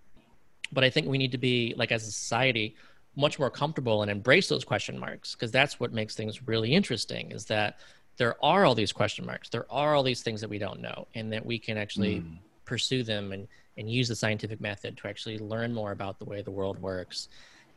but 0.72 0.82
i 0.84 0.90
think 0.90 1.06
we 1.06 1.18
need 1.18 1.32
to 1.32 1.38
be 1.38 1.74
like 1.76 1.92
as 1.92 2.06
a 2.06 2.10
society 2.10 2.74
much 3.14 3.38
more 3.38 3.50
comfortable 3.50 4.02
and 4.02 4.10
embrace 4.10 4.48
those 4.48 4.64
question 4.64 4.98
marks 4.98 5.34
because 5.34 5.50
that's 5.50 5.78
what 5.78 5.92
makes 5.92 6.14
things 6.14 6.46
really 6.48 6.72
interesting 6.72 7.30
is 7.30 7.44
that 7.44 7.78
there 8.16 8.42
are 8.44 8.64
all 8.64 8.74
these 8.74 8.92
question 8.92 9.24
marks 9.26 9.48
there 9.48 9.66
are 9.70 9.94
all 9.94 10.02
these 10.02 10.22
things 10.22 10.40
that 10.40 10.48
we 10.48 10.58
don't 10.58 10.80
know 10.80 11.06
and 11.14 11.32
that 11.32 11.44
we 11.44 11.58
can 11.58 11.76
actually 11.76 12.20
Mm. 12.20 12.38
pursue 12.64 13.02
them 13.02 13.32
and 13.32 13.48
and 13.76 13.90
use 13.90 14.08
the 14.08 14.16
scientific 14.16 14.60
method 14.60 14.96
to 14.96 15.08
actually 15.08 15.38
learn 15.38 15.72
more 15.74 15.92
about 15.92 16.18
the 16.18 16.24
way 16.24 16.42
the 16.42 16.50
world 16.50 16.78
works 16.78 17.28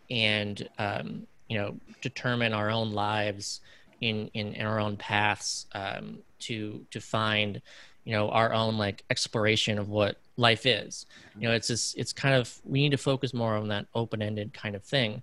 and 0.10 0.70
um, 0.78 1.26
you 1.48 1.58
know 1.58 1.78
determine 2.02 2.54
our 2.54 2.70
own 2.70 2.92
lives 2.92 3.62
in 4.02 4.30
in, 4.34 4.54
in 4.54 4.66
our 4.66 4.80
own 4.80 4.98
paths 4.98 5.66
um, 5.74 6.20
to 6.40 6.86
to 6.92 7.00
find 7.02 7.62
you 8.06 8.14
know 8.14 8.30
our 8.30 8.54
own 8.54 8.78
like 8.78 9.04
exploration 9.10 9.78
of 9.78 9.90
what 9.90 10.18
life 10.38 10.66
is. 10.66 11.06
You 11.38 11.48
know 11.50 11.54
it's 11.54 11.68
just 11.68 11.98
it's 11.98 12.14
kind 12.14 12.36
of 12.36 12.54
we 12.64 12.80
need 12.80 12.92
to 12.92 12.98
focus 12.98 13.34
more 13.34 13.56
on 13.56 13.68
that 13.70 13.88
open-ended 13.94 14.54
kind 14.54 14.76
of 14.76 14.84
thing 14.84 15.22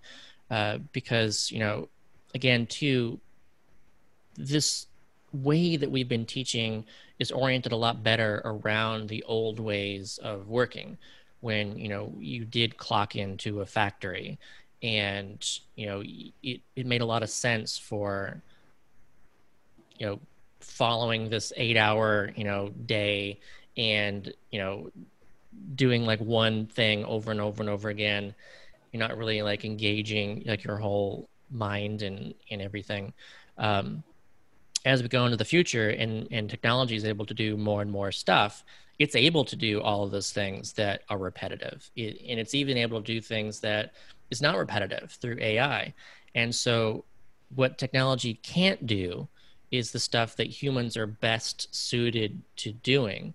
uh, 0.50 0.78
because 0.92 1.50
you 1.50 1.60
know 1.60 1.88
again 2.34 2.66
too 2.66 3.18
this 4.36 4.86
way 5.32 5.76
that 5.76 5.90
we've 5.90 6.08
been 6.08 6.26
teaching 6.26 6.84
is 7.18 7.30
oriented 7.30 7.72
a 7.72 7.76
lot 7.76 8.02
better 8.02 8.42
around 8.44 9.08
the 9.08 9.22
old 9.24 9.58
ways 9.58 10.18
of 10.22 10.48
working 10.48 10.98
when 11.40 11.78
you 11.78 11.88
know 11.88 12.12
you 12.18 12.44
did 12.44 12.76
clock 12.76 13.16
into 13.16 13.60
a 13.60 13.66
factory 13.66 14.38
and 14.82 15.60
you 15.76 15.86
know 15.86 16.02
it, 16.42 16.60
it 16.74 16.86
made 16.86 17.00
a 17.00 17.06
lot 17.06 17.22
of 17.22 17.30
sense 17.30 17.78
for 17.78 18.42
you 19.98 20.06
know 20.06 20.18
following 20.62 21.28
this 21.28 21.52
eight 21.56 21.76
hour 21.76 22.30
you 22.36 22.44
know 22.44 22.68
day 22.86 23.38
and 23.76 24.32
you 24.50 24.58
know 24.58 24.90
doing 25.74 26.04
like 26.04 26.20
one 26.20 26.66
thing 26.66 27.04
over 27.04 27.30
and 27.30 27.40
over 27.40 27.62
and 27.62 27.70
over 27.70 27.88
again 27.88 28.34
you're 28.92 29.00
not 29.00 29.16
really 29.16 29.42
like 29.42 29.64
engaging 29.64 30.42
like 30.46 30.64
your 30.64 30.76
whole 30.76 31.28
mind 31.50 32.02
and 32.02 32.34
and 32.50 32.62
everything. 32.62 33.12
Um 33.58 34.02
as 34.84 35.00
we 35.00 35.08
go 35.08 35.24
into 35.24 35.36
the 35.36 35.44
future 35.44 35.90
and 35.90 36.26
and 36.30 36.50
technology 36.50 36.96
is 36.96 37.04
able 37.04 37.26
to 37.26 37.34
do 37.34 37.56
more 37.56 37.82
and 37.82 37.90
more 37.90 38.10
stuff 38.10 38.64
it's 38.98 39.16
able 39.16 39.44
to 39.44 39.56
do 39.56 39.80
all 39.80 40.04
of 40.04 40.10
those 40.10 40.32
things 40.32 40.74
that 40.74 41.02
are 41.08 41.18
repetitive. 41.18 41.90
It, 41.96 42.20
and 42.28 42.38
it's 42.38 42.54
even 42.54 42.76
able 42.76 43.00
to 43.00 43.06
do 43.06 43.20
things 43.20 43.58
that 43.60 43.94
is 44.30 44.42
not 44.42 44.56
repetitive 44.56 45.12
through 45.20 45.38
ai 45.40 45.94
and 46.34 46.54
so 46.54 47.04
what 47.54 47.78
technology 47.78 48.34
can't 48.34 48.86
do 48.86 49.28
is 49.72 49.90
the 49.90 49.98
stuff 49.98 50.36
that 50.36 50.46
humans 50.46 50.96
are 50.96 51.06
best 51.06 51.74
suited 51.74 52.40
to 52.56 52.72
doing. 52.72 53.34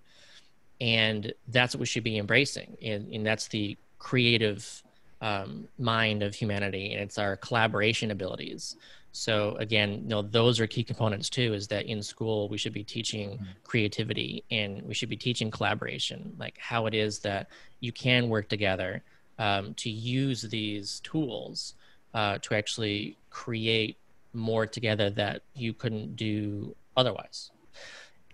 And 0.80 1.34
that's 1.48 1.74
what 1.74 1.82
we 1.82 1.86
should 1.88 2.04
be 2.04 2.18
embracing. 2.18 2.78
And, 2.82 3.12
and 3.12 3.26
that's 3.26 3.48
the 3.48 3.76
creative 3.98 4.84
um, 5.22 5.68
mind 5.80 6.22
of 6.22 6.36
humanity 6.36 6.94
and 6.94 7.02
it's 7.02 7.18
our 7.18 7.36
collaboration 7.36 8.12
abilities. 8.12 8.76
So 9.12 9.56
again 9.60 10.02
you 10.04 10.10
know 10.10 10.22
those 10.22 10.60
are 10.60 10.68
key 10.68 10.84
components 10.84 11.28
too 11.28 11.56
is 11.56 11.68
that 11.70 11.88
in 11.88 12.04
school 12.04 12.50
we 12.50 12.58
should 12.60 12.74
be 12.74 12.84
teaching 12.84 13.32
mm-hmm. 13.32 13.46
creativity 13.64 14.44
and 14.52 14.84
we 14.84 14.94
should 14.94 15.10
be 15.10 15.18
teaching 15.18 15.50
collaboration 15.50 16.36
like 16.38 16.56
how 16.60 16.86
it 16.86 16.94
is 16.94 17.18
that 17.20 17.48
you 17.80 17.92
can 17.92 18.30
work 18.30 18.48
together 18.48 19.02
um, 19.40 19.74
to 19.76 19.90
use 19.90 20.44
these 20.44 21.00
tools 21.00 21.74
uh, 22.14 22.38
to 22.44 22.54
actually 22.54 23.18
create 23.32 23.98
more 24.38 24.66
together 24.66 25.10
that 25.10 25.42
you 25.54 25.74
couldn't 25.74 26.16
do 26.16 26.76
otherwise. 26.96 27.52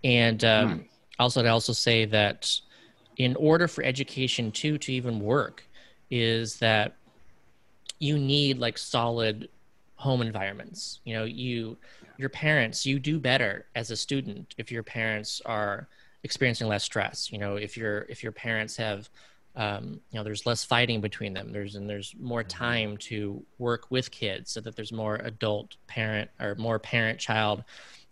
And 0.04 0.44
um, 0.44 0.80
mm. 0.80 0.86
also 1.20 1.42
i'd 1.42 1.48
also 1.48 1.74
say 1.74 2.06
that 2.06 2.60
in 3.18 3.36
order 3.36 3.68
for 3.68 3.84
education 3.84 4.52
too 4.52 4.78
to 4.78 4.92
even 4.92 5.20
work 5.20 5.64
is 6.10 6.58
that 6.58 6.96
you 8.00 8.18
need 8.18 8.58
like 8.58 8.78
solid 8.78 9.50
home 9.96 10.22
environments. 10.22 11.00
You 11.06 11.14
know 11.16 11.24
you 11.24 11.78
your 12.18 12.30
parents 12.30 12.86
you 12.86 13.00
do 13.00 13.20
better 13.20 13.66
as 13.76 13.90
a 13.92 13.96
student 13.96 14.54
if 14.58 14.72
your 14.72 14.84
parents 14.84 15.42
are 15.46 15.88
experiencing 16.24 16.68
less 16.68 16.84
stress. 16.84 17.32
You 17.32 17.38
know 17.38 17.56
if 17.56 17.78
your 17.78 18.00
if 18.10 18.22
your 18.22 18.32
parents 18.32 18.76
have 18.78 19.10
um, 19.56 20.02
you 20.12 20.18
know 20.18 20.24
there's 20.24 20.46
less 20.46 20.64
fighting 20.64 21.00
between 21.00 21.34
them 21.34 21.52
there's 21.52 21.76
and 21.76 21.90
there's 21.90 22.16
more 22.20 22.42
mm-hmm. 22.42 22.64
time 22.64 22.98
to 22.98 23.44
work 23.60 23.92
with 23.92 24.10
kids 24.10 24.52
so 24.52 24.60
that 24.62 24.76
there's 24.76 24.92
more 24.92 25.16
adult 25.18 25.76
parent 25.88 26.30
or 26.40 26.56
more 26.56 26.80
parent 26.80 27.20
child 27.20 27.64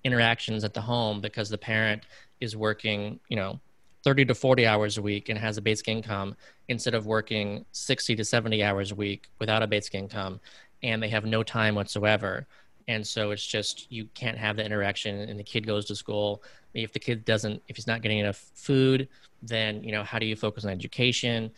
interactions 0.04 0.64
at 0.64 0.74
the 0.74 0.82
home 0.82 1.22
because 1.22 1.50
the 1.50 1.58
parent 1.58 2.04
is 2.40 2.56
working 2.56 3.20
you 3.28 3.36
know 3.36 3.60
30 4.04 4.26
to 4.26 4.36
40 4.36 4.66
hours 4.66 4.98
a 4.98 5.02
week 5.02 5.30
and 5.30 5.38
has 5.38 5.58
a 5.58 5.62
basic 5.62 5.88
income 5.88 6.36
instead 6.70 6.96
of 6.96 7.06
working 7.06 7.66
60 7.72 8.16
to 8.16 8.26
70 8.26 8.64
hours 8.64 8.92
a 8.92 8.96
week 8.96 9.28
without 9.40 9.64
a 9.64 9.68
basic 9.68 9.96
income 9.96 10.40
and 10.84 11.02
they 11.02 11.10
have 11.10 11.26
no 11.26 11.44
time 11.44 11.76
whatsoever 11.76 12.48
and 12.88 13.06
so 13.06 13.32
it's 13.32 13.46
just 13.46 13.92
you 13.92 14.06
can't 14.14 14.38
have 14.38 14.56
the 14.56 14.66
interaction 14.66 15.20
and 15.22 15.40
the 15.40 15.44
kid 15.44 15.66
goes 15.66 15.86
to 15.86 15.96
school 15.96 16.44
if 16.74 16.94
the 16.94 17.00
kid 17.00 17.26
doesn't 17.26 17.62
if 17.68 17.76
he's 17.76 17.88
not 17.88 18.02
getting 18.02 18.20
enough 18.20 18.50
food 18.54 19.08
then 19.42 19.84
you 19.84 19.92
know 19.92 20.04
how 20.04 20.20
do 20.20 20.26
you 20.26 20.36
focus 20.36 20.66
on 20.66 20.72
education? 20.72 21.52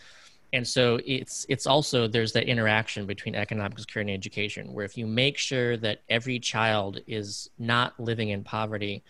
And 0.54 0.68
so 0.68 1.00
it's 1.06 1.46
it's 1.50 1.66
also 1.66 2.08
there's 2.08 2.32
that 2.34 2.48
interaction 2.48 3.06
between 3.06 3.36
economic 3.36 3.80
security 3.80 4.14
and 4.14 4.20
education 4.20 4.72
where 4.72 4.86
if 4.86 4.98
you 4.98 5.08
make 5.08 5.38
sure 5.38 5.78
that 5.78 6.02
every 6.10 6.40
child 6.40 7.00
is 7.08 7.50
not 7.58 8.00
living 8.00 8.30
in 8.30 8.44
poverty 8.44 9.04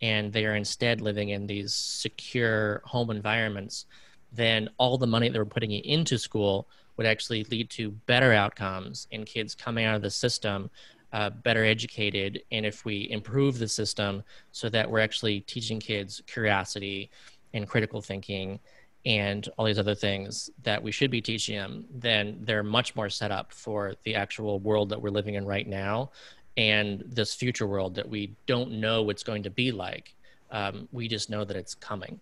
and 0.00 0.32
they 0.32 0.46
are 0.46 0.56
instead 0.56 1.00
living 1.00 1.30
in 1.30 1.46
these 1.46 1.74
secure 1.74 2.80
home 2.84 3.10
environments 3.10 3.86
then 4.32 4.68
all 4.76 4.98
the 4.98 5.06
money 5.06 5.28
that 5.28 5.38
we're 5.38 5.44
putting 5.44 5.70
into 5.70 6.18
school 6.18 6.66
would 6.96 7.06
actually 7.06 7.44
lead 7.44 7.70
to 7.70 7.90
better 7.90 8.32
outcomes 8.32 9.06
in 9.10 9.24
kids 9.24 9.54
coming 9.54 9.84
out 9.84 9.94
of 9.94 10.02
the 10.02 10.10
system 10.10 10.70
uh, 11.16 11.30
better 11.30 11.64
educated 11.64 12.42
and 12.52 12.66
if 12.66 12.84
we 12.84 13.08
improve 13.10 13.58
the 13.58 13.68
system 13.68 14.22
so 14.52 14.68
that 14.68 14.90
we're 14.90 15.00
actually 15.00 15.40
teaching 15.40 15.78
kids 15.80 16.22
curiosity 16.26 17.10
and 17.54 17.66
critical 17.66 18.00
thinking 18.00 18.58
and 19.06 19.48
all 19.56 19.64
these 19.64 19.78
other 19.78 19.94
things 19.94 20.50
that 20.62 20.82
we 20.82 20.92
should 20.92 21.10
be 21.10 21.22
teaching 21.22 21.56
them 21.56 21.84
then 21.94 22.38
they're 22.42 22.62
much 22.62 22.94
more 22.96 23.08
set 23.08 23.30
up 23.30 23.52
for 23.52 23.94
the 24.04 24.14
actual 24.14 24.58
world 24.60 24.88
that 24.90 25.00
we're 25.00 25.16
living 25.18 25.34
in 25.34 25.46
right 25.46 25.68
now 25.68 26.10
and 26.56 27.02
this 27.06 27.34
future 27.34 27.66
world 27.66 27.94
that 27.94 28.08
we 28.08 28.34
don't 28.46 28.72
know 28.72 29.02
what's 29.02 29.22
going 29.22 29.42
to 29.42 29.50
be 29.50 29.72
like. 29.72 30.14
Um, 30.50 30.88
we 30.92 31.08
just 31.08 31.28
know 31.28 31.44
that 31.44 31.56
it's 31.56 31.74
coming. 31.74 32.20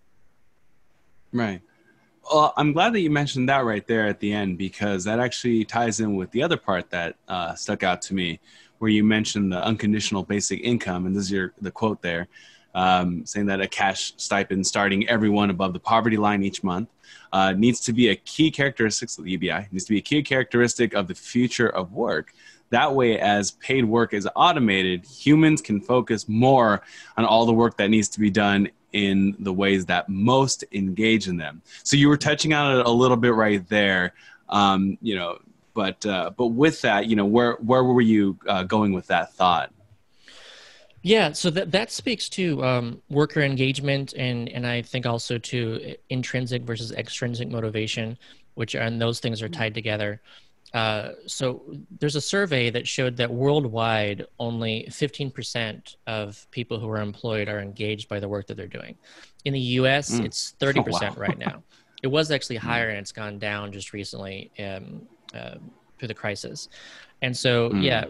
Right. 1.33 1.61
Well, 2.33 2.55
I'm 2.57 2.73
glad 2.73 2.95
that 2.95 3.01
you 3.01 3.11
mentioned 3.11 3.49
that 3.49 3.65
right 3.65 3.87
there 3.87 4.07
at 4.07 4.19
the 4.19 4.33
end 4.33 4.57
because 4.57 5.05
that 5.05 5.21
actually 5.21 5.65
ties 5.65 6.01
in 6.01 6.17
with 6.17 6.31
the 6.31 6.43
other 6.43 6.57
part 6.57 6.91
that 6.91 7.17
uh, 7.29 7.55
stuck 7.55 7.83
out 7.83 8.01
to 8.03 8.15
me, 8.15 8.41
where 8.79 8.91
you 8.91 9.05
mentioned 9.05 9.53
the 9.53 9.65
unconditional 9.65 10.23
basic 10.23 10.61
income, 10.61 11.07
and 11.07 11.15
this 11.15 11.25
is 11.25 11.33
your 11.33 11.53
the 11.61 11.71
quote 11.71 12.03
there, 12.03 12.29
um, 12.75 13.25
saying 13.25 13.47
that 13.47 13.61
a 13.61 13.69
cash 13.69 14.13
stipend 14.17 14.67
starting 14.67 15.09
everyone 15.09 15.51
above 15.51 15.73
the 15.73 15.81
poverty 15.81 16.17
line 16.17 16.43
each 16.43 16.63
month 16.63 16.89
uh, 17.33 17.53
needs 17.53 17.81
to 17.81 17.93
be 17.93 18.09
a 18.09 18.17
key 18.17 18.51
characteristic 18.51 19.09
of 19.19 19.25
the 19.25 19.33
UBI 19.33 19.69
needs 19.71 19.85
to 19.85 19.93
be 19.93 19.99
a 19.99 20.03
key 20.03 20.23
characteristic 20.23 20.95
of 20.95 21.09
the 21.09 21.15
future 21.15 21.69
of 21.69 21.93
work. 21.93 22.33
That 22.71 22.95
way, 22.95 23.19
as 23.19 23.53
paid 23.53 23.85
work 23.85 24.15
is 24.15 24.29
automated, 24.35 25.05
humans 25.05 25.61
can 25.61 25.81
focus 25.81 26.29
more 26.29 26.83
on 27.17 27.25
all 27.25 27.47
the 27.47 27.53
work 27.53 27.77
that 27.77 27.89
needs 27.89 28.09
to 28.11 28.21
be 28.21 28.31
done 28.31 28.69
in 28.93 29.37
the 29.41 29.53
ways 29.53 29.87
that 29.87 30.09
most 30.09 30.65
engage 30.73 31.29
in 31.29 31.37
them. 31.37 31.63
So 31.83 31.97
you 31.97 32.09
were 32.09 32.17
touching 32.17 32.53
on 32.55 32.79
it 32.79 32.87
a 32.87 32.91
little 32.91 33.17
bit 33.17 33.35
right 33.35 33.67
there, 33.69 34.15
um, 34.49 34.99
you 35.01 35.17
know. 35.17 35.39
But 35.75 36.07
uh, 36.07 36.31
but 36.37 36.49
with 36.49 36.81
that, 36.83 37.07
you 37.07 37.17
know, 37.17 37.27
where 37.27 37.55
where 37.55 37.85
were 37.85 38.01
you 38.01 38.39
uh, 38.49 38.63
going 38.63 38.93
with 38.93 39.09
that 39.09 39.35
thought? 39.35 39.73
Yeah, 41.03 41.33
so 41.33 41.51
that 41.51 41.73
that 41.73 41.91
speaks 41.91 42.29
to 42.31 42.65
um, 42.65 43.03
worker 43.11 43.43
engagement 43.43 44.15
and 44.15 44.49
and 44.49 44.67
I 44.67 44.83
think 44.83 45.05
also 45.05 45.37
to 45.37 45.97
intrinsic 46.09 46.63
versus 46.63 46.93
extrinsic 46.93 47.51
motivation, 47.51 48.17
which 48.55 48.75
are, 48.75 48.81
and 48.81 49.01
those 49.01 49.21
things 49.21 49.43
are 49.43 49.49
tied 49.49 49.75
together. 49.75 50.23
Uh, 50.73 51.11
so 51.27 51.63
there's 52.01 52.17
a 52.17 52.21
survey 52.21 52.69
that 52.69 52.89
showed 52.89 53.17
that 53.17 53.31
worldwide, 53.31 54.27
only 54.41 54.87
15% 54.91 55.97
of 56.09 56.49
people 56.51 56.81
who 56.81 56.89
are 56.89 57.01
employed 57.01 57.49
are 57.49 57.61
engaged 57.61 58.09
by 58.09 58.19
the 58.19 58.29
work 58.29 58.49
that 58.49 58.57
they're 58.57 58.67
doing. 58.67 58.97
In 59.45 59.53
the 59.53 59.61
U.S., 59.61 60.11
mm. 60.11 60.25
it's 60.25 60.55
30% 60.59 60.79
oh, 60.89 60.91
wow. 60.91 61.15
right 61.17 61.39
now. 61.39 61.63
It 62.03 62.09
was 62.09 62.31
actually 62.31 62.57
hmm. 62.57 62.67
higher, 62.67 62.91
and 62.91 62.99
it's 62.99 63.13
gone 63.13 63.39
down 63.39 63.73
just 63.73 63.95
recently 63.95 64.51
um, 64.59 65.09
uh, 65.35 65.57
through 65.99 66.09
the 66.09 66.15
crisis. 66.15 66.69
And 67.23 67.37
so, 67.37 67.71
mm. 67.71 67.83
yeah, 67.83 68.05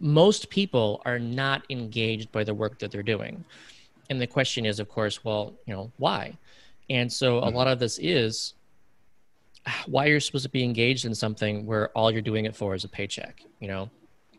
most 0.00 0.50
people 0.50 1.00
are 1.04 1.18
not 1.18 1.64
engaged 1.70 2.30
by 2.32 2.44
the 2.44 2.54
work 2.54 2.78
that 2.78 2.90
they're 2.90 3.02
doing. 3.02 3.44
And 4.10 4.20
the 4.20 4.26
question 4.26 4.66
is, 4.66 4.80
of 4.80 4.88
course, 4.88 5.24
well, 5.24 5.54
you 5.66 5.74
know, 5.74 5.90
why? 5.96 6.36
And 6.90 7.10
so 7.10 7.38
a 7.38 7.50
hmm. 7.50 7.56
lot 7.56 7.68
of 7.68 7.78
this 7.78 7.98
is 7.98 8.54
why 9.86 10.06
you're 10.06 10.20
supposed 10.20 10.42
to 10.42 10.50
be 10.50 10.62
engaged 10.62 11.06
in 11.06 11.14
something 11.14 11.64
where 11.64 11.88
all 11.90 12.10
you're 12.10 12.20
doing 12.20 12.44
it 12.44 12.54
for 12.54 12.74
is 12.74 12.84
a 12.84 12.88
paycheck, 12.88 13.42
you 13.60 13.68
know? 13.68 13.88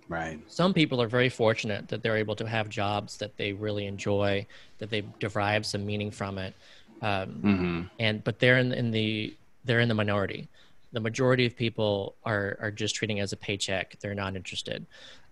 Right. 0.08 0.40
Some 0.48 0.74
people 0.74 1.02
are 1.02 1.08
very 1.08 1.30
fortunate 1.30 1.88
that 1.88 2.04
they're 2.04 2.18
able 2.18 2.36
to 2.36 2.48
have 2.48 2.70
jobs 2.70 3.18
that 3.18 3.36
they 3.38 3.54
really 3.54 3.88
enjoy, 3.88 4.46
that 4.78 4.92
they 4.92 5.04
derive 5.20 5.66
some 5.66 5.84
meaning 5.84 6.12
from 6.12 6.38
it. 6.38 6.54
Um, 7.02 7.30
mm-hmm. 7.30 7.82
And 8.00 8.24
but 8.24 8.40
they're 8.40 8.60
in, 8.60 8.72
in 8.72 8.92
the 8.92 9.36
they're 9.64 9.80
in 9.80 9.90
the 9.90 9.96
minority. 9.96 10.48
The 10.96 11.02
majority 11.02 11.46
of 11.46 11.56
people 11.56 12.16
are 12.24 12.58
are 12.62 12.72
just 12.72 12.96
treating 12.96 13.20
as 13.20 13.34
a 13.34 13.38
paycheck. 13.38 14.00
They're 14.00 14.16
not 14.16 14.36
interested. 14.36 14.86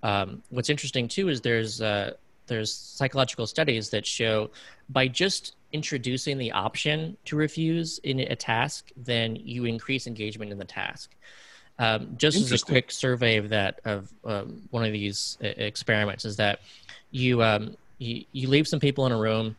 Um, 0.03 0.43
what's 0.49 0.69
interesting 0.69 1.07
too 1.07 1.29
is 1.29 1.39
there's 1.39 1.81
uh, 1.81 2.13
there's 2.47 2.71
psychological 2.73 3.47
studies 3.47 3.89
that 3.91 4.05
show 4.05 4.49
by 4.89 5.07
just 5.07 5.55
introducing 5.71 6.37
the 6.37 6.51
option 6.51 7.15
to 7.25 7.35
refuse 7.35 7.99
in 7.99 8.19
a 8.19 8.35
task, 8.35 8.91
then 8.97 9.35
you 9.37 9.65
increase 9.65 10.05
engagement 10.05 10.51
in 10.51 10.57
the 10.57 10.65
task. 10.65 11.15
Um, 11.79 12.13
just 12.17 12.37
as 12.37 12.51
a 12.51 12.63
quick 12.63 12.91
survey 12.91 13.37
of 13.37 13.49
that 13.49 13.79
of 13.85 14.13
um, 14.25 14.61
one 14.69 14.85
of 14.85 14.91
these 14.91 15.37
uh, 15.43 15.47
experiments 15.47 16.25
is 16.25 16.35
that 16.35 16.59
you, 17.09 17.41
um, 17.41 17.75
you 17.97 18.25
you 18.31 18.47
leave 18.47 18.67
some 18.67 18.79
people 18.79 19.05
in 19.07 19.11
a 19.11 19.17
room 19.17 19.55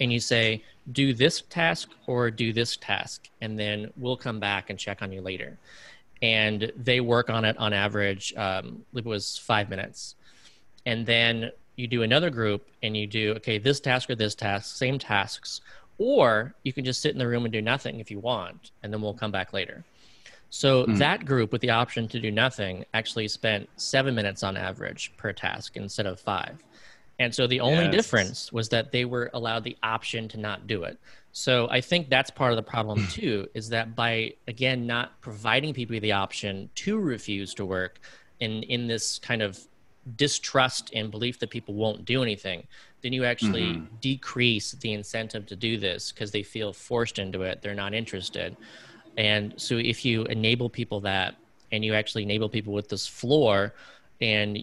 and 0.00 0.12
you 0.12 0.20
say 0.20 0.62
do 0.92 1.14
this 1.14 1.42
task 1.48 1.90
or 2.06 2.30
do 2.30 2.52
this 2.52 2.76
task 2.76 3.28
and 3.40 3.58
then 3.58 3.90
we'll 3.96 4.16
come 4.16 4.38
back 4.38 4.70
and 4.70 4.78
check 4.78 5.00
on 5.02 5.10
you 5.12 5.20
later 5.20 5.58
and 6.22 6.70
they 6.76 7.00
work 7.00 7.30
on 7.30 7.44
it 7.44 7.56
on 7.58 7.72
average 7.72 8.34
um, 8.36 8.84
it 8.94 9.04
was 9.04 9.38
five 9.38 9.70
minutes 9.70 10.14
and 10.86 11.06
then 11.06 11.50
you 11.76 11.86
do 11.86 12.02
another 12.02 12.30
group 12.30 12.68
and 12.82 12.96
you 12.96 13.06
do 13.06 13.32
okay 13.32 13.58
this 13.58 13.80
task 13.80 14.10
or 14.10 14.14
this 14.14 14.34
task 14.34 14.76
same 14.76 14.98
tasks 14.98 15.60
or 15.98 16.54
you 16.64 16.72
can 16.72 16.84
just 16.84 17.00
sit 17.00 17.12
in 17.12 17.18
the 17.18 17.26
room 17.26 17.44
and 17.44 17.52
do 17.52 17.62
nothing 17.62 18.00
if 18.00 18.10
you 18.10 18.18
want, 18.18 18.70
and 18.82 18.92
then 18.92 19.00
we'll 19.00 19.14
come 19.14 19.30
back 19.30 19.52
later. 19.52 19.84
So 20.50 20.84
mm. 20.84 20.98
that 20.98 21.24
group 21.24 21.52
with 21.52 21.60
the 21.60 21.70
option 21.70 22.08
to 22.08 22.20
do 22.20 22.30
nothing 22.30 22.84
actually 22.94 23.28
spent 23.28 23.68
seven 23.76 24.14
minutes 24.14 24.42
on 24.42 24.56
average 24.56 25.12
per 25.16 25.32
task 25.32 25.76
instead 25.76 26.06
of 26.06 26.20
five. 26.20 26.56
And 27.18 27.34
so 27.34 27.46
the 27.46 27.60
only 27.60 27.84
yes. 27.84 27.94
difference 27.94 28.52
was 28.52 28.68
that 28.70 28.90
they 28.90 29.04
were 29.04 29.30
allowed 29.34 29.64
the 29.64 29.76
option 29.82 30.28
to 30.28 30.38
not 30.38 30.66
do 30.66 30.82
it. 30.84 30.98
So 31.32 31.68
I 31.70 31.80
think 31.80 32.08
that's 32.08 32.30
part 32.30 32.52
of 32.52 32.56
the 32.56 32.62
problem 32.62 33.06
too, 33.08 33.48
is 33.54 33.68
that 33.70 33.94
by 33.94 34.34
again 34.48 34.86
not 34.86 35.20
providing 35.20 35.74
people 35.74 35.98
the 36.00 36.12
option 36.12 36.70
to 36.76 36.98
refuse 36.98 37.54
to 37.54 37.64
work 37.64 38.00
in 38.40 38.62
in 38.64 38.86
this 38.86 39.18
kind 39.18 39.42
of 39.42 39.58
distrust 40.16 40.90
and 40.94 41.10
belief 41.10 41.38
that 41.38 41.50
people 41.50 41.74
won't 41.74 42.04
do 42.04 42.22
anything, 42.22 42.66
then 43.02 43.12
you 43.12 43.24
actually 43.24 43.74
mm-hmm. 43.74 43.94
decrease 44.00 44.72
the 44.72 44.92
incentive 44.92 45.46
to 45.46 45.56
do 45.56 45.78
this 45.78 46.12
because 46.12 46.30
they 46.30 46.42
feel 46.42 46.72
forced 46.72 47.18
into 47.18 47.42
it. 47.42 47.62
They're 47.62 47.74
not 47.74 47.94
interested. 47.94 48.56
And 49.16 49.54
so 49.56 49.76
if 49.78 50.04
you 50.04 50.24
enable 50.24 50.68
people 50.68 51.00
that 51.00 51.36
and 51.72 51.84
you 51.84 51.94
actually 51.94 52.22
enable 52.22 52.48
people 52.48 52.72
with 52.72 52.88
this 52.88 53.06
floor 53.06 53.74
and 54.20 54.58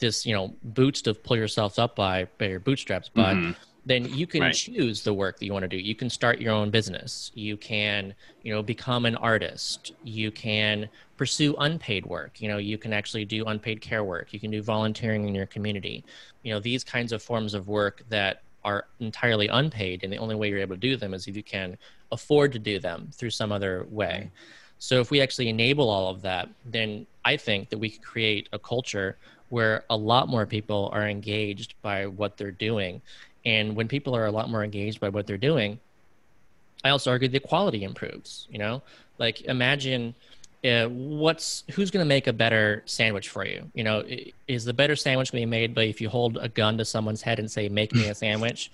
this, 0.00 0.26
you 0.26 0.34
know, 0.34 0.54
boots 0.62 1.02
to 1.02 1.14
pull 1.14 1.36
yourself 1.36 1.78
up 1.78 1.94
by, 1.94 2.26
by 2.38 2.46
your 2.46 2.60
bootstraps, 2.60 3.10
but 3.12 3.34
mm-hmm 3.34 3.52
then 3.86 4.04
you 4.04 4.26
can 4.26 4.42
right. 4.42 4.54
choose 4.54 5.02
the 5.02 5.12
work 5.12 5.38
that 5.38 5.46
you 5.46 5.52
want 5.52 5.62
to 5.62 5.68
do. 5.68 5.76
You 5.76 5.94
can 5.94 6.10
start 6.10 6.40
your 6.40 6.52
own 6.52 6.70
business. 6.70 7.30
You 7.34 7.56
can, 7.56 8.14
you 8.42 8.52
know, 8.52 8.62
become 8.62 9.06
an 9.06 9.16
artist. 9.16 9.92
You 10.04 10.30
can 10.30 10.88
pursue 11.16 11.54
unpaid 11.58 12.04
work. 12.06 12.40
You 12.40 12.48
know, 12.48 12.58
you 12.58 12.76
can 12.76 12.92
actually 12.92 13.24
do 13.24 13.44
unpaid 13.46 13.80
care 13.80 14.04
work. 14.04 14.32
You 14.32 14.40
can 14.40 14.50
do 14.50 14.62
volunteering 14.62 15.26
in 15.26 15.34
your 15.34 15.46
community. 15.46 16.04
You 16.42 16.52
know, 16.52 16.60
these 16.60 16.84
kinds 16.84 17.12
of 17.12 17.22
forms 17.22 17.54
of 17.54 17.68
work 17.68 18.04
that 18.10 18.42
are 18.64 18.86
entirely 19.00 19.48
unpaid, 19.48 20.04
and 20.04 20.12
the 20.12 20.18
only 20.18 20.34
way 20.34 20.50
you're 20.50 20.58
able 20.58 20.76
to 20.76 20.80
do 20.80 20.96
them 20.96 21.14
is 21.14 21.26
if 21.26 21.34
you 21.34 21.42
can 21.42 21.78
afford 22.12 22.52
to 22.52 22.58
do 22.58 22.78
them 22.78 23.08
through 23.14 23.30
some 23.30 23.50
other 23.50 23.86
way. 23.88 24.30
So 24.78 25.00
if 25.00 25.10
we 25.10 25.20
actually 25.20 25.48
enable 25.48 25.88
all 25.88 26.10
of 26.10 26.22
that, 26.22 26.48
then 26.66 27.06
I 27.24 27.36
think 27.36 27.70
that 27.70 27.78
we 27.78 27.90
could 27.90 28.02
create 28.02 28.48
a 28.52 28.58
culture 28.58 29.16
where 29.50 29.84
a 29.90 29.96
lot 29.96 30.28
more 30.28 30.46
people 30.46 30.90
are 30.92 31.06
engaged 31.06 31.74
by 31.82 32.06
what 32.06 32.36
they're 32.36 32.50
doing 32.50 33.02
and 33.44 33.74
when 33.74 33.88
people 33.88 34.14
are 34.16 34.26
a 34.26 34.30
lot 34.30 34.50
more 34.50 34.62
engaged 34.62 35.00
by 35.00 35.08
what 35.08 35.26
they're 35.26 35.38
doing, 35.38 35.78
I 36.84 36.90
also 36.90 37.10
argue 37.10 37.28
the 37.28 37.40
quality 37.40 37.84
improves. 37.84 38.46
You 38.50 38.58
know, 38.58 38.82
like 39.18 39.42
imagine 39.42 40.14
uh, 40.64 40.86
what's 40.86 41.64
who's 41.72 41.90
going 41.90 42.04
to 42.04 42.08
make 42.08 42.26
a 42.26 42.32
better 42.32 42.82
sandwich 42.86 43.28
for 43.28 43.44
you. 43.44 43.70
You 43.74 43.84
know, 43.84 44.04
is 44.46 44.64
the 44.64 44.74
better 44.74 44.96
sandwich 44.96 45.32
going 45.32 45.42
to 45.42 45.46
be 45.46 45.50
made 45.50 45.74
by 45.74 45.84
if 45.84 46.00
you 46.00 46.08
hold 46.08 46.38
a 46.38 46.48
gun 46.48 46.78
to 46.78 46.84
someone's 46.84 47.22
head 47.22 47.38
and 47.38 47.50
say, 47.50 47.68
"Make 47.68 47.94
me 47.94 48.08
a 48.08 48.14
sandwich," 48.24 48.70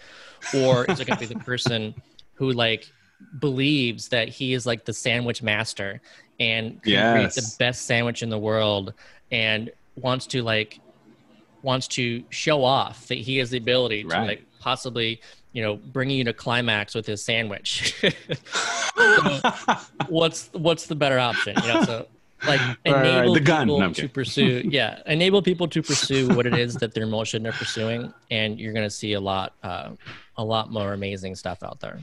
or 0.55 0.85
is 0.87 1.01
it 1.01 1.07
going 1.07 1.18
to 1.18 1.29
be 1.29 1.33
the 1.33 1.41
person 1.41 1.95
who 2.35 2.53
like 2.53 2.91
believes 3.39 4.09
that 4.09 4.29
he 4.29 4.53
is 4.53 4.66
like 4.66 4.85
the 4.85 4.93
sandwich 4.93 5.43
master 5.43 6.01
and 6.39 6.83
can 6.83 6.93
yes. 6.93 7.12
create 7.14 7.33
the 7.33 7.55
best 7.59 7.87
sandwich 7.87 8.22
in 8.22 8.29
the 8.29 8.39
world 8.39 8.93
and 9.31 9.70
wants 9.97 10.26
to 10.28 10.42
like 10.42 10.80
wants 11.62 11.88
to 11.88 12.22
show 12.30 12.62
off 12.62 13.09
that 13.09 13.18
he 13.18 13.38
has 13.38 13.51
the 13.51 13.59
ability 13.59 14.05
right. 14.05 14.20
to 14.20 14.26
like 14.26 14.42
possibly 14.61 15.20
you 15.53 15.62
know 15.62 15.76
bringing 15.76 16.18
you 16.18 16.24
to 16.24 16.32
climax 16.32 16.94
with 16.94 17.07
his 17.07 17.24
sandwich. 17.24 17.94
So 18.01 18.11
what's 20.09 20.51
what's 20.53 20.86
the 20.86 20.94
better 20.94 21.18
option 21.18 21.57
you 21.62 21.68
know? 21.68 21.84
So 21.84 22.07
like 22.47 22.61
enable 22.84 23.34
right, 23.34 23.44
people 23.44 23.80
no, 23.80 23.92
to 23.92 24.09
pursue 24.09 24.62
yeah 24.70 25.01
enable 25.07 25.42
people 25.42 25.68
to 25.68 25.82
pursue 25.82 26.28
what 26.28 26.47
it 26.47 26.55
is 26.55 26.74
that 26.74 26.94
their 26.94 27.05
emotion 27.05 27.47
are 27.47 27.53
pursuing 27.53 28.12
and 28.30 28.61
you're 28.61 28.72
going 28.72 28.86
to 28.86 28.90
see 28.90 29.14
a 29.14 29.20
lot 29.20 29.55
uh, 29.62 29.90
a 30.36 30.44
lot 30.44 30.70
more 30.70 30.92
amazing 30.92 31.34
stuff 31.34 31.62
out 31.62 31.80
there 31.80 32.01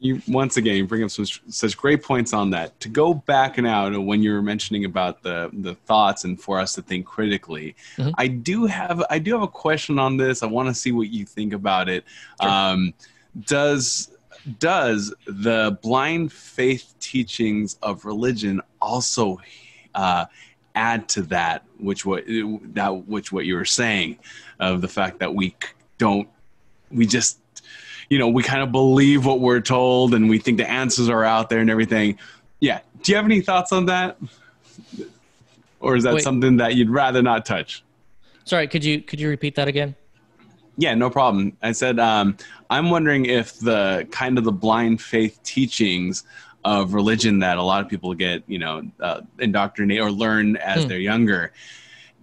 you 0.00 0.22
once 0.26 0.56
again 0.56 0.76
you 0.76 0.86
bring 0.86 1.04
up 1.04 1.10
some 1.10 1.26
such 1.48 1.76
great 1.76 2.02
points 2.02 2.32
on 2.32 2.50
that. 2.50 2.78
To 2.80 2.88
go 2.88 3.14
back 3.14 3.58
now 3.58 3.88
to 3.90 4.00
when 4.00 4.22
you 4.22 4.32
were 4.32 4.42
mentioning 4.42 4.86
about 4.86 5.22
the 5.22 5.50
the 5.52 5.74
thoughts 5.74 6.24
and 6.24 6.40
for 6.40 6.58
us 6.58 6.74
to 6.74 6.82
think 6.82 7.06
critically, 7.06 7.76
mm-hmm. 7.96 8.10
I 8.16 8.26
do 8.26 8.66
have 8.66 9.04
I 9.10 9.18
do 9.18 9.32
have 9.34 9.42
a 9.42 9.48
question 9.48 9.98
on 9.98 10.16
this. 10.16 10.42
I 10.42 10.46
want 10.46 10.68
to 10.68 10.74
see 10.74 10.90
what 10.92 11.10
you 11.10 11.26
think 11.26 11.52
about 11.52 11.88
it. 11.88 12.04
Sure. 12.40 12.50
Um, 12.50 12.94
does 13.46 14.10
does 14.58 15.14
the 15.26 15.78
blind 15.82 16.32
faith 16.32 16.94
teachings 16.98 17.76
of 17.82 18.06
religion 18.06 18.62
also 18.80 19.38
uh, 19.94 20.24
add 20.74 21.08
to 21.10 21.22
that 21.22 21.64
which 21.78 22.06
what 22.06 22.24
that 22.26 22.88
which 23.06 23.32
what 23.32 23.44
you 23.44 23.54
were 23.54 23.64
saying 23.64 24.18
of 24.60 24.80
the 24.80 24.88
fact 24.88 25.18
that 25.18 25.34
we 25.34 25.54
don't 25.98 26.28
we 26.90 27.06
just 27.06 27.38
you 28.10 28.18
know, 28.18 28.28
we 28.28 28.42
kind 28.42 28.62
of 28.62 28.72
believe 28.72 29.24
what 29.24 29.40
we're 29.40 29.60
told 29.60 30.12
and 30.12 30.28
we 30.28 30.38
think 30.38 30.58
the 30.58 30.68
answers 30.68 31.08
are 31.08 31.24
out 31.24 31.48
there 31.48 31.60
and 31.60 31.70
everything. 31.70 32.18
Yeah. 32.58 32.80
Do 33.02 33.12
you 33.12 33.16
have 33.16 33.24
any 33.24 33.40
thoughts 33.40 33.72
on 33.72 33.86
that? 33.86 34.18
Or 35.78 35.96
is 35.96 36.04
that 36.04 36.14
Wait. 36.14 36.22
something 36.22 36.58
that 36.58 36.74
you'd 36.74 36.90
rather 36.90 37.22
not 37.22 37.46
touch? 37.46 37.82
Sorry, 38.44 38.66
could 38.66 38.84
you 38.84 39.00
could 39.00 39.20
you 39.20 39.28
repeat 39.28 39.54
that 39.54 39.68
again? 39.68 39.94
Yeah, 40.76 40.94
no 40.94 41.08
problem. 41.08 41.56
I 41.62 41.72
said 41.72 41.98
um, 41.98 42.36
I'm 42.68 42.90
wondering 42.90 43.26
if 43.26 43.58
the 43.60 44.06
kind 44.10 44.36
of 44.38 44.44
the 44.44 44.52
blind 44.52 45.00
faith 45.00 45.38
teachings 45.44 46.24
of 46.64 46.92
religion 46.92 47.38
that 47.38 47.58
a 47.58 47.62
lot 47.62 47.82
of 47.82 47.88
people 47.88 48.12
get, 48.14 48.42
you 48.46 48.58
know, 48.58 48.82
uh, 49.00 49.22
indoctrinate 49.38 50.00
or 50.00 50.10
learn 50.10 50.56
as 50.56 50.82
hmm. 50.82 50.88
they're 50.88 50.98
younger. 50.98 51.52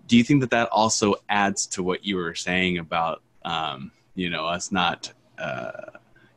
Do 0.07 0.17
you 0.17 0.23
think 0.23 0.41
that 0.41 0.51
that 0.51 0.69
also 0.69 1.15
adds 1.29 1.65
to 1.67 1.83
what 1.83 2.05
you 2.05 2.17
were 2.17 2.35
saying 2.35 2.77
about, 2.77 3.21
um, 3.43 3.91
you 4.15 4.29
know, 4.29 4.45
us 4.45 4.71
not 4.71 5.11
uh, 5.37 5.71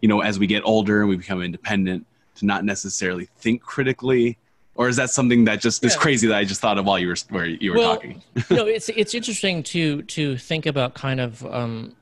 you 0.01 0.09
know, 0.09 0.21
as 0.21 0.39
we 0.39 0.47
get 0.47 0.63
older 0.65 1.01
and 1.01 1.09
we 1.09 1.17
become 1.17 1.43
independent, 1.43 2.07
to 2.37 2.47
not 2.47 2.65
necessarily 2.65 3.29
think 3.39 3.63
critically? 3.63 4.39
Or 4.75 4.89
is 4.89 4.97
that 4.97 5.11
something 5.11 5.45
that 5.45 5.61
just 5.61 5.85
is 5.85 5.95
crazy 5.95 6.27
that 6.29 6.37
I 6.37 6.45
just 6.45 6.61
thought 6.61 6.79
of 6.79 6.87
while 6.87 6.99
you 6.99 7.09
were 7.09 7.17
where 7.29 7.45
you 7.45 7.73
were 7.73 7.79
well, 7.79 7.95
talking? 7.97 8.23
know, 8.51 8.67
it's 8.67 8.89
it's 8.89 9.15
interesting 9.15 9.63
to 9.65 10.03
to 10.03 10.39
think 10.39 10.67
about 10.67 10.95
kind 10.95 11.21
of 11.21 11.45
um, 11.45 11.95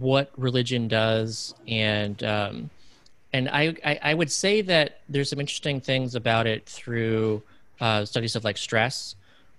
what 0.00 0.30
religion 0.36 0.88
does, 0.88 1.54
and 1.68 2.22
um, 2.24 2.70
and 3.32 3.48
I, 3.48 3.74
I, 3.84 3.98
I 4.02 4.14
would 4.14 4.32
say 4.32 4.62
that 4.62 5.00
there's 5.08 5.30
some 5.30 5.38
interesting 5.38 5.80
things 5.80 6.14
about 6.14 6.46
it 6.46 6.66
through 6.66 7.42
uh, 7.80 8.04
studies 8.04 8.36
of 8.36 8.44
like 8.44 8.56
stress 8.56 9.14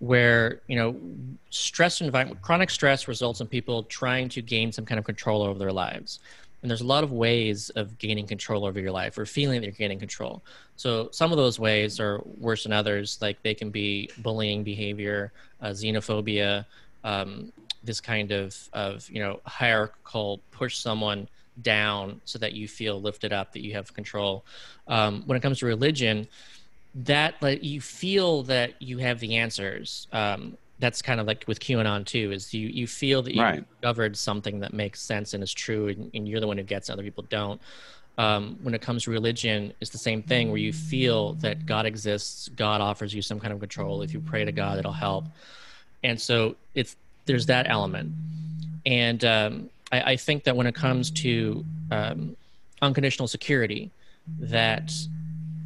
where 0.05 0.61
you 0.67 0.75
know 0.75 0.95
stress 1.49 2.01
environment 2.01 2.41
chronic 2.41 2.69
stress 2.69 3.07
results 3.07 3.41
in 3.41 3.47
people 3.47 3.83
trying 3.83 4.29
to 4.29 4.41
gain 4.41 4.71
some 4.71 4.85
kind 4.85 4.99
of 4.99 5.05
control 5.05 5.41
over 5.41 5.57
their 5.57 5.71
lives. 5.71 6.19
And 6.61 6.69
there's 6.69 6.81
a 6.81 6.85
lot 6.85 7.03
of 7.03 7.11
ways 7.11 7.69
of 7.71 7.97
gaining 7.99 8.25
control 8.25 8.65
over 8.65 8.79
your 8.79 8.91
life 8.91 9.17
or 9.19 9.25
feeling 9.25 9.61
that 9.61 9.67
you're 9.67 9.73
gaining 9.73 9.99
control. 9.99 10.41
So 10.77 11.09
some 11.11 11.31
of 11.31 11.37
those 11.37 11.59
ways 11.59 11.99
are 11.99 12.21
worse 12.39 12.63
than 12.63 12.73
others 12.73 13.19
like 13.21 13.41
they 13.43 13.53
can 13.53 13.69
be 13.69 14.09
bullying 14.19 14.63
behavior 14.63 15.31
uh, 15.61 15.69
xenophobia 15.69 16.65
um, 17.03 17.51
this 17.83 18.01
kind 18.01 18.31
of 18.31 18.57
of 18.73 19.09
you 19.09 19.19
know 19.19 19.39
hierarchical 19.45 20.39
push 20.51 20.77
someone 20.77 21.27
down 21.61 22.19
so 22.25 22.37
that 22.39 22.53
you 22.53 22.67
feel 22.67 23.01
lifted 23.01 23.31
up 23.31 23.53
that 23.53 23.63
you 23.63 23.73
have 23.73 23.93
control. 23.93 24.43
Um, 24.87 25.23
when 25.25 25.37
it 25.37 25.41
comes 25.41 25.59
to 25.59 25.65
religion 25.65 26.27
that 26.95 27.35
like 27.41 27.63
you 27.63 27.81
feel 27.81 28.43
that 28.43 28.81
you 28.81 28.97
have 28.99 29.19
the 29.19 29.35
answers. 29.35 30.07
Um, 30.11 30.57
that's 30.79 31.01
kind 31.01 31.19
of 31.19 31.27
like 31.27 31.45
with 31.47 31.59
QAnon 31.59 32.05
too. 32.05 32.31
Is 32.31 32.53
you 32.53 32.67
you 32.67 32.87
feel 32.87 33.21
that 33.23 33.35
you 33.35 33.41
right. 33.41 33.65
discovered 33.69 34.17
something 34.17 34.59
that 34.59 34.73
makes 34.73 35.01
sense 35.01 35.33
and 35.33 35.43
is 35.43 35.53
true, 35.53 35.89
and, 35.89 36.11
and 36.13 36.27
you're 36.27 36.39
the 36.39 36.47
one 36.47 36.57
who 36.57 36.63
gets 36.63 36.89
it. 36.89 36.93
Other 36.93 37.03
people 37.03 37.25
don't. 37.29 37.61
Um, 38.17 38.57
when 38.63 38.73
it 38.73 38.81
comes 38.81 39.03
to 39.03 39.11
religion, 39.11 39.73
it's 39.81 39.91
the 39.91 39.97
same 39.97 40.23
thing 40.23 40.49
where 40.49 40.57
you 40.57 40.71
feel 40.71 41.33
that 41.35 41.65
God 41.65 41.85
exists. 41.85 42.49
God 42.49 42.79
offers 42.79 43.13
you 43.13 43.21
some 43.21 43.41
kind 43.41 43.51
of 43.51 43.59
control. 43.59 44.01
If 44.01 44.13
you 44.13 44.21
pray 44.21 44.45
to 44.45 44.53
God, 44.53 44.79
it'll 44.79 44.93
help. 44.93 45.25
And 46.03 46.19
so 46.19 46.55
it's 46.75 46.95
there's 47.25 47.45
that 47.47 47.69
element. 47.69 48.13
And 48.85 49.25
um, 49.25 49.69
I, 49.91 50.01
I, 50.01 50.15
think 50.15 50.43
that 50.43 50.55
when 50.55 50.67
it 50.67 50.75
comes 50.75 51.09
to 51.11 51.65
um, 51.91 52.37
unconditional 52.81 53.27
security, 53.27 53.89
that 54.39 54.93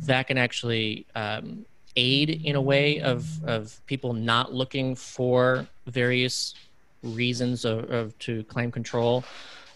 that 0.06 0.28
can 0.28 0.38
actually 0.38 1.06
um, 1.16 1.66
aid 1.96 2.42
in 2.46 2.56
a 2.56 2.62
way 2.62 3.00
of 3.02 3.44
of 3.44 3.80
people 3.86 4.14
not 4.14 4.54
looking 4.54 4.96
for 4.96 5.68
various 5.88 6.56
reasons 7.04 7.66
of, 7.66 7.90
of 7.90 8.18
to 8.20 8.44
claim 8.46 8.72
control 8.72 9.24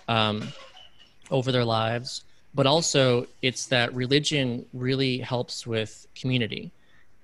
um, 0.07 0.47
over 1.31 1.51
their 1.51 1.65
lives. 1.65 2.23
But 2.55 2.67
also 2.67 3.27
it's 3.41 3.65
that 3.67 3.93
religion 3.95 4.65
really 4.73 5.17
helps 5.17 5.65
with 5.65 6.07
community. 6.15 6.71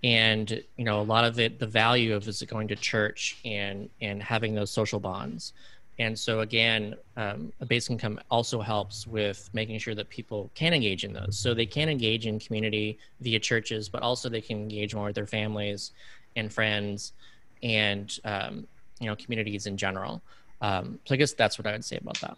And 0.03 0.63
you 0.77 0.85
know 0.85 1.01
a 1.01 1.03
lot 1.03 1.25
of 1.25 1.39
it 1.39 1.59
the 1.59 1.67
value 1.67 2.15
of 2.15 2.27
is 2.27 2.41
going 2.43 2.69
to 2.69 2.75
church 2.75 3.37
and 3.45 3.89
and 4.01 4.23
having 4.23 4.55
those 4.55 4.71
social 4.71 4.99
bonds 4.99 5.53
and 5.99 6.17
so 6.17 6.39
again, 6.39 6.95
um, 7.17 7.51
a 7.59 7.65
basic 7.65 7.91
income 7.91 8.21
also 8.31 8.61
helps 8.61 9.05
with 9.05 9.49
making 9.53 9.77
sure 9.79 9.93
that 9.95 10.09
people 10.09 10.49
can 10.55 10.73
engage 10.73 11.03
in 11.03 11.11
those. 11.11 11.37
So 11.37 11.53
they 11.53 11.65
can 11.65 11.89
engage 11.89 12.25
in 12.25 12.39
community 12.39 12.97
via 13.19 13.39
churches, 13.39 13.89
but 13.89 14.01
also 14.01 14.29
they 14.29 14.39
can 14.39 14.57
engage 14.61 14.95
more 14.95 15.07
with 15.07 15.15
their 15.15 15.27
families 15.27 15.91
and 16.37 16.51
friends 16.51 17.11
and 17.61 18.17
um, 18.23 18.65
you 19.01 19.07
know 19.07 19.15
communities 19.17 19.67
in 19.67 19.75
general. 19.75 20.21
Um, 20.61 20.99
so 21.03 21.15
I 21.15 21.17
guess 21.17 21.33
that's 21.33 21.57
what 21.57 21.67
I 21.67 21.73
would 21.73 21.83
say 21.83 21.97
about 21.97 22.19
that. 22.21 22.37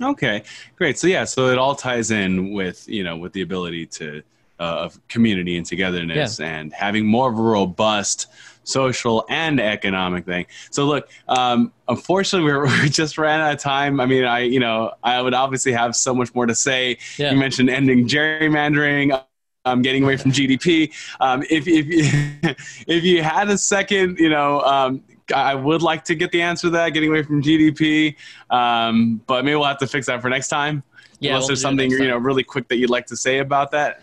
Okay, 0.00 0.42
great. 0.74 0.98
So 0.98 1.06
yeah, 1.06 1.24
so 1.24 1.48
it 1.48 1.58
all 1.58 1.76
ties 1.76 2.10
in 2.10 2.52
with 2.52 2.88
you 2.88 3.04
know 3.04 3.16
with 3.16 3.32
the 3.32 3.42
ability 3.42 3.86
to 3.86 4.22
uh, 4.58 4.62
of 4.62 5.08
community 5.08 5.56
and 5.56 5.64
togetherness 5.64 6.40
yeah. 6.40 6.46
and 6.46 6.72
having 6.72 7.06
more 7.06 7.30
of 7.30 7.38
a 7.38 7.42
robust 7.42 8.26
social 8.66 9.24
and 9.30 9.58
economic 9.58 10.26
thing. 10.26 10.44
So 10.70 10.84
look, 10.84 11.08
um, 11.28 11.72
unfortunately, 11.88 12.52
we 12.52 12.58
we 12.82 12.88
just 12.90 13.16
ran 13.16 13.40
out 13.40 13.54
of 13.54 13.60
time. 13.60 14.00
I 14.00 14.06
mean, 14.06 14.24
I 14.24 14.40
you 14.40 14.60
know 14.60 14.92
I 15.02 15.22
would 15.22 15.34
obviously 15.34 15.72
have 15.72 15.96
so 15.96 16.14
much 16.14 16.34
more 16.34 16.44
to 16.44 16.54
say. 16.54 16.98
Yeah. 17.16 17.32
You 17.32 17.38
mentioned 17.38 17.70
ending 17.70 18.06
gerrymandering. 18.06 19.22
Um, 19.64 19.82
getting 19.82 20.04
away 20.04 20.16
from 20.16 20.30
GDP. 20.30 20.94
Um, 21.18 21.42
if, 21.50 21.66
if, 21.66 22.84
if 22.86 23.02
you 23.02 23.20
had 23.20 23.48
a 23.48 23.58
second, 23.58 24.16
you 24.20 24.28
know, 24.28 24.60
um, 24.60 25.02
I 25.34 25.56
would 25.56 25.82
like 25.82 26.04
to 26.04 26.14
get 26.14 26.30
the 26.30 26.40
answer 26.40 26.68
to 26.68 26.70
that, 26.70 26.90
getting 26.90 27.10
away 27.10 27.24
from 27.24 27.42
GDP. 27.42 28.14
Um, 28.48 29.20
but 29.26 29.44
maybe 29.44 29.56
we'll 29.56 29.64
have 29.64 29.78
to 29.78 29.88
fix 29.88 30.06
that 30.06 30.22
for 30.22 30.30
next 30.30 30.50
time. 30.50 30.84
Yeah, 31.18 31.30
Unless 31.30 31.40
we'll 31.42 31.48
there's 31.48 31.62
something 31.62 31.90
you 31.90 32.06
know 32.06 32.16
really 32.16 32.44
quick 32.44 32.68
that 32.68 32.76
you'd 32.76 32.90
like 32.90 33.06
to 33.06 33.16
say 33.16 33.38
about 33.38 33.72
that. 33.72 34.02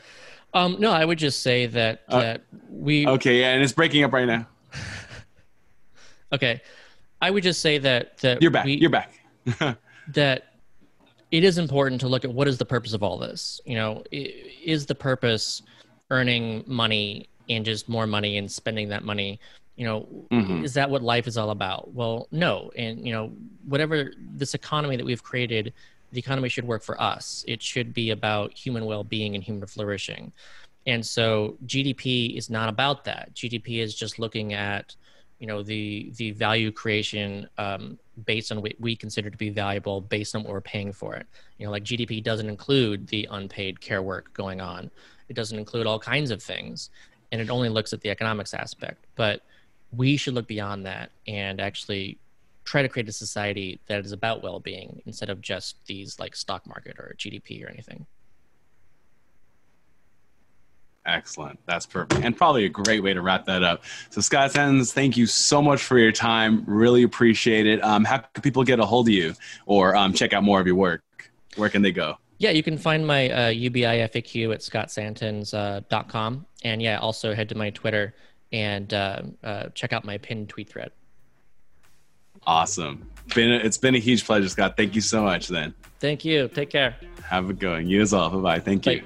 Um, 0.54 0.76
no, 0.80 0.92
I 0.92 1.04
would 1.04 1.18
just 1.18 1.42
say 1.42 1.66
that 1.68 2.04
uh, 2.10 2.20
that 2.20 2.42
we. 2.70 3.08
Okay, 3.08 3.40
yeah, 3.40 3.54
and 3.54 3.64
it's 3.64 3.74
breaking 3.74 4.04
up 4.04 4.14
right 4.14 4.26
now. 4.26 4.48
Okay, 6.34 6.62
I 7.22 7.32
would 7.32 7.44
just 7.44 7.62
say 7.62 7.78
that 7.78 8.18
that 8.20 8.42
you're 8.42 8.52
back. 8.52 8.66
We, 8.66 8.74
you're 8.74 8.90
back. 8.90 9.14
that 10.10 10.54
it 11.32 11.44
is 11.44 11.58
important 11.58 12.02
to 12.02 12.08
look 12.08 12.26
at 12.26 12.34
what 12.34 12.48
is 12.48 12.58
the 12.58 12.66
purpose 12.66 12.94
of 12.94 13.04
all 13.04 13.18
this. 13.18 13.62
You 13.66 13.76
know, 13.76 14.04
is 14.12 14.86
the 14.86 14.96
purpose 14.96 15.62
earning 16.12 16.64
money 16.68 17.28
and 17.50 17.66
just 17.66 17.90
more 17.90 18.08
money 18.08 18.38
and 18.38 18.52
spending 18.52 18.90
that 18.90 19.04
money 19.04 19.40
you 19.76 19.86
know 19.86 20.08
mm-hmm. 20.32 20.64
is 20.64 20.74
that 20.74 20.90
what 20.90 21.02
life 21.02 21.28
is 21.28 21.38
all 21.38 21.50
about 21.50 21.94
well 21.94 22.28
no 22.32 22.72
and 22.76 23.06
you 23.06 23.12
know 23.12 23.32
whatever 23.66 24.12
this 24.36 24.54
economy 24.54 24.96
that 24.96 25.06
we've 25.06 25.24
created 25.24 25.74
the 26.12 26.20
economy 26.20 26.50
should 26.50 26.66
work 26.66 26.84
for 26.84 27.00
us 27.02 27.44
it 27.48 27.62
should 27.62 27.94
be 27.94 28.12
about 28.12 28.54
human 28.54 28.86
well-being 28.86 29.36
and 29.36 29.44
human 29.44 29.68
flourishing 29.68 30.32
and 30.86 31.06
so 31.06 31.58
gdp 31.66 32.38
is 32.38 32.50
not 32.50 32.70
about 32.70 33.04
that 33.04 33.34
gdp 33.34 33.80
is 33.80 33.96
just 33.96 34.20
looking 34.20 34.54
at 34.54 34.96
you 35.40 35.48
know 35.48 35.64
the 35.64 36.12
the 36.18 36.32
value 36.32 36.72
creation 36.72 37.48
um, 37.58 37.98
based 38.26 38.52
on 38.52 38.62
what 38.62 38.74
we 38.80 38.96
consider 38.96 39.30
to 39.30 39.38
be 39.38 39.50
valuable 39.50 40.02
based 40.02 40.36
on 40.36 40.44
what 40.44 40.52
we're 40.52 40.62
paying 40.62 40.94
for 40.94 41.16
it. 41.16 41.28
You 41.58 41.66
know 41.66 41.72
like 41.72 41.84
gdp 41.84 42.24
doesn't 42.24 42.50
include 42.50 43.08
the 43.08 43.28
unpaid 43.32 43.82
care 43.82 44.02
work 44.02 44.34
going 44.34 44.62
on. 44.62 44.90
It 45.30 45.36
doesn't 45.36 45.58
include 45.58 45.88
all 45.88 46.00
kinds 46.00 46.32
of 46.32 46.42
things 46.42 46.90
and 47.32 47.42
it 47.42 47.50
only 47.50 47.70
looks 47.70 47.94
at 47.94 48.02
the 48.02 48.10
economics 48.12 48.54
aspect. 48.54 49.06
But 49.16 49.42
we 49.92 50.18
should 50.18 50.36
look 50.36 50.48
beyond 50.48 50.86
that 50.86 51.12
and 51.28 51.60
actually 51.60 52.20
try 52.64 52.82
to 52.82 52.88
create 52.88 53.10
a 53.10 53.14
society 53.14 53.80
that 53.88 54.06
is 54.06 54.12
about 54.12 54.44
well-being 54.44 55.02
instead 55.06 55.30
of 55.30 55.42
just 55.42 55.78
these 55.86 56.20
like 56.20 56.36
stock 56.36 56.66
market 56.66 56.98
or 56.98 57.14
gdp 57.18 57.66
or 57.66 57.70
anything 57.70 58.06
excellent 61.06 61.60
that's 61.66 61.86
perfect 61.86 62.24
and 62.24 62.36
probably 62.38 62.66
a 62.66 62.70
great 62.70 63.04
way 63.04 63.14
to 63.14 63.22
wrap 63.22 63.46
that 63.46 63.62
up 63.62 63.84
so 64.10 64.22
scott 64.22 64.52
Santens, 64.52 64.94
thank 64.94 65.18
you 65.18 65.26
so 65.26 65.62
much 65.62 65.84
for 65.84 65.98
your 65.98 66.12
time 66.12 66.64
really 66.66 67.04
appreciate 67.04 67.68
it 67.68 67.84
um, 67.84 68.06
how 68.06 68.18
can 68.18 68.42
people 68.42 68.64
get 68.64 68.80
a 68.80 68.86
hold 68.86 69.08
of 69.08 69.14
you 69.14 69.34
or 69.66 69.96
um, 69.96 70.14
check 70.14 70.34
out 70.34 70.44
more 70.44 70.62
of 70.62 70.68
your 70.68 70.76
work 70.76 71.02
where 71.56 71.70
can 71.70 71.82
they 71.82 71.92
go 71.92 72.18
yeah, 72.44 72.50
you 72.50 72.62
can 72.62 72.78
find 72.78 73.08
my 73.08 73.30
uh, 73.30 73.48
UBI 73.52 73.84
FAQ 73.84 74.54
at 74.54 74.60
scottsantens.com. 74.60 76.34
Uh, 76.36 76.68
and 76.68 76.82
yeah, 76.82 77.00
also 77.00 77.34
head 77.34 77.48
to 77.50 77.56
my 77.56 77.70
Twitter 77.70 78.14
and 78.52 78.94
uh, 78.94 79.22
uh, 79.44 79.70
check 79.74 79.94
out 79.94 80.04
my 80.04 80.18
pinned 80.18 80.50
tweet 80.50 80.68
thread. 80.70 80.92
Awesome. 82.46 83.10
Been 83.34 83.52
a, 83.52 83.56
it's 83.56 83.78
been 83.78 83.96
a 83.96 84.00
huge 84.00 84.26
pleasure, 84.26 84.50
Scott. 84.50 84.76
Thank 84.76 84.96
you 84.96 85.02
so 85.02 85.24
much. 85.24 85.48
Then. 85.48 85.74
Thank 86.00 86.26
you. 86.26 86.50
Take 86.50 86.70
care. 86.70 86.98
Have 87.24 87.50
a 87.50 87.54
good 87.54 87.72
one. 87.72 87.88
You 87.88 88.02
as 88.02 88.12
well. 88.12 88.30
Bye 88.30 88.38
bye. 88.38 88.60
Thank 88.60 88.86
you. 88.88 89.04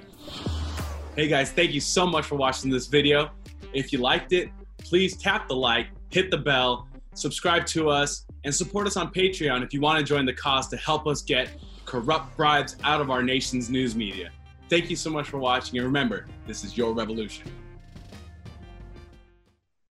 Hey 1.17 1.27
guys, 1.27 1.51
thank 1.51 1.71
you 1.71 1.81
so 1.81 2.05
much 2.05 2.27
for 2.27 2.35
watching 2.35 2.69
this 2.69 2.85
video. 2.85 3.31
If 3.73 3.91
you 3.91 3.97
liked 3.97 4.33
it, 4.33 4.51
please 4.77 5.17
tap 5.17 5.47
the 5.47 5.55
like, 5.55 5.87
hit 6.11 6.29
the 6.29 6.37
bell, 6.37 6.87
subscribe 7.15 7.65
to 7.67 7.89
us, 7.89 8.27
and 8.43 8.53
support 8.53 8.85
us 8.85 8.97
on 8.97 9.11
Patreon 9.11 9.63
if 9.63 9.73
you 9.73 9.81
want 9.81 9.97
to 9.97 10.05
join 10.05 10.27
the 10.27 10.33
cause 10.33 10.67
to 10.67 10.77
help 10.77 11.07
us 11.07 11.23
get 11.23 11.49
corrupt 11.85 12.37
bribes 12.37 12.75
out 12.83 13.01
of 13.01 13.09
our 13.09 13.23
nation's 13.23 13.67
news 13.67 13.95
media. 13.95 14.29
Thank 14.69 14.91
you 14.91 14.95
so 14.95 15.09
much 15.09 15.27
for 15.27 15.39
watching, 15.39 15.79
and 15.79 15.87
remember, 15.87 16.27
this 16.45 16.63
is 16.63 16.77
your 16.77 16.93
revolution. 16.93 17.51